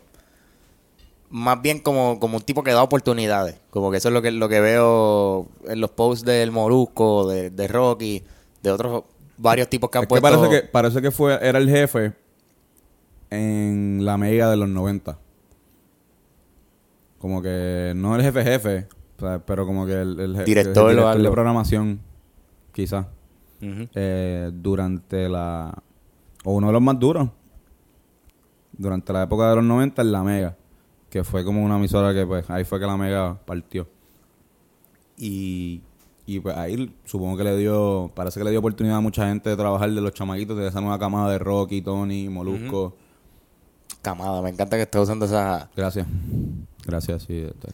Más 1.31 1.61
bien 1.63 1.81
como, 1.81 2.21
como 2.21 2.37
un 2.37 2.43
tipo 2.43 2.63
que 2.63 2.71
da 2.73 2.83
oportunidades. 2.83 3.57
Como 3.71 3.91
que 3.91 3.97
eso 3.97 4.09
es 4.09 4.15
lo 4.15 4.23
que, 4.23 4.31
lo 4.31 4.49
que 4.49 4.61
veo 4.61 5.47
en 5.67 5.81
los 5.81 5.91
posts 5.91 6.25
del 6.25 6.53
Molusco, 6.53 7.29
de, 7.29 7.51
de 7.51 7.67
Rocky, 7.69 8.23
de 8.65 8.71
otros 8.73 9.05
varios 9.37 9.69
tipos 9.69 9.91
que 9.91 9.99
han 9.99 10.05
Es 10.05 10.09
que 10.09 10.21
puesto. 10.21 10.41
parece 10.41 10.49
que, 10.63 10.69
parece 10.69 11.03
que 11.03 11.11
fue, 11.11 11.39
era 11.47 11.59
el 11.59 11.69
jefe 11.69 12.13
en 13.31 14.01
la 14.05 14.17
mega 14.17 14.51
de 14.51 14.57
los 14.57 14.69
90. 14.69 15.19
Como 17.19 17.41
que 17.43 17.93
no 17.97 18.17
el 18.17 18.23
jefe 18.23 18.43
jefe, 18.45 18.89
pero 19.47 19.67
como 19.67 19.87
que 19.87 19.93
el, 20.01 20.19
el 20.21 20.37
je- 20.37 20.45
Director 20.45 20.91
el 20.91 20.97
director 20.97 21.23
de 21.23 21.31
programación, 21.31 22.01
quizás, 22.73 23.07
eh, 23.61 24.51
durante 24.53 25.29
la... 25.29 25.75
O 26.45 26.53
uno 26.53 26.67
de 26.67 26.73
los 26.75 26.83
más 26.83 26.99
duros. 26.99 27.29
Durante 28.77 29.13
la 29.13 29.23
época 29.23 29.49
de 29.49 29.57
los 29.57 29.65
90 29.65 30.03
en 30.03 30.13
la 30.13 30.23
mega. 30.23 30.57
Que 31.09 31.25
fue 31.25 31.45
como 31.45 31.65
una 31.65 31.77
emisora 31.79 32.13
que 32.13 32.27
pues 32.27 32.49
ahí 32.51 32.65
fue 32.65 32.79
que 32.79 32.87
la 32.87 32.97
mega 32.99 33.39
partió. 33.47 33.89
Y, 35.17 35.81
y 36.27 36.41
pues 36.41 36.57
ahí 36.57 36.95
supongo 37.05 37.37
que 37.37 37.45
le 37.45 37.57
dio, 37.57 38.11
parece 38.15 38.41
que 38.41 38.45
le 38.45 38.51
dio 38.51 38.61
oportunidad 38.61 38.97
a 38.97 39.01
mucha 39.01 39.27
gente 39.29 39.51
de 39.51 39.57
trabajar 39.57 39.91
de 39.93 40.01
los 40.01 40.13
chamaquitos, 40.13 40.57
de 40.57 40.69
esa 40.69 40.81
nueva 40.81 40.99
camada 40.99 41.31
de 41.31 41.39
Rocky, 41.39 41.83
Tony, 41.83 42.29
Molusco. 42.29 42.95
Camada, 44.03 44.43
me 44.43 44.51
encanta 44.51 44.77
que 44.77 44.83
estés 44.83 45.01
usando 45.03 45.25
esa 45.27 45.69
Gracias. 45.77 46.07
Gracias, 46.87 47.23
sí. 47.25 47.39
Este- 47.47 47.69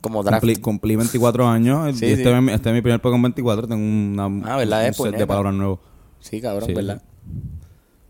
como 0.00 0.22
draft. 0.22 0.42
Cumplí, 0.42 0.56
cumplí 0.60 0.96
24 0.96 1.48
años. 1.48 1.96
Sí, 1.98 2.06
y 2.06 2.10
este, 2.10 2.30
es 2.36 2.42
mi- 2.42 2.52
este 2.52 2.68
es 2.68 2.74
mi 2.74 2.82
primer 2.82 3.00
con 3.00 3.22
24. 3.22 3.66
Tengo 3.66 3.82
una, 3.82 4.24
Ah, 4.52 4.56
¿verdad? 4.58 4.80
un 4.82 4.86
Es 4.90 4.96
set 4.96 5.04
de 5.06 5.10
puñeta. 5.12 5.26
palabras 5.26 5.54
nuevos. 5.54 5.78
Sí, 6.20 6.40
cabrón, 6.40 6.68
Sí. 6.68 6.74
¿verdad? 6.74 7.02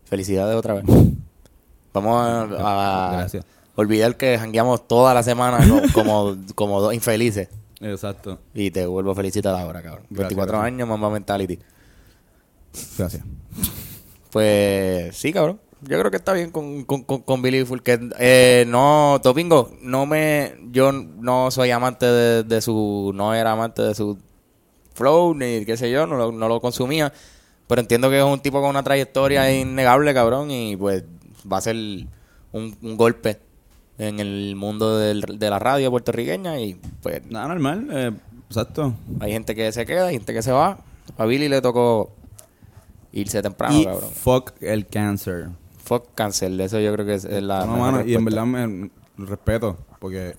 Felicidades 0.05 0.55
otra 0.55 0.73
vez. 0.75 0.83
Vamos 1.93 2.15
a, 2.17 2.41
a 3.09 3.11
Gracias. 3.13 3.45
olvidar 3.75 4.17
que 4.17 4.37
jangueamos 4.37 4.87
toda 4.87 5.13
la 5.13 5.23
semana 5.23 5.59
co- 5.67 5.81
como, 5.93 6.35
como 6.55 6.81
dos 6.81 6.93
infelices. 6.93 7.47
Exacto. 7.91 8.39
Y 8.53 8.71
te 8.71 8.85
vuelvo 8.87 9.11
a 9.11 9.15
felicitar 9.15 9.53
ahora, 9.53 9.81
cabrón. 9.81 10.05
Gracias, 10.09 10.29
24 10.29 10.51
gracias. 10.57 10.73
años, 10.73 10.87
Mamba 10.87 11.09
Mentality. 11.11 11.59
Gracias. 12.97 13.23
Pues 14.31 15.15
sí, 15.15 15.31
cabrón. 15.31 15.59
Yo 15.81 15.99
creo 15.99 16.09
que 16.09 16.17
está 16.17 16.33
bien 16.33 16.49
con, 16.49 16.83
con, 16.83 17.03
con, 17.03 17.21
con 17.21 17.41
Billy 17.43 17.63
Fulker. 17.63 17.99
Eh, 18.17 18.65
no, 18.67 19.19
Topingo, 19.21 19.71
no 19.81 20.07
me... 20.07 20.55
Yo 20.71 20.91
no 20.91 21.51
soy 21.51 21.69
amante 21.69 22.07
de, 22.07 22.43
de 22.43 22.61
su... 22.61 23.11
No 23.13 23.35
era 23.35 23.51
amante 23.51 23.83
de 23.83 23.93
su 23.93 24.17
flow, 24.95 25.35
ni 25.35 25.63
qué 25.65 25.77
sé 25.77 25.91
yo, 25.91 26.07
no 26.07 26.15
lo, 26.15 26.31
no 26.31 26.47
lo 26.47 26.59
consumía. 26.59 27.13
Pero 27.67 27.81
entiendo 27.81 28.09
que 28.09 28.17
es 28.17 28.23
un 28.23 28.39
tipo 28.39 28.61
con 28.61 28.71
una 28.71 28.83
trayectoria 28.83 29.53
innegable, 29.53 30.13
cabrón, 30.13 30.49
y 30.49 30.75
pues 30.75 31.03
va 31.51 31.57
a 31.57 31.61
ser 31.61 31.75
un, 31.75 32.07
un 32.81 32.97
golpe 32.97 33.39
en 33.97 34.19
el 34.19 34.55
mundo 34.55 34.97
del- 34.97 35.21
de 35.21 35.49
la 35.49 35.59
radio 35.59 35.89
puertorriqueña 35.91 36.59
y 36.59 36.75
pues 37.01 37.25
Nada 37.29 37.47
normal. 37.47 37.87
eh, 37.91 38.11
exacto. 38.49 38.93
hay 39.19 39.31
gente 39.31 39.55
que 39.55 39.71
se 39.71 39.85
queda, 39.85 40.07
hay 40.07 40.15
gente 40.15 40.33
que 40.33 40.41
se 40.41 40.51
va. 40.51 40.79
A 41.17 41.25
Billy 41.25 41.47
le 41.47 41.61
tocó 41.61 42.11
irse 43.11 43.41
temprano, 43.41 43.79
y 43.79 43.85
cabrón. 43.85 44.09
fuck 44.11 44.51
el 44.61 44.87
cáncer. 44.87 45.49
Fuck 45.83 46.13
cancel, 46.15 46.59
eso 46.59 46.79
yo 46.79 46.91
creo 46.93 47.05
que 47.05 47.13
es, 47.13 47.25
es 47.25 47.43
la 47.43 47.65
no, 47.65 47.77
mano, 47.77 48.03
y 48.05 48.15
en 48.15 48.25
verdad 48.25 48.45
me 48.45 48.89
respeto. 49.17 49.77
Porque, 49.99 50.35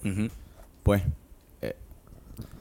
pues. 0.82 1.02
eh, 1.62 1.74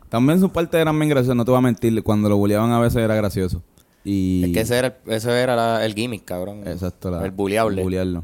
también 0.09 0.39
su 0.39 0.49
parte 0.51 0.79
eran 0.79 0.97
bien 0.97 1.09
graciosas, 1.09 1.35
no 1.35 1.43
te 1.45 1.51
voy 1.51 1.57
a 1.57 1.61
mentir. 1.61 2.01
Cuando 2.03 2.29
lo 2.29 2.37
bulleaban 2.37 2.71
a 2.71 2.79
veces 2.79 3.01
era 3.03 3.15
gracioso. 3.15 3.61
Y. 4.03 4.43
Es 4.45 4.51
que 4.53 4.59
ese 4.61 4.77
era, 4.77 4.87
el- 5.05 5.11
eso 5.13 5.31
era 5.31 5.55
la- 5.55 5.83
el 5.85 5.93
gimmick, 5.95 6.23
cabrón. 6.25 6.61
Exacto, 6.67 7.09
la- 7.11 7.25
el 7.25 7.31
bulleable. 7.31 7.81
bullearlo. 7.81 8.23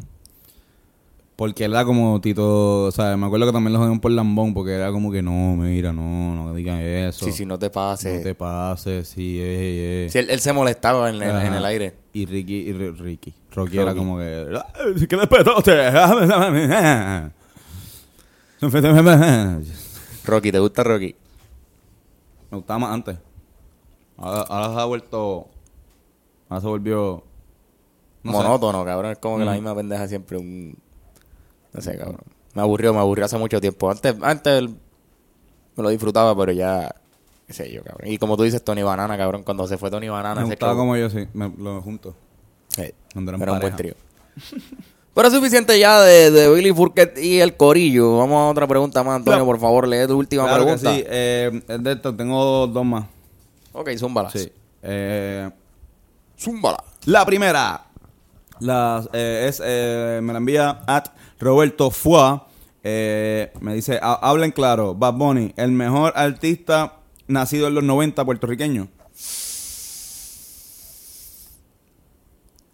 Porque 1.41 1.63
era 1.63 1.84
como 1.86 2.21
Tito, 2.21 2.84
o 2.84 2.91
sea, 2.91 3.17
me 3.17 3.25
acuerdo 3.25 3.47
que 3.47 3.51
también 3.51 3.73
lo 3.73 3.80
jodían 3.80 3.99
por 3.99 4.12
lambón, 4.12 4.54
porque 4.54 4.73
era 4.75 4.91
como 4.91 5.12
que 5.12 5.23
no, 5.23 5.56
mira, 5.56 5.91
no, 5.91 6.36
no 6.36 6.54
digan 6.54 6.77
eso. 6.80 7.25
Sí, 7.25 7.32
sí, 7.32 7.45
no 7.47 7.58
te 7.58 7.71
pases. 7.71 8.17
No 8.17 8.21
te 8.21 8.36
pases, 8.36 9.08
sí, 9.08 9.39
eh, 9.39 10.06
eh. 10.06 10.10
Sí, 10.12 10.19
él, 10.19 10.30
él 10.30 10.39
se 10.39 10.54
molestaba 10.54 11.10
en, 11.10 11.23
Ajá. 11.23 11.47
en 11.47 11.54
el 11.56 11.65
aire. 11.65 11.95
Y 12.13 12.27
Ricky, 12.27 12.58
y 12.69 12.73
Ri- 12.73 12.95
Ricky, 12.95 13.34
Rocky, 13.54 13.75
Rocky. 13.75 13.77
era 13.80 13.95
como 13.95 14.19
que, 14.19 14.49
"Ay, 14.54 15.08
¿qué 15.08 15.15
despetote? 15.17 15.71
Me 16.51 17.32
Rocky, 20.25 20.51
¿te 20.51 20.60
gusta 20.60 20.84
Rocky? 20.84 21.15
gustaba 22.51 22.77
más 22.80 22.91
antes. 22.93 23.17
Ahora, 24.17 24.41
ahora 24.41 24.73
se 24.75 24.80
ha 24.80 24.86
vuelto, 24.86 25.47
ahora 26.49 26.62
se 26.62 26.67
volvió, 26.67 27.23
no 28.21 28.32
sé. 28.32 28.38
Monótono, 28.38 28.86
cabrón. 28.86 29.13
Es 29.13 29.17
como 29.17 29.39
que 29.39 29.45
la 29.45 29.54
Mm. 29.54 29.56
misma 29.56 29.73
pendeja 29.75 30.08
siempre. 30.08 30.38
Un... 30.38 30.77
No 31.73 31.81
sé, 31.81 31.97
cabrón. 31.97 32.21
Me 32.53 32.62
aburrió, 32.62 32.93
me 32.93 32.99
aburrió 32.99 33.25
hace 33.25 33.38
mucho 33.38 33.62
tiempo. 33.62 33.89
Antes, 33.89 34.15
antes 34.21 34.63
me 34.63 35.84
lo 35.84 35.89
disfrutaba, 35.89 36.36
pero 36.36 36.51
ya. 36.51 36.93
Qué 37.47 37.53
sé 37.53 37.71
yo, 37.71 37.84
cabrón. 37.84 38.10
Y 38.10 38.17
como 38.17 38.38
tú 38.38 38.43
dices, 38.43 38.63
Tony 38.63 38.84
Banana, 38.84 39.17
cabrón. 39.17 39.43
Cuando 39.43 39.67
se 39.67 39.77
fue 39.77 39.89
Tony 39.89 40.10
Banana, 40.10 40.41
me 40.41 40.47
gustaba 40.47 40.75
como 40.75 40.95
yo, 40.97 41.10
sí, 41.10 41.27
me, 41.34 41.51
lo 41.57 41.81
junto. 41.81 42.15
Sí, 42.69 42.84
Cuando 43.13 43.31
eran 43.31 43.41
era 43.41 43.53
un 43.53 43.60
buen 43.60 43.75
trío. 43.75 43.93
Pero 45.13 45.27
es 45.27 45.34
suficiente 45.34 45.77
ya 45.77 45.99
de, 45.99 46.31
de 46.31 46.53
Billy 46.53 46.71
Furquet 46.71 47.17
y 47.17 47.41
el 47.41 47.57
corillo. 47.57 48.17
Vamos 48.17 48.38
a 48.38 48.49
otra 48.49 48.65
pregunta 48.65 49.03
más, 49.03 49.17
Antonio. 49.17 49.45
Por 49.45 49.60
favor, 49.60 49.86
lee 49.86 50.07
tu 50.07 50.17
última 50.17 50.43
Claro 50.43 50.65
que 50.65 50.71
pregunta. 50.71 50.93
sí, 50.93 51.03
eh, 51.05 51.62
es 51.67 51.84
de 51.84 51.91
esto, 51.91 52.15
tengo 52.15 52.67
dos 52.67 52.86
más. 52.86 53.05
Ok, 53.74 53.89
zúmbalas. 53.97 54.32
Sí. 54.32 54.49
Eh, 54.84 55.49
Zúmbala. 56.38 56.84
La 57.05 57.26
primera 57.26 57.90
la, 58.62 59.03
eh, 59.14 59.45
es, 59.49 59.62
eh, 59.64 60.20
me 60.24 60.34
la 60.34 60.39
envía 60.39 60.82
at 60.88 61.05
Roberto 61.39 61.91
Fua. 61.91 62.47
Eh, 62.84 63.51
me 63.59 63.76
dice, 63.76 63.99
"Ha- 64.01 64.20
hablen 64.22 64.51
claro, 64.51 64.95
Bad 64.95 65.14
Bunny, 65.14 65.53
el 65.57 65.72
mejor 65.72 66.14
artista 66.16 66.93
nacido 67.28 67.68
en 67.68 67.76
los 67.76 67.84
90 67.84 68.24
puertorriqueño. 68.26 68.88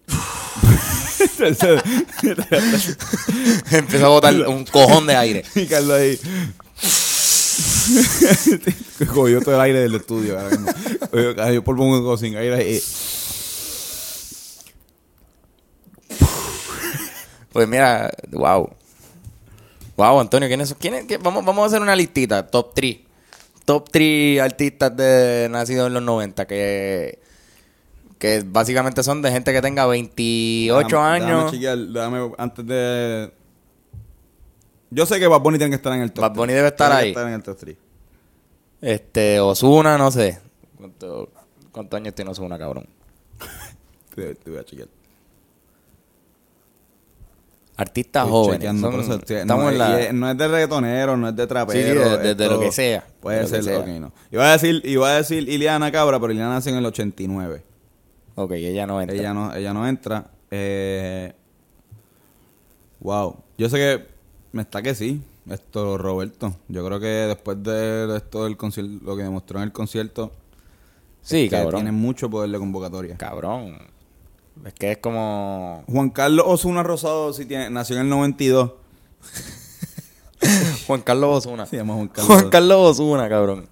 Empezó 3.72 4.06
a 4.06 4.10
botar 4.10 4.34
un 4.48 4.66
cojón 4.66 5.08
de 5.08 5.16
aire. 5.16 5.44
y 5.56 5.66
Carlos 5.66 5.98
ahí. 5.98 6.20
Cogió 9.14 9.42
todo 9.42 9.56
el 9.56 9.62
aire 9.62 9.80
del 9.82 9.96
estudio. 9.96 10.40
ahora 10.40 10.58
mismo. 10.58 10.72
Cayó 11.36 11.64
por 11.64 11.80
un 11.80 12.18
sin 12.18 12.36
aire 12.36 12.56
ahí. 12.56 12.82
Pues 17.58 17.68
mira, 17.68 18.12
wow. 18.30 18.70
Wow, 19.96 20.20
Antonio, 20.20 20.48
¿quiénes 20.48 20.70
son? 20.70 20.78
¿Quiénes? 20.80 21.06
qué- 21.06 21.18
Vamos, 21.18 21.44
vamos 21.44 21.64
a 21.64 21.66
hacer 21.66 21.82
una 21.82 21.96
listita, 21.96 22.46
top 22.46 22.72
3. 22.76 23.00
Top 23.66 23.90
3 23.92 24.40
artistas 24.42 24.96
de 24.96 25.48
nacidos 25.50 25.88
en 25.88 25.96
los 25.96 26.04
90 26.04 26.46
que, 26.46 27.18
que 28.20 28.44
básicamente 28.46 29.02
son 29.02 29.24
de 29.24 29.32
gente 29.32 29.52
que 29.52 29.60
tenga 29.64 29.88
28 29.88 30.88
Déjame- 30.88 31.02
años. 31.08 31.28
Déjame 31.30 31.52
chequear, 31.52 31.78
déjame, 31.80 32.32
antes 32.38 32.68
de... 32.68 33.34
Yo 34.92 35.06
sé 35.08 35.20
que 35.20 35.26
Bad 35.26 35.42
Bunny 35.42 35.58
tiene 35.58 35.72
que 35.72 35.78
estar 35.78 35.94
en 35.94 36.02
el 36.04 36.12
top 36.12 36.22
Bad 36.22 36.30
3. 36.34 36.38
Bunny 36.38 36.54
debe 36.54 36.68
estar 36.68 36.90
Tiene 36.90 37.00
que 37.02 37.06
ahí. 37.06 37.10
estar 37.10 37.28
en 37.28 37.34
el 37.34 37.42
top 37.42 37.58
3. 37.58 37.78
Este, 38.82 39.40
Osuna, 39.40 39.98
no 39.98 40.12
sé. 40.12 40.40
¿Cuánto- 40.78 41.32
¿Cuántos 41.72 41.98
años 41.98 42.14
tiene 42.14 42.30
Osuna, 42.30 42.60
cabrón? 42.60 42.86
Te, 44.16 44.36
te 44.36 44.52
voy 44.52 44.60
a 44.60 44.64
chequear. 44.64 44.90
Artistas 47.80 48.24
Estoy 48.26 48.32
jóvenes. 48.32 48.82
son- 48.82 49.00
eso 49.00 49.20
estamos 49.36 49.64
no, 49.66 49.70
en 49.72 49.78
la- 49.78 50.00
y 50.02 50.04
es- 50.06 50.14
no 50.14 50.32
es 50.32 50.38
de 50.38 50.48
reggaetonero, 50.48 51.16
no 51.16 51.30
es 51.30 51.36
de 51.36 51.46
trapero. 51.48 51.80
Sí, 51.80 51.86
sí, 51.86 51.96
de- 51.98 52.18
de- 52.18 52.36
de 52.36 52.44
esto 52.44 52.56
lo 52.56 52.60
que 52.60 52.72
sea, 52.72 53.06
Puede 53.20 53.38
de 53.38 53.44
lo 53.44 53.48
que 53.50 53.56
ser, 53.56 53.64
sea. 53.64 53.80
ok, 53.80 53.88
no. 54.02 54.12
Iba 54.32 54.50
a 54.50 54.52
decir, 54.54 54.82
iba 54.84 55.10
a 55.12 55.14
decir 55.18 55.48
Iliana 55.48 55.92
Cabra, 55.92 56.20
pero 56.20 56.34
Iliana 56.34 56.56
nació 56.56 56.72
en 56.72 56.80
el 56.80 56.86
89. 56.88 57.64
Ok, 58.36 58.52
ella 58.54 58.88
no 58.88 59.00
entra. 59.00 59.16
Ella 59.16 59.34
no, 59.34 59.54
ella 59.54 59.74
no 59.74 59.88
entra. 59.88 60.26
Eh, 60.50 61.34
wow. 63.00 63.36
Yo 63.58 63.70
sé 63.70 63.78
que 63.78 64.06
me 64.52 64.62
está 64.64 64.82
que 64.82 64.96
sí. 64.96 65.22
Esto, 65.50 65.98
Roberto. 65.98 66.56
Yo 66.68 66.86
creo 66.86 67.00
que 67.00 67.06
después 67.08 67.62
de 67.64 68.18
esto 68.18 68.44
del 68.44 68.58
concierto, 68.58 68.92
lo 69.06 69.16
que 69.16 69.24
demostró 69.24 69.60
en 69.60 69.64
el 69.66 69.72
concierto, 69.72 70.32
Sí, 71.22 71.44
que 71.46 71.58
cabrón. 71.58 71.76
tiene 71.76 71.92
mucho 71.92 72.30
poder 72.30 72.50
de 72.50 72.58
convocatoria. 72.60 73.18
Cabrón. 73.18 73.78
Es 74.66 74.74
que 74.74 74.92
es 74.94 74.98
como... 74.98 75.84
Juan 75.88 76.10
Carlos 76.10 76.46
Osuna 76.48 76.84
Rosado 76.84 77.34
sí 77.34 77.46
tiene, 77.46 77.70
nació 77.70 77.96
en 77.98 78.04
el 78.04 78.10
92. 78.10 78.72
Juan 80.88 81.02
Carlos 81.02 81.46
Osuna. 81.46 81.66
Se 81.66 81.78
llama 81.78 81.94
Juan 81.96 82.08
Carlos. 82.08 82.28
Juan 82.28 82.50
Carlos 82.50 82.78
Osuna, 83.00 83.28
cabrón. 83.30 83.68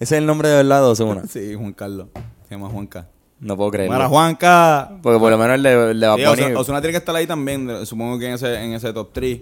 Ese 0.00 0.16
es 0.16 0.18
el 0.18 0.26
nombre 0.26 0.48
de 0.48 0.56
verdad 0.56 0.80
de 0.82 0.86
Osuna. 0.88 1.22
Sí, 1.28 1.54
Juan 1.54 1.72
Carlos. 1.72 2.08
Se 2.48 2.54
llama 2.54 2.68
Juanca. 2.68 3.08
No 3.40 3.56
puedo 3.56 3.70
creerlo. 3.70 3.94
Para 3.94 4.08
Juanca. 4.08 4.92
Porque 5.02 5.18
por 5.18 5.30
lo 5.30 5.38
menos 5.38 5.54
el 5.56 5.62
de 6.00 6.06
Bad 6.06 6.16
Sí, 6.16 6.22
Bunny- 6.24 6.42
Osuna, 6.42 6.60
Ozuna 6.60 6.80
tiene 6.80 6.92
que 6.92 6.98
estar 6.98 7.14
ahí 7.14 7.26
también, 7.26 7.84
supongo 7.86 8.18
que 8.18 8.26
en 8.28 8.34
ese, 8.34 8.54
en 8.62 8.72
ese 8.74 8.92
top 8.92 9.10
3. 9.12 9.40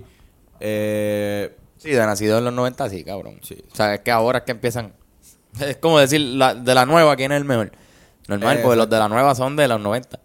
Eh, 0.61 1.57
Sí, 1.79 1.91
de 1.91 1.99
nacido 2.07 2.39
en 2.39 2.45
los 2.45 2.53
90, 2.55 2.89
sí, 2.91 3.03
cabrón. 3.03 3.41
Sí. 3.43 3.57
O 3.73 3.75
sea, 3.75 3.95
es 3.95 4.01
que 4.03 4.13
ahora 4.13 4.39
es 4.39 4.45
que 4.45 4.53
empiezan... 4.53 4.93
Es 5.59 5.77
como 5.79 5.99
decir, 5.99 6.21
la, 6.21 6.55
de 6.55 6.75
la 6.77 6.87
nueva, 6.87 7.17
¿quién 7.17 7.33
es 7.33 7.39
el 7.39 7.45
mejor? 7.45 7.73
Normal, 8.29 8.59
Eh, 8.59 8.61
porque 8.63 8.77
los 8.77 8.89
de 8.89 8.99
la 9.01 9.09
nueva 9.09 9.35
son 9.35 9.57
de 9.57 9.67
los 9.67 9.81
90. 9.81 10.21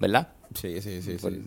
¿Verdad? 0.00 0.28
sí, 0.54 0.80
sí, 0.80 1.02
sí. 1.02 1.16
Pues, 1.20 1.34
sí. 1.34 1.42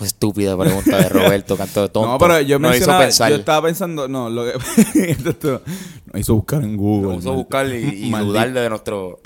Estúpida 0.00 0.58
pregunta 0.58 0.96
de 0.98 1.08
Roberto, 1.08 1.56
canto 1.56 1.82
de 1.82 1.88
tonto. 1.88 2.08
No, 2.10 2.18
pero 2.18 2.40
yo 2.40 2.58
Nos 2.58 2.76
hizo 2.76 2.98
pensar. 2.98 3.30
yo 3.30 3.36
estaba 3.36 3.66
pensando, 3.68 4.08
no, 4.08 4.28
lo 4.28 4.44
que 4.44 4.52
esto 5.28 5.62
no 6.12 6.18
hizo 6.18 6.34
buscar 6.34 6.64
en 6.64 6.76
Google. 6.76 7.14
Nos 7.14 7.18
hizo 7.24 7.32
buscar 7.34 7.66
y, 7.68 8.06
y 8.06 8.10
maldito. 8.10 8.32
dudar 8.32 8.52
de 8.52 8.68
nuestro... 8.70 9.20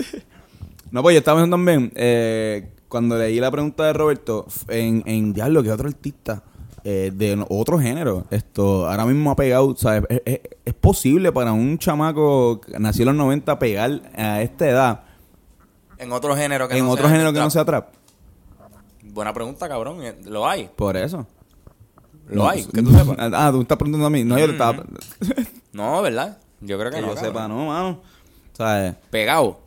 No, 0.91 1.01
pues 1.01 1.13
yo 1.15 1.19
estaba 1.19 1.39
pensando 1.39 1.55
también, 1.55 1.91
eh, 1.95 2.71
cuando 2.87 3.17
leí 3.17 3.39
la 3.39 3.49
pregunta 3.49 3.85
de 3.85 3.93
Roberto, 3.93 4.45
en, 4.67 5.01
en 5.07 5.33
diablo, 5.33 5.63
que 5.63 5.71
otro 5.71 5.87
artista 5.87 6.43
eh, 6.83 7.11
de 7.15 7.43
otro 7.49 7.79
género, 7.79 8.25
esto 8.29 8.87
ahora 8.87 9.05
mismo 9.07 9.31
ha 9.31 9.35
pegado, 9.35 9.75
¿sabes? 9.75 10.03
Es, 10.09 10.21
es- 10.25 10.39
es 10.65 10.73
posible 10.75 11.31
para 11.31 11.51
un 11.51 11.79
chamaco 11.79 12.61
que 12.61 12.77
nació 12.79 13.03
en 13.03 13.07
los 13.07 13.15
90 13.17 13.57
pegar 13.57 14.01
a 14.15 14.41
esta 14.43 14.67
edad 14.69 14.99
En 15.97 16.11
otro 16.11 16.35
género 16.35 16.67
que 16.67 16.77
en 16.77 16.85
no 16.85 16.91
otro 16.91 17.05
sea 17.05 17.11
género 17.11 17.31
que 17.31 17.35
trap. 17.37 17.45
no 17.45 17.49
sea 17.49 17.65
trap. 17.65 17.87
Buena 19.11 19.33
pregunta, 19.33 19.67
cabrón. 19.67 20.03
Eh, 20.03 20.15
Lo 20.25 20.47
hay. 20.47 20.69
Por 20.75 20.95
eso. 20.97 21.25
Lo 22.27 22.43
No, 22.43 22.49
hay, 22.49 22.63
que 22.63 22.81
tú 22.81 22.91
sepas. 22.91 23.17
Ah, 23.33 23.49
tú 23.51 23.61
estás 23.61 23.77
preguntando 23.77 24.05
a 24.07 24.09
mí. 24.09 24.23
No, 24.23 24.37
yo 24.37 24.45
te 24.45 24.51
estaba. 24.53 24.83
No, 25.73 26.01
¿verdad? 26.01 26.37
Yo 26.61 26.77
creo 26.77 26.91
que, 26.91 26.97
que 26.97 27.01
no. 27.01 27.09
yo 27.09 27.15
cabrón. 27.15 27.33
sepa, 27.33 27.47
no, 27.47 27.65
mano. 27.67 28.01
¿Sabes? 28.53 28.93
Pegado. 29.09 29.59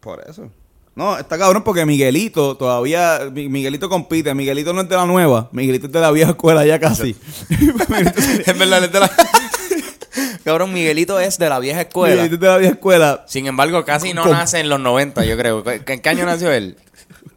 Por 0.00 0.22
eso. 0.28 0.50
No, 0.94 1.16
está 1.16 1.38
cabrón 1.38 1.62
porque 1.64 1.84
Miguelito 1.86 2.56
todavía. 2.56 3.20
Mi- 3.32 3.48
Miguelito 3.48 3.88
compite. 3.88 4.34
Miguelito 4.34 4.72
no 4.72 4.82
es 4.82 4.88
de 4.88 4.96
la 4.96 5.06
nueva. 5.06 5.48
Miguelito 5.52 5.86
es 5.86 5.92
de 5.92 6.00
la 6.00 6.10
vieja 6.10 6.30
escuela 6.32 6.64
ya 6.66 6.78
casi. 6.78 7.16
es 7.50 8.58
verdad, 8.58 8.84
es 8.84 8.92
de 8.92 9.00
la... 9.00 9.10
cabrón, 10.44 10.72
Miguelito 10.72 11.18
es 11.20 11.38
de 11.38 11.48
la 11.48 11.58
vieja 11.60 11.82
escuela. 11.82 12.14
Miguelito 12.22 12.34
es 12.34 12.40
de 12.40 12.46
la 12.48 12.56
vieja 12.58 12.74
escuela. 12.74 13.24
Sin 13.28 13.46
embargo, 13.46 13.84
casi 13.84 14.12
no 14.12 14.26
nace 14.26 14.58
en 14.60 14.68
los 14.68 14.80
90, 14.80 15.24
yo 15.24 15.36
creo. 15.36 15.62
¿En 15.70 15.82
en 15.86 16.00
qué 16.00 16.08
año 16.08 16.26
nació 16.26 16.50
él? 16.52 16.76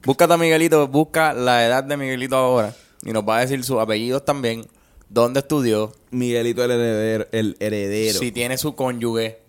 Búscate 0.04 0.34
a 0.34 0.38
Miguelito, 0.38 0.88
busca 0.88 1.34
la 1.34 1.66
edad 1.66 1.84
de 1.84 1.95
Miguelito 1.97 2.36
ahora. 2.36 2.76
Y 3.04 3.12
nos 3.12 3.28
va 3.28 3.38
a 3.38 3.41
decir 3.41 3.64
sus 3.64 3.80
apellidos 3.80 4.26
también. 4.26 4.66
¿Dónde 5.10 5.41
estudió? 5.41 5.91
Miguelito 6.12 6.64
el 6.64 6.72
heredero. 6.72 7.28
El 7.32 7.58
heredero. 7.60 8.20
Si 8.20 8.32
tiene 8.32 8.58
su 8.58 8.76
cónyuge. 8.76 9.39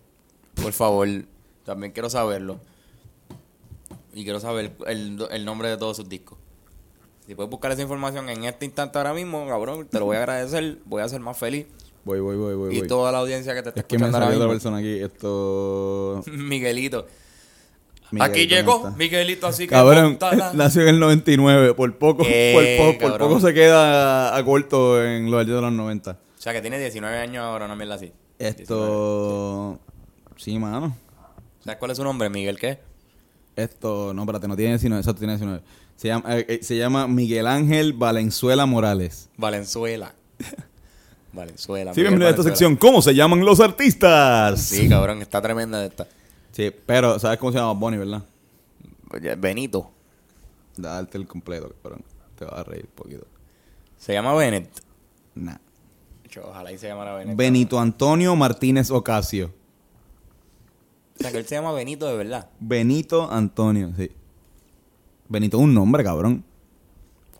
Por 0.55 0.73
favor. 0.73 1.07
También 1.65 1.91
quiero 1.91 2.09
saberlo. 2.09 2.59
Y 4.13 4.23
quiero 4.23 4.39
saber 4.39 4.73
el, 4.85 5.25
el 5.31 5.45
nombre 5.45 5.69
de 5.69 5.77
todos 5.77 5.97
sus 5.97 6.09
discos. 6.09 6.37
Si 7.25 7.35
puedes 7.35 7.49
buscar 7.49 7.71
esa 7.71 7.81
información 7.81 8.29
en 8.29 8.43
este 8.43 8.65
instante 8.65 8.97
ahora 8.97 9.13
mismo, 9.13 9.47
cabrón, 9.47 9.87
te 9.87 9.97
lo 9.97 10.05
voy 10.05 10.17
a 10.17 10.19
agradecer. 10.19 10.79
Voy 10.85 11.01
a 11.01 11.07
ser 11.09 11.21
más 11.21 11.37
feliz. 11.37 11.65
Voy, 12.03 12.19
voy, 12.19 12.35
voy, 12.35 12.53
voy. 12.55 12.75
y 12.75 12.79
voy. 12.79 12.87
toda 12.87 13.11
la 13.13 13.19
audiencia 13.19 13.55
que 13.55 13.63
te 13.63 13.69
está 13.69 13.79
Es 13.79 13.85
que 13.85 13.97
me 13.97 14.05
escuchando 14.07 14.17
ahora 14.17 14.25
salió 14.27 14.39
otra 14.45 14.53
mismo. 14.53 14.71
persona 14.71 14.77
aquí. 14.77 14.99
Esto. 15.01 16.23
Miguelito. 16.31 17.07
Miguelito 18.13 18.31
Aquí 18.31 18.43
no 18.43 18.55
llegó 18.55 18.75
está. 18.75 18.91
Miguelito, 18.91 19.47
así 19.47 19.63
que. 19.63 19.71
Cabrón, 19.71 20.19
nació 20.53 20.83
en 20.83 20.89
el 20.89 20.99
99. 20.99 21.73
Por 21.73 21.97
poco, 21.97 22.23
¿Qué, 22.23 22.95
por, 23.01 23.17
poco 23.17 23.39
se 23.39 23.55
queda 23.55 24.37
a 24.37 24.45
corto 24.45 25.03
en 25.03 25.31
los 25.31 25.41
años 25.41 25.55
de 25.55 25.61
los 25.61 25.73
90. 25.73 26.11
O 26.11 26.15
sea, 26.37 26.53
que 26.53 26.61
tiene 26.61 26.77
19 26.77 27.17
años 27.17 27.43
ahora, 27.43 27.65
una 27.65 27.75
mierda 27.75 27.95
así. 27.95 28.13
19. 28.37 28.61
Esto. 28.61 29.79
Sí, 30.37 30.59
mano. 30.59 30.95
¿Sabes 31.63 31.79
cuál 31.79 31.89
es 31.89 31.97
su 31.97 32.03
nombre? 32.03 32.29
¿Miguel 32.29 32.59
qué? 32.59 32.79
Esto, 33.55 34.13
no, 34.13 34.21
espérate, 34.21 34.47
no 34.47 34.55
tiene 34.55 34.73
19, 34.73 34.99
exacto, 34.99 35.19
tiene 35.19 35.33
19. 35.33 35.61
Se 35.95 36.07
llama, 36.07 36.37
eh, 36.37 36.45
eh, 36.47 36.59
se 36.61 36.77
llama 36.77 37.07
Miguel 37.07 37.47
Ángel 37.47 37.93
Valenzuela 37.93 38.67
Morales. 38.67 39.29
Valenzuela. 39.37 40.13
Valenzuela. 41.33 41.95
Sí, 41.95 42.01
bienvenido 42.01 42.27
a 42.27 42.31
esta 42.31 42.43
sección. 42.43 42.75
¿Cómo 42.75 43.01
se 43.01 43.15
llaman 43.15 43.43
los 43.43 43.59
artistas? 43.59 44.61
Sí, 44.61 44.87
cabrón, 44.87 45.23
está 45.23 45.41
tremenda 45.41 45.83
esta. 45.83 46.07
Sí, 46.53 46.71
pero 46.85 47.17
¿sabes 47.17 47.39
cómo 47.39 47.51
se 47.51 47.57
llama 47.57 47.73
Bonnie, 47.73 47.97
verdad? 47.97 48.23
Benito. 49.37 49.91
Darte 50.77 51.17
el 51.17 51.27
completo, 51.27 51.73
cabrón. 51.81 52.03
Te 52.37 52.45
vas 52.45 52.53
a 52.53 52.63
reír 52.63 52.85
un 52.85 52.95
poquito. 52.95 53.27
Se 53.97 54.13
llama 54.13 54.33
Bennett. 54.35 54.69
Nah. 55.35 55.57
Ojalá 56.43 56.71
y 56.71 56.77
se 56.77 56.87
llamara 56.87 57.15
Bennett. 57.15 57.35
Benito 57.35 57.79
Antonio 57.79 58.35
Martínez 58.35 58.91
Ocasio. 58.91 59.51
O 61.17 61.21
sea, 61.21 61.31
que 61.31 61.39
él 61.39 61.45
se 61.45 61.55
llama 61.55 61.71
Benito 61.73 62.07
de 62.07 62.17
verdad. 62.17 62.49
Benito 62.59 63.31
Antonio, 63.31 63.91
sí. 63.97 64.11
Benito 65.29 65.57
es 65.57 65.63
un 65.63 65.73
nombre, 65.73 66.03
cabrón. 66.03 66.43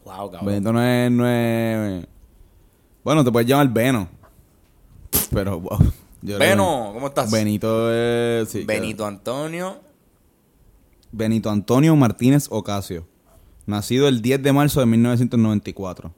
Wow, 0.06 0.32
cabrón. 0.32 0.46
Benito 0.46 0.74
no 0.74 0.84
es, 0.84 1.12
no 1.12 1.28
es... 1.28 2.08
Bueno, 3.04 3.24
te 3.24 3.32
puedes 3.32 3.48
llamar 3.48 3.70
Beno. 3.70 4.08
Pero, 5.32 5.60
wow. 5.60 5.80
Yo 6.24 6.40
Beno, 6.40 6.92
¿cómo 6.94 7.08
estás? 7.08 7.30
Benito 7.30 7.94
es... 7.94 8.50
sí, 8.50 8.64
Benito 8.64 9.06
Antonio. 9.06 9.82
Benito 11.12 11.50
Antonio 11.50 11.96
Martínez 11.96 12.48
Ocasio. 12.50 13.06
Nacido 13.66 14.08
el 14.08 14.22
10 14.22 14.42
de 14.42 14.54
marzo 14.54 14.80
de 14.80 14.86
1994. 14.86 16.14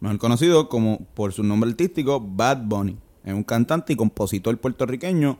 Mejor 0.00 0.18
conocido 0.18 0.68
como 0.68 1.06
por 1.14 1.32
su 1.32 1.42
nombre 1.42 1.70
artístico 1.70 2.20
Bad 2.20 2.64
Bunny. 2.64 2.98
Es 3.24 3.32
un 3.32 3.42
cantante 3.42 3.94
y 3.94 3.96
compositor 3.96 4.58
puertorriqueño 4.58 5.38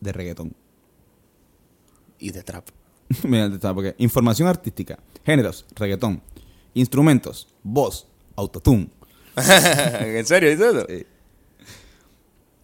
de 0.00 0.12
reggaetón. 0.12 0.54
Y 2.18 2.30
de 2.30 2.42
trap. 2.42 2.68
Mira, 3.24 3.46
está, 3.46 3.74
porque 3.74 3.94
información 3.98 4.48
artística, 4.48 4.98
géneros, 5.24 5.66
reggaetón, 5.74 6.22
instrumentos, 6.74 7.48
voz, 7.62 8.06
autotune. 8.36 8.88
¿En 9.36 10.24
serio 10.24 10.48
dice 10.48 10.68
eso? 10.68 10.86
Sí, 10.88 11.06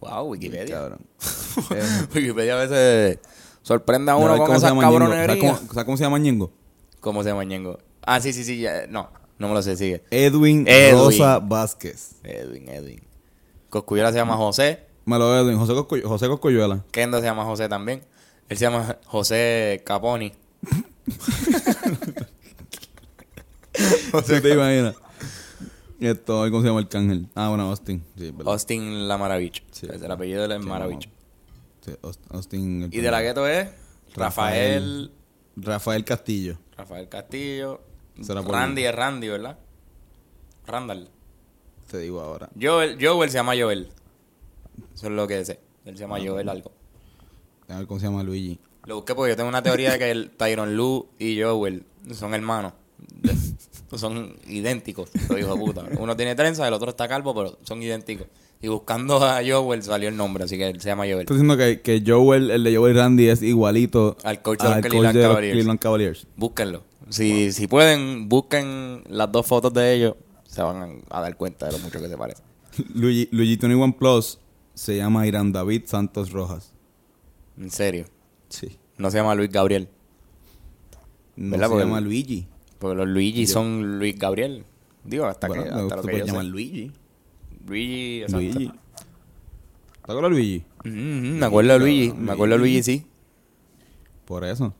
Wow, 0.09 0.31
Wikipedia. 0.31 0.75
cabrón. 0.75 0.99
Eh, 1.71 1.83
Wikipedia 2.15 2.53
a 2.53 2.65
veces 2.65 3.19
sorprende 3.61 4.11
a 4.11 4.15
¿sabes 4.15 4.25
uno 4.35 4.45
con 4.45 4.55
esas 4.55 4.73
cabronerías. 4.73 5.27
¿Sabes 5.27 5.39
cómo, 5.41 5.57
sabes 5.73 5.85
cómo 5.85 5.97
se 5.97 6.03
llama 6.03 6.17
Ñengo? 6.19 6.51
¿Cómo 6.99 7.21
se 7.23 7.29
llama 7.29 7.43
Ñengo? 7.43 7.77
Ah, 8.01 8.19
sí, 8.19 8.33
sí, 8.33 8.43
sí. 8.43 8.59
ya- 8.59 8.87
No, 8.87 9.09
no 9.37 9.47
me 9.47 9.53
lo 9.53 9.61
sé, 9.61 9.77
sigue. 9.77 10.03
Edwin, 10.09 10.65
Edwin. 10.67 10.99
Rosa 10.99 11.39
Vázquez. 11.39 12.15
Edwin, 12.23 12.67
Edwin. 12.69 13.01
Coscuyuela 13.69 14.11
se 14.11 14.17
llama 14.17 14.35
José. 14.35 14.79
Malo 15.05 15.37
Edwin, 15.37 15.57
José, 15.57 15.73
Coscu- 15.73 16.03
José 16.03 16.27
Coscuyuela. 16.27 16.83
Kendo 16.91 17.19
se 17.19 17.25
llama 17.25 17.43
José 17.45 17.69
también. 17.69 18.03
Él 18.49 18.57
se 18.57 18.65
llama 18.65 18.97
José 19.05 19.81
Caponi. 19.85 20.33
¿Sí 24.25 24.41
te 24.41 24.53
imaginas? 24.53 24.95
Esto, 26.05 26.41
¿cómo 26.49 26.61
se 26.61 26.67
llama 26.67 26.79
el 26.79 26.87
cángel? 26.89 27.27
Ah, 27.35 27.49
bueno, 27.49 27.69
Austin. 27.69 28.03
Sí, 28.17 28.31
verdad. 28.31 28.51
Austin 28.53 29.07
La 29.07 29.17
Maravich. 29.17 29.63
Sí. 29.71 29.87
Es 29.91 30.01
el 30.01 30.11
apellido 30.11 30.39
de 30.41 30.45
él 30.47 30.51
es 30.53 30.61
Sí, 30.63 30.67
Maravich. 30.69 31.09
Sí, 31.85 31.91
Aust- 32.01 32.19
Austin. 32.29 32.83
el 32.83 32.93
Y 32.93 32.99
de 33.01 33.11
la 33.11 33.21
gueto 33.21 33.47
es 33.47 33.69
Rafael. 34.15 35.11
Rafael 35.55 36.03
Castillo. 36.03 36.57
Rafael 36.77 37.07
Castillo. 37.09 37.81
Randy 38.17 38.83
es 38.85 38.93
Randy, 38.95 39.27
¿verdad? 39.29 39.57
Randall. 40.67 41.09
Te 41.89 41.97
digo 41.99 42.21
ahora. 42.21 42.49
Joel, 42.59 42.97
Joel 43.01 43.29
se 43.29 43.35
llama 43.37 43.53
Joel. 43.57 43.89
Eso 44.93 45.07
es 45.07 45.11
lo 45.13 45.27
que 45.27 45.43
sé. 45.45 45.59
Él 45.85 45.95
se 45.95 46.03
llama 46.03 46.17
Joel 46.23 46.49
algo. 46.49 46.71
A 47.69 47.77
ver 47.77 47.87
cómo 47.87 47.99
se 47.99 48.05
llama 48.07 48.23
Luigi. 48.23 48.59
Lo 48.85 48.95
busqué 48.95 49.15
porque 49.15 49.31
yo 49.31 49.35
tengo 49.35 49.49
una 49.49 49.61
teoría 49.63 49.91
de 49.93 49.99
que 49.99 50.11
el 50.11 50.31
Tyron 50.31 50.75
Lu 50.75 51.07
y 51.19 51.41
Joel 51.41 51.85
son 52.13 52.33
hermanos. 52.33 52.73
Son 53.99 54.35
idénticos, 54.47 55.09
los 55.29 55.39
hijos 55.39 55.57
de 55.57 55.65
puta. 55.65 55.85
Uno 55.99 56.15
tiene 56.15 56.35
trenza, 56.35 56.67
el 56.67 56.73
otro 56.73 56.89
está 56.89 57.07
calvo, 57.07 57.33
pero 57.35 57.57
son 57.63 57.81
idénticos. 57.81 58.27
Y 58.61 58.67
buscando 58.69 59.17
a 59.23 59.41
Joel 59.45 59.83
salió 59.83 60.07
el 60.09 60.15
nombre, 60.15 60.45
así 60.45 60.57
que 60.57 60.69
él 60.69 60.79
se 60.79 60.89
llama 60.89 61.03
Joel. 61.03 61.21
Estoy 61.21 61.35
diciendo 61.37 61.57
que, 61.57 61.81
que 61.81 62.01
Joel, 62.05 62.49
el 62.49 62.63
de 62.63 62.75
Joel 62.77 62.95
Randy 62.95 63.27
es 63.27 63.41
igualito 63.41 64.15
Al 64.23 64.41
coach 64.41 64.59
de 64.59 64.65
los 64.65 64.73
al 64.75 64.81
Cleveland 64.81 65.15
de 65.17 65.21
los 65.23 65.29
Cavaliers. 65.31 65.53
Cleveland 65.53 65.79
Cavaliers. 65.79 66.27
Búsquenlo. 66.37 66.83
Si, 67.09 67.51
si 67.51 67.67
pueden, 67.67 68.29
busquen 68.29 69.03
las 69.09 69.31
dos 69.31 69.45
fotos 69.45 69.73
de 69.73 69.93
ellos. 69.93 70.15
Se 70.47 70.61
van 70.61 71.01
a 71.09 71.21
dar 71.21 71.35
cuenta 71.35 71.65
de 71.65 71.73
lo 71.73 71.79
mucho 71.79 71.99
que 71.99 72.07
se 72.07 72.17
parecen. 72.17 72.45
Luigi, 72.93 73.27
Luigi 73.31 73.57
21 73.57 73.97
Plus 73.97 74.39
se 74.73 74.95
llama 74.95 75.27
Irán 75.27 75.51
David 75.51 75.83
Santos 75.85 76.31
Rojas. 76.31 76.71
En 77.57 77.69
serio. 77.69 78.05
Sí. 78.49 78.77
No 78.97 79.11
se 79.11 79.17
llama 79.17 79.35
Luis 79.35 79.49
Gabriel. 79.51 79.89
No 81.35 81.51
¿Verdad? 81.51 81.65
se 81.67 81.69
Porque- 81.71 81.85
llama 81.85 82.01
Luigi. 82.01 82.47
Porque 82.83 82.97
los 82.97 83.07
Luigi 83.07 83.47
son 83.47 83.97
Luis 83.97 84.19
Gabriel. 84.19 84.65
Digo, 85.05 85.25
hasta 85.25 85.47
Bueno, 85.47 85.63
que 85.63 85.69
hasta 85.69 85.95
lo 85.95 86.03
que 86.03 86.19
yo 86.19 86.25
llamar 86.25 86.43
Luigi. 86.43 86.91
Luigi, 87.65 88.23
exacto. 88.23 88.41
Luigi. 88.41 88.67
¿Te 88.67 90.11
acuerdas 90.11 90.23
de 90.23 90.29
Luigi? 90.31 90.65
Ujú, 90.79 90.91
me 90.91 91.45
acuerdo 91.45 91.71
de 91.71 91.79
Luigi. 91.79 92.11
Me 92.11 92.31
acuerdo 92.33 92.55
de 92.55 92.59
Luigi, 92.59 92.83
sí. 92.83 93.05
Por 94.25 94.43
eso. 94.43 94.73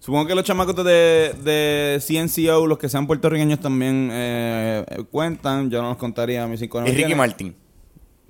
Supongo 0.00 0.26
que 0.26 0.34
los 0.34 0.42
chamacos 0.42 0.84
de, 0.84 1.32
de 1.44 2.02
CNCO, 2.04 2.66
los 2.66 2.76
que 2.76 2.88
sean 2.88 3.06
puertorriqueños 3.06 3.60
también 3.60 4.08
eh, 4.10 4.84
cuentan. 5.12 5.70
Yo 5.70 5.80
no 5.80 5.90
los 5.90 5.96
contaría 5.96 6.42
a 6.42 6.48
mis 6.48 6.58
cinco 6.58 6.84
Y 6.84 6.90
Ricky 6.90 7.14
Martin. 7.14 7.54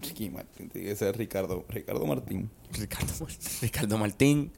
Ricky 0.03 0.29
Martin, 0.29 0.69
tiene 0.69 0.87
que 0.87 0.97
ser 0.97 1.17
Ricardo. 1.17 1.65
Ricardo 1.71 2.05
Martín. 2.05 2.51
Ricardo, 2.73 3.15
Martín. 3.21 3.49
Ricardo 3.63 3.97
Martín. 3.97 4.53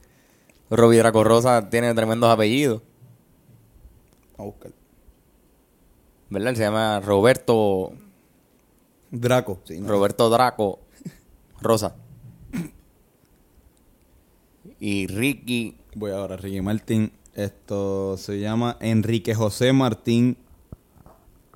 Robbie 0.70 0.98
Draco 0.98 1.22
Rosa 1.22 1.70
tiene 1.70 1.94
tremendos 1.94 2.28
apellidos. 2.28 2.82
A 4.40 4.44
buscar. 4.44 4.72
¿Verdad? 6.30 6.54
Se 6.54 6.62
llama 6.62 7.00
Roberto. 7.00 7.92
Draco. 9.10 9.60
Sí, 9.64 9.80
no. 9.80 9.88
Roberto 9.88 10.30
Draco 10.30 10.80
Rosa. 11.60 11.94
Y 14.78 15.06
Ricky. 15.08 15.76
Voy 15.94 16.12
ahora, 16.12 16.36
Ricky 16.36 16.60
Martín. 16.60 17.12
Esto 17.34 18.16
se 18.16 18.40
llama 18.40 18.76
Enrique 18.80 19.34
José 19.34 19.72
Martín. 19.72 20.36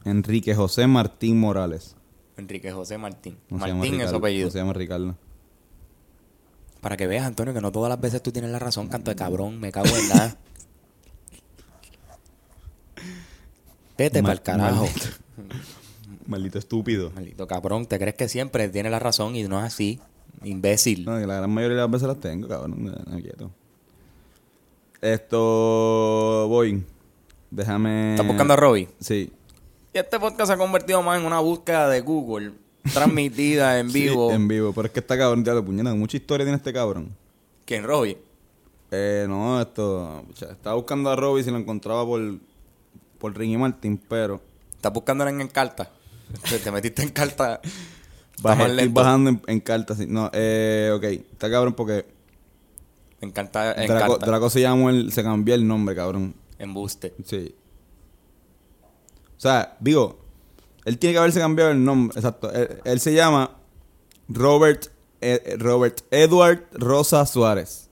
Enrique 0.04 0.54
José 0.54 0.86
Martín 0.86 1.40
Morales. 1.40 1.96
Enrique 2.36 2.70
José 2.72 2.98
Martín. 2.98 3.38
No 3.48 3.58
Martín 3.58 4.00
es 4.00 4.10
su 4.10 4.16
apellido. 4.16 4.46
no 4.46 4.50
se 4.50 4.58
llama 4.58 4.72
Ricardo. 4.72 5.16
Para 6.80 6.96
que 6.96 7.06
veas, 7.06 7.24
Antonio, 7.24 7.54
que 7.54 7.62
no 7.62 7.72
todas 7.72 7.88
las 7.88 8.00
veces 8.00 8.22
tú 8.22 8.30
tienes 8.30 8.50
la 8.50 8.58
razón, 8.58 8.88
canto 8.88 9.10
de 9.10 9.16
cabrón. 9.16 9.58
Me 9.58 9.72
cago 9.72 9.88
en 9.96 10.08
nada. 10.08 10.36
Vete 13.98 14.22
Ma- 14.22 14.28
pa'l 14.30 14.42
carajo. 14.42 14.84
maldito. 14.84 15.06
Maldito 16.26 16.58
estúpido. 16.58 17.10
Maldito 17.14 17.46
cabrón, 17.46 17.84
te 17.86 17.98
crees 17.98 18.14
que 18.14 18.28
siempre 18.28 18.68
tienes 18.68 18.90
la 18.90 18.98
razón 18.98 19.36
y 19.36 19.42
no 19.44 19.58
es 19.58 19.64
así. 19.66 20.00
Imbécil. 20.42 21.04
No, 21.04 21.18
que 21.18 21.26
la 21.26 21.36
gran 21.36 21.50
mayoría 21.50 21.76
de 21.76 21.82
las 21.82 21.90
veces 21.90 22.08
las 22.08 22.18
tengo, 22.20 22.48
cabrón. 22.48 22.74
No, 22.82 22.92
no 22.92 23.20
quieto. 23.20 23.50
Esto. 25.00 26.46
Voy. 26.48 26.82
Déjame. 27.50 28.12
¿Estás 28.12 28.26
buscando 28.26 28.54
a 28.54 28.56
Robbie? 28.56 28.88
Sí. 29.00 29.30
Y 29.92 29.98
este 29.98 30.18
podcast 30.18 30.48
se 30.48 30.54
ha 30.54 30.56
convertido 30.56 31.02
más 31.02 31.20
en 31.20 31.26
una 31.26 31.38
búsqueda 31.40 31.88
de 31.88 32.00
Google, 32.00 32.52
transmitida 32.92 33.78
en 33.78 33.92
vivo. 33.92 34.30
Sí, 34.30 34.34
en 34.36 34.48
vivo. 34.48 34.72
Pero 34.72 34.86
es 34.86 34.92
que 34.92 35.00
está 35.00 35.16
cabrón, 35.16 35.44
ya 35.44 35.52
lo 35.54 35.64
puñeta. 35.64 35.94
Mucha 35.94 36.16
historia 36.16 36.44
tiene 36.46 36.56
este 36.56 36.72
cabrón. 36.72 37.14
¿Quién, 37.64 37.84
Robbie? 37.84 38.18
Eh, 38.90 39.26
no, 39.28 39.60
esto. 39.60 40.24
pucha, 40.26 40.52
estaba 40.52 40.74
buscando 40.76 41.10
a 41.10 41.16
Robbie 41.16 41.44
si 41.44 41.50
lo 41.50 41.58
encontraba 41.58 42.04
por. 42.04 42.20
Por 43.24 43.34
Ricky 43.38 43.56
Martin, 43.56 43.98
pero. 44.06 44.42
¿Estás 44.76 44.92
buscándolo 44.92 45.30
en 45.30 45.40
Encarta? 45.40 45.90
Te, 46.46 46.58
te 46.58 46.70
metiste 46.70 47.00
en 47.00 47.08
carta. 47.08 47.58
Bajé, 48.42 48.66
estoy 48.66 48.88
bajando 48.88 49.30
en, 49.30 49.42
en 49.46 49.60
cartas. 49.60 49.96
sí. 49.96 50.04
No, 50.06 50.30
eh, 50.34 50.92
ok. 50.94 51.04
Está 51.04 51.50
cabrón 51.50 51.72
porque. 51.72 52.04
En 53.22 53.30
carta, 53.30 53.72
en 53.82 53.86
Draco, 53.88 54.12
carta. 54.18 54.26
Draco 54.26 54.50
se 54.50 54.60
llamó 54.60 54.90
el, 54.90 55.10
se 55.10 55.22
cambió 55.22 55.54
el 55.54 55.66
nombre, 55.66 55.94
cabrón. 55.94 56.34
Embuste. 56.58 57.14
Sí. 57.24 57.54
O 59.38 59.40
sea, 59.40 59.74
digo, 59.80 60.18
él 60.84 60.98
tiene 60.98 61.14
que 61.14 61.18
haberse 61.20 61.40
cambiado 61.40 61.70
el 61.70 61.82
nombre. 61.82 62.18
Exacto. 62.18 62.52
Él, 62.52 62.82
él 62.84 63.00
se 63.00 63.14
llama 63.14 63.56
Robert, 64.28 64.88
eh, 65.22 65.56
Robert 65.58 66.02
Edward 66.10 66.66
Rosa 66.74 67.24
Suárez. 67.24 67.88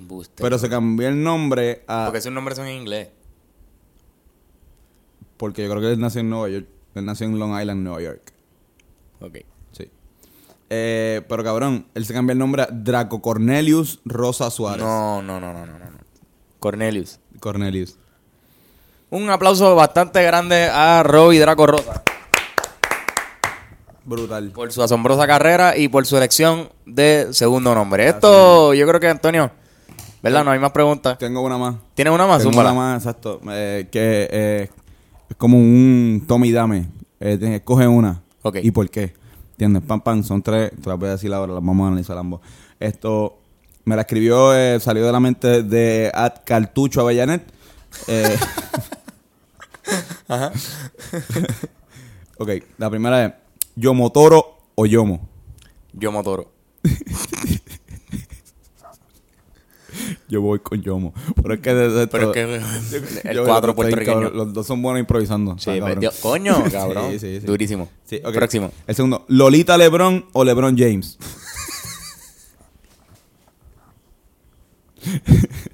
Embuste. 0.00 0.42
Pero 0.42 0.58
se 0.58 0.68
cambió 0.68 1.06
el 1.06 1.22
nombre 1.22 1.84
a. 1.86 2.06
Porque 2.06 2.20
sus 2.20 2.32
nombres 2.32 2.56
son 2.56 2.66
en 2.66 2.78
inglés. 2.80 3.10
Porque 5.44 5.62
yo 5.62 5.68
creo 5.68 5.82
que 5.82 5.92
él 5.92 6.00
nació 6.00 6.22
en 6.22 6.30
Nueva 6.30 6.48
York. 6.48 6.66
Él 6.94 7.04
nació 7.04 7.26
en 7.26 7.38
Long 7.38 7.60
Island, 7.60 7.82
Nueva 7.82 8.00
York. 8.00 8.32
Ok. 9.20 9.40
Sí. 9.72 9.90
Eh, 10.70 11.20
pero 11.28 11.44
cabrón, 11.44 11.86
él 11.92 12.06
se 12.06 12.14
cambió 12.14 12.32
el 12.32 12.38
nombre 12.38 12.62
a 12.62 12.68
Draco 12.72 13.20
Cornelius 13.20 14.00
Rosa 14.06 14.50
Suárez. 14.50 14.82
No, 14.82 15.20
no, 15.20 15.38
no, 15.38 15.52
no, 15.52 15.66
no, 15.66 15.78
no. 15.78 15.98
Cornelius. 16.60 17.20
Cornelius. 17.40 17.98
Un 19.10 19.28
aplauso 19.28 19.74
bastante 19.74 20.22
grande 20.22 20.70
a 20.72 21.02
Robbie 21.02 21.40
Draco 21.40 21.66
Rosa 21.66 22.02
Brutal. 24.06 24.48
por 24.48 24.72
su 24.72 24.82
asombrosa 24.82 25.26
carrera 25.26 25.76
y 25.76 25.88
por 25.88 26.06
su 26.06 26.16
elección 26.16 26.70
de 26.86 27.28
segundo 27.32 27.74
nombre. 27.74 28.08
Esto, 28.08 28.72
yo 28.72 28.86
creo 28.88 28.98
que 28.98 29.08
Antonio, 29.08 29.50
¿verdad? 30.22 30.42
No 30.42 30.52
hay 30.52 30.58
más 30.58 30.72
preguntas. 30.72 31.18
Tengo 31.18 31.42
una 31.42 31.58
más. 31.58 31.74
¿Tienes 31.92 32.14
una 32.14 32.26
más? 32.26 32.38
Tengo 32.38 32.52
Zúmbala. 32.52 32.72
una 32.72 32.80
más, 32.80 33.02
exacto. 33.02 33.42
Eh, 33.50 33.88
que 33.92 34.28
eh, 34.32 34.70
es 35.30 35.36
como 35.36 35.58
un 35.58 36.24
tome 36.26 36.46
y 36.48 36.52
dame. 36.52 36.86
Eh, 37.20 37.36
te- 37.38 37.56
escoge 37.56 37.86
una. 37.88 38.22
Ok. 38.42 38.58
¿Y 38.62 38.70
por 38.70 38.88
qué? 38.90 39.14
¿Entiendes? 39.52 39.82
Pam, 39.84 40.00
pam, 40.00 40.22
son 40.24 40.42
tres. 40.42 40.70
Te 40.82 40.88
las 40.88 40.98
voy 40.98 41.08
a 41.08 41.12
decir 41.12 41.32
ahora, 41.32 41.52
las 41.54 41.64
vamos 41.64 41.84
a 41.84 41.88
analizar 41.88 42.18
ambos. 42.18 42.40
Esto 42.80 43.38
me 43.84 43.94
la 43.96 44.02
escribió, 44.02 44.54
eh, 44.54 44.78
salió 44.80 45.04
de 45.06 45.12
la 45.12 45.20
mente 45.20 45.62
de 45.62 46.10
At 46.14 46.38
Cartucho 46.44 47.00
Avellanet. 47.02 47.42
Eh, 48.08 48.36
ok, 52.38 52.50
la 52.78 52.90
primera 52.90 53.24
es 53.24 53.32
Yomo 53.76 54.10
Toro 54.10 54.58
o 54.74 54.86
Yomo. 54.86 55.28
Yo 55.92 56.10
Motoro. 56.10 56.50
Yo 60.34 60.40
voy 60.40 60.58
con 60.58 60.82
Yomo. 60.82 61.14
Pero 61.40 61.54
es 61.54 61.60
que 61.60 61.72
de, 61.72 62.06
Pero 62.08 62.32
es 62.32 62.60
que 63.22 63.22
el 63.30 63.42
cuatro 63.44 63.72
puertorriqueño. 63.74 64.30
Los 64.30 64.52
dos 64.52 64.66
son 64.66 64.82
buenos 64.82 64.98
improvisando. 64.98 65.56
Sí, 65.58 65.66
cabrón. 65.78 65.88
metió- 66.00 66.12
coño, 66.20 66.64
cabrón. 66.72 67.12
Sí, 67.12 67.18
sí, 67.20 67.40
sí. 67.40 67.46
Durísimo. 67.46 67.88
Sí, 68.04 68.20
ok. 68.24 68.32
Próximo. 68.34 68.72
El 68.88 68.94
segundo, 68.96 69.24
Lolita 69.28 69.78
Lebron 69.78 70.26
o 70.32 70.42
Lebron 70.44 70.76
James. 70.76 71.18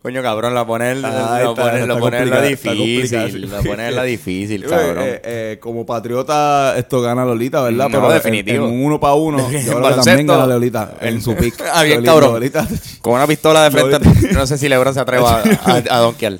Coño, 0.00 0.22
cabrón, 0.22 0.54
la 0.54 0.64
poner, 0.64 0.96
la 0.98 1.08
está, 1.08 1.54
poner, 1.54 1.88
la 1.88 1.98
poner 1.98 2.48
difícil. 2.48 3.50
La 3.50 3.60
poner 3.62 3.92
la 3.92 4.02
difícil, 4.04 4.64
cabrón. 4.64 4.98
eh, 5.04 5.20
eh, 5.24 5.58
como 5.60 5.84
patriota, 5.84 6.74
esto 6.78 7.00
gana 7.02 7.24
Lolita, 7.24 7.62
¿verdad? 7.62 7.88
No, 7.88 8.00
Pero 8.00 8.12
definitivo. 8.12 8.66
En 8.68 8.74
un 8.74 8.84
uno 8.84 9.00
para 9.00 9.14
uno, 9.14 9.38
yo 9.50 9.74
creo 9.74 9.88
que 9.88 9.94
también 10.04 10.26
gana 10.28 10.46
Lolita 10.46 10.94
en 11.00 11.20
su 11.20 11.34
pick. 11.34 11.60
Ah, 11.74 11.82
bien, 11.82 11.96
Lolita, 11.96 12.12
cabrón. 12.12 12.32
Lolita. 12.34 12.68
Con 13.02 13.14
una 13.14 13.26
pistola 13.26 13.64
de 13.64 13.70
frente, 13.72 14.32
no 14.32 14.46
sé 14.46 14.56
si 14.56 14.68
Lebron 14.68 14.94
se 14.94 15.00
atreva 15.00 15.42
a, 15.42 15.72
a, 15.72 15.96
a 15.96 15.98
donkear. 15.98 16.34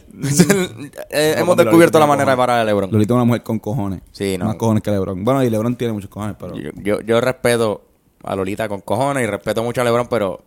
Eh, 1.11 1.33
No, 1.37 1.43
hemos 1.43 1.57
descubierto 1.57 1.99
Lolita 1.99 1.99
la 1.99 2.07
manera 2.07 2.31
de 2.31 2.37
parar 2.37 2.61
a 2.61 2.65
Lebron. 2.65 2.91
Lolita 2.93 3.13
es 3.13 3.17
una 3.17 3.25
mujer 3.25 3.43
con 3.43 3.59
cojones. 3.59 4.01
Sí, 4.13 4.39
no. 4.39 4.45
Más 4.45 4.55
cojones 4.55 4.85
que 4.85 4.93
Lebron. 4.93 5.25
Bueno, 5.25 5.43
y 5.43 5.51
Lebron 5.51 5.75
tiene 5.75 5.93
muchos 5.93 6.09
cojones, 6.11 6.37
pero... 6.39 6.55
Yo, 6.57 6.71
yo, 6.77 7.01
yo 7.01 7.21
respeto 7.21 7.83
a 8.23 8.37
Lolita 8.37 8.69
con 8.69 8.81
cojones 8.83 9.25
y 9.25 9.27
respeto 9.27 9.65
mucho 9.65 9.81
a 9.81 9.85
Lebron, 9.85 10.07
pero. 10.07 10.45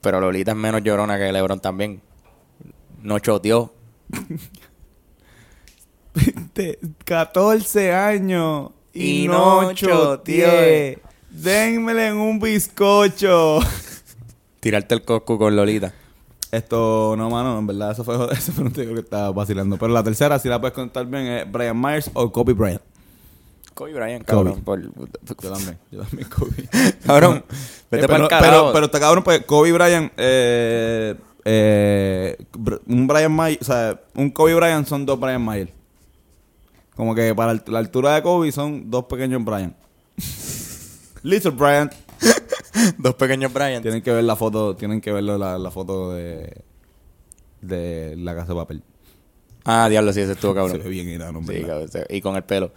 Pero 0.00 0.20
Lolita 0.20 0.52
es 0.52 0.56
menos 0.56 0.82
llorona 0.82 1.18
que 1.18 1.32
Lebron 1.32 1.60
también. 1.60 2.00
No 3.02 3.18
choteó. 3.18 3.72
de 6.54 6.78
14 7.04 7.92
años 7.92 8.70
y, 8.92 9.24
Y 9.24 9.28
no 9.28 9.72
choteé. 9.72 10.98
Dénmele 11.30 12.08
en 12.08 12.16
un 12.16 12.40
bizcocho. 12.40 13.60
Tirarte 14.60 14.94
el 14.94 15.04
cosco 15.04 15.38
con 15.38 15.54
Lolita. 15.54 15.94
Esto, 16.50 17.14
no, 17.16 17.30
mano, 17.30 17.58
en 17.58 17.66
verdad, 17.66 17.92
eso 17.92 18.02
fue, 18.02 18.16
eso 18.32 18.52
fue 18.52 18.64
un 18.64 18.72
tío 18.72 18.92
que 18.92 19.00
estaba 19.00 19.30
vacilando. 19.30 19.76
Pero 19.76 19.92
la 19.92 20.02
tercera, 20.02 20.38
si 20.38 20.48
la 20.48 20.60
puedes 20.60 20.74
contar 20.74 21.06
bien, 21.06 21.26
es 21.26 21.50
Brian 21.50 21.80
Myers 21.80 22.10
o 22.12 22.30
Kobe 22.32 22.52
Bryant. 22.52 22.82
Kobe 23.74 23.94
Bryant, 23.94 24.24
cabrón. 24.24 24.62
Por, 24.62 24.82
Yo 24.82 25.50
también, 25.52 25.78
yo 25.90 26.02
también 26.02 26.28
Kobe. 26.28 26.68
cabrón, 27.06 27.44
vete 27.90 28.04
Eh, 28.04 28.08
pero, 28.08 28.28
pero, 28.28 28.70
pero 28.72 28.86
está 28.86 29.00
cabrón, 29.00 29.24
pues 29.24 29.44
Kobe 29.44 29.72
Bryant, 29.72 30.12
eh, 30.16 31.14
eh, 31.44 32.36
un 32.86 33.06
Brian 33.06 33.32
Mayer, 33.32 33.58
o 33.60 33.64
sea, 33.64 34.00
un 34.14 34.30
Kobe 34.30 34.54
Bryant 34.54 34.86
son 34.86 35.06
dos 35.06 35.18
Brian 35.18 35.42
Mayer. 35.42 35.72
Como 36.94 37.14
que 37.14 37.34
para 37.34 37.54
la 37.66 37.78
altura 37.78 38.14
de 38.14 38.22
Kobe 38.22 38.52
son 38.52 38.90
dos 38.90 39.04
pequeños 39.04 39.42
Bryant. 39.44 39.74
Little 41.22 41.52
Bryant. 41.52 41.92
Dos 42.98 43.14
pequeños 43.14 43.52
Bryant. 43.52 43.82
Tienen 43.82 44.02
que 44.02 44.12
ver 44.12 44.24
la 44.24 44.36
foto, 44.36 44.76
tienen 44.76 45.00
que 45.00 45.12
ver 45.12 45.24
la, 45.24 45.58
la 45.58 45.70
foto 45.70 46.12
de, 46.12 46.64
de 47.60 48.16
la 48.16 48.34
casa 48.34 48.48
de 48.48 48.54
papel. 48.54 48.82
Ah, 49.64 49.88
diablo, 49.88 50.12
sí, 50.12 50.20
ese 50.20 50.32
estuvo 50.32 50.54
cabrón. 50.54 50.72
Se 50.72 50.78
ve 50.78 50.88
bien 50.88 51.06
Sí, 51.46 51.62
cabrón, 51.62 51.88
y 52.08 52.20
con 52.20 52.36
el 52.36 52.42
pelo. 52.42 52.72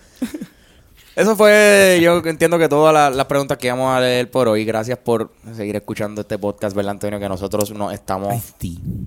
Eso 1.16 1.36
fue, 1.36 1.99
yo 2.01 2.22
entiendo 2.26 2.57
que 2.57 2.68
todas 2.68 2.91
las, 2.93 3.16
las 3.16 3.28
preguntas 3.28 3.57
que 3.59 3.68
íbamos 3.68 3.95
a 3.95 3.99
leer 3.99 4.32
por 4.32 4.47
hoy. 4.47 4.66
Gracias 4.66 4.97
por 4.97 5.32
seguir 5.55 5.76
escuchando 5.76 6.22
este 6.22 6.39
podcast, 6.39 6.76
¿verdad, 6.76 6.91
Antonio? 6.91 7.20
Que 7.20 7.30
nosotros 7.30 7.72
nos 7.72 7.93
estamos 7.93 8.41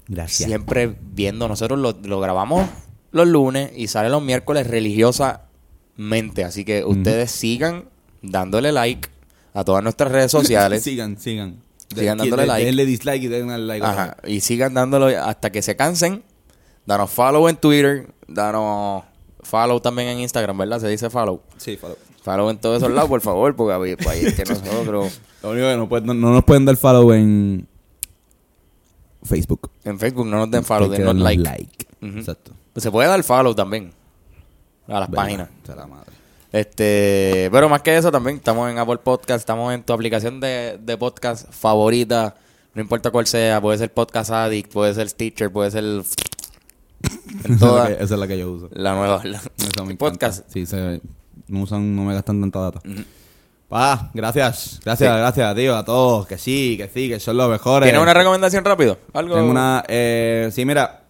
gracias. 0.07 0.49
siempre 0.49 0.95
viendo. 1.01 1.49
Nosotros 1.49 1.79
lo, 1.81 1.93
lo 2.03 2.21
grabamos 2.21 2.69
los 3.11 3.27
lunes 3.27 3.73
y 3.75 3.89
sale 3.89 4.09
los 4.09 4.23
miércoles 4.23 4.67
religiosamente. 4.69 6.45
Así 6.45 6.65
que 6.65 6.85
ustedes 6.85 7.31
sigan 7.33 7.89
dándole 8.23 8.71
like 8.73 9.09
a 9.55 9.65
todas 9.65 9.83
nuestras 9.83 10.13
redes 10.13 10.31
sociales. 10.31 10.83
sigan, 10.85 11.19
sigan. 11.19 11.63
Sigan 11.89 12.19
De- 12.19 12.23
dándole 12.25 12.43
de- 12.43 12.49
like. 12.49 12.67
Denle 12.67 12.87
dislike 12.87 13.23
y 13.25 13.29
denle 13.29 13.59
like. 13.59 13.85
Ajá, 13.85 14.17
y 14.27 14.41
sigan 14.41 14.75
dándolo 14.75 15.07
hasta 15.07 15.51
que 15.51 15.63
se 15.63 15.75
cansen. 15.77 16.23
Danos 16.85 17.11
follow 17.11 17.49
en 17.49 17.57
Twitter, 17.57 18.15
danos 18.29 19.03
follow 19.47 19.81
también 19.81 20.09
en 20.09 20.21
Instagram, 20.21 20.57
¿verdad? 20.59 20.81
Se 20.81 20.89
dice 20.89 21.09
follow. 21.11 21.41
Sí, 21.57 21.77
follow. 21.77 21.97
Follow 22.23 22.51
en 22.51 22.59
todos 22.59 22.79
esos 22.83 22.91
lados, 22.93 23.09
por 23.09 23.21
favor, 23.21 23.55
porque 23.55 23.73
ahí 23.73 23.97
ahí 24.09 24.27
es 24.27 24.35
que 24.35 24.45
nosotros 24.49 25.21
Lo 25.43 25.51
único 25.51 25.67
que 25.69 25.77
no, 25.77 25.89
pueden- 25.89 26.07
no, 26.07 26.15
no 26.15 26.33
nos 26.33 26.45
pueden 26.45 26.65
dar 26.65 26.77
follow 26.77 27.13
en 27.13 27.69
Facebook. 29.23 29.71
en 29.85 29.99
Facebook 29.99 30.27
no 30.27 30.39
nos 30.39 30.51
den 30.51 30.65
follow, 30.65 30.89
denos 30.89 31.07
darnos 31.07 31.37
like. 31.43 31.87
Ujú. 32.03 32.19
Exacto. 32.19 32.53
Se 32.77 32.91
puede 32.91 33.09
dar 33.09 33.23
follow 33.23 33.55
también 33.55 33.93
a 34.87 35.01
las 35.01 35.11
¿Verdad? 35.11 35.25
páginas. 35.25 35.49
La 35.69 35.87
madre. 35.87 36.13
Este, 36.53 37.49
pero 37.53 37.69
más 37.69 37.83
que 37.83 37.97
eso 37.97 38.11
también 38.13 38.37
estamos 38.37 38.71
en 38.71 38.79
Apple 38.79 38.99
Podcast, 38.99 39.41
estamos 39.41 39.75
en 39.75 39.83
tu 39.83 39.93
aplicación 39.93 40.41
de, 40.41 40.79
de 40.81 40.97
podcast 40.97 41.51
favorita, 41.53 42.37
no 42.73 42.81
importa 42.83 43.11
cuál 43.11 43.27
sea, 43.27 43.61
puede 43.61 43.79
ser 43.79 43.93
Podcast 43.93 44.31
Addict, 44.31 44.73
puede 44.73 44.95
ser 44.95 45.09
Stitcher, 45.09 45.51
puede 45.51 45.71
ser 45.71 45.85
Esa, 47.45 47.55
es 47.55 47.61
la 47.61 47.87
que, 47.87 47.93
esa 48.05 48.15
es 48.15 48.21
la 48.21 48.29
que 48.29 48.39
yo 48.39 48.51
uso. 48.53 48.69
la 48.73 48.95
nueva 48.95 49.21
la- 49.25 49.41
encanta. 49.59 49.95
podcast. 49.97 50.45
Sí, 50.51 50.67
se, 50.67 51.01
no 51.49 51.61
usan, 51.63 51.95
no 51.97 52.05
me 52.05 52.15
gastan 52.15 52.41
tanta 52.41 52.61
data. 52.61 52.81
Pa, 53.69 54.11
gracias. 54.15 54.81
Gracias, 54.85 55.17
gracias, 55.17 55.55
tío, 55.57 55.77
a 55.77 55.85
todos. 55.85 56.27
Que 56.27 56.39
sí, 56.39 56.77
que 56.79 56.89
sí, 56.89 57.09
que 57.09 57.19
son 57.19 57.37
los 57.37 57.51
mejores. 57.51 57.87
¿Tienes 57.89 58.01
una 58.03 58.15
recomendación 58.15 58.65
rápido? 58.65 58.99
Algo 59.13 59.35
Tengo 59.35 59.51
una. 59.51 59.83
Eh, 59.89 60.51
sí, 60.53 60.65
mira, 60.65 61.03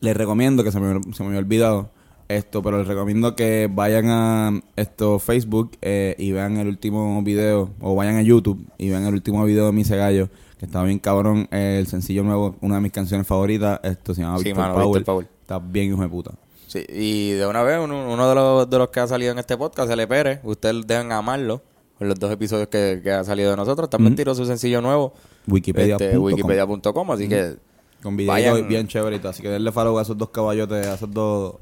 les 0.00 0.16
recomiendo 0.16 0.62
que 0.62 0.70
se 0.70 0.78
me, 0.78 1.00
se 1.12 1.22
me 1.24 1.28
había 1.30 1.40
olvidado 1.40 1.90
esto, 2.28 2.62
pero 2.62 2.78
les 2.78 2.86
recomiendo 2.86 3.34
que 3.34 3.68
vayan 3.72 4.06
a 4.10 4.60
esto 4.76 5.18
Facebook 5.18 5.72
eh, 5.82 6.14
y 6.18 6.30
vean 6.30 6.56
el 6.58 6.68
último 6.68 7.20
video, 7.22 7.70
o 7.80 7.94
vayan 7.96 8.16
a 8.16 8.22
YouTube 8.22 8.64
y 8.78 8.90
vean 8.90 9.04
el 9.06 9.14
último 9.14 9.44
video 9.44 9.66
de 9.66 9.72
Mise 9.72 9.96
Gallo, 9.96 10.28
que 10.58 10.66
está 10.66 10.82
bien 10.84 10.98
cabrón. 11.00 11.48
eh, 11.50 11.78
el 11.80 11.86
sencillo 11.88 12.22
nuevo, 12.22 12.54
una 12.60 12.76
de 12.76 12.80
mis 12.82 12.92
canciones 12.92 13.26
favoritas, 13.26 13.80
esto 13.82 14.14
se 14.14 14.20
llama 14.22 14.38
Sí, 14.38 14.44
Victor, 14.44 14.68
mano. 14.68 14.84
Victor 14.86 15.04
Power. 15.04 15.37
Está 15.48 15.58
bien 15.58 15.86
hijo 15.86 16.02
de 16.02 16.08
puta. 16.10 16.32
Sí, 16.66 16.84
y 16.90 17.30
de 17.30 17.46
una 17.46 17.62
vez, 17.62 17.80
uno, 17.82 18.12
uno 18.12 18.28
de, 18.28 18.34
los, 18.34 18.68
de 18.68 18.76
los 18.76 18.90
que 18.90 19.00
ha 19.00 19.06
salido 19.06 19.32
en 19.32 19.38
este 19.38 19.56
podcast, 19.56 19.90
el 19.90 20.06
Pérez, 20.06 20.40
ustedes 20.42 20.86
deben 20.86 21.10
amarlo. 21.10 21.62
Por 21.98 22.06
los 22.06 22.18
dos 22.18 22.30
episodios 22.30 22.68
que, 22.68 23.00
que 23.02 23.10
ha 23.10 23.24
salido 23.24 23.50
de 23.50 23.56
nosotros. 23.56 23.88
También 23.88 24.14
tiró 24.14 24.34
su 24.34 24.44
sencillo 24.44 24.82
nuevo. 24.82 25.14
Wikipedia.com. 25.46 26.06
este, 26.06 26.18
Wikipedia.com. 26.18 27.10
Así 27.12 27.28
que 27.30 27.56
Con 28.02 28.18
videos 28.18 28.68
bien 28.68 28.86
chéveritos. 28.88 29.30
Así 29.30 29.42
que 29.42 29.48
denle 29.48 29.72
follow 29.72 29.98
a 29.98 30.02
esos 30.02 30.18
dos 30.18 30.28
caballotes, 30.28 30.86
a 30.86 30.94
esos 30.96 31.10
dos. 31.10 31.54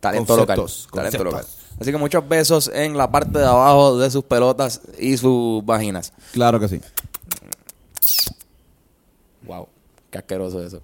talento 0.00 0.34
local. 0.34 0.56
Conceptos, 0.56 0.88
Talento 0.90 1.18
conceptos. 1.18 1.42
local. 1.42 1.76
Así 1.78 1.92
que 1.92 1.98
muchos 1.98 2.26
besos 2.26 2.70
en 2.72 2.96
la 2.96 3.10
parte 3.10 3.38
de 3.38 3.44
abajo 3.44 3.98
de 3.98 4.10
sus 4.10 4.24
pelotas 4.24 4.80
y 4.98 5.18
sus 5.18 5.62
vaginas. 5.66 6.14
Claro 6.32 6.58
que 6.58 6.68
sí. 6.68 6.80
Wow, 9.42 9.68
qué 10.10 10.16
asqueroso 10.18 10.64
eso. 10.64 10.80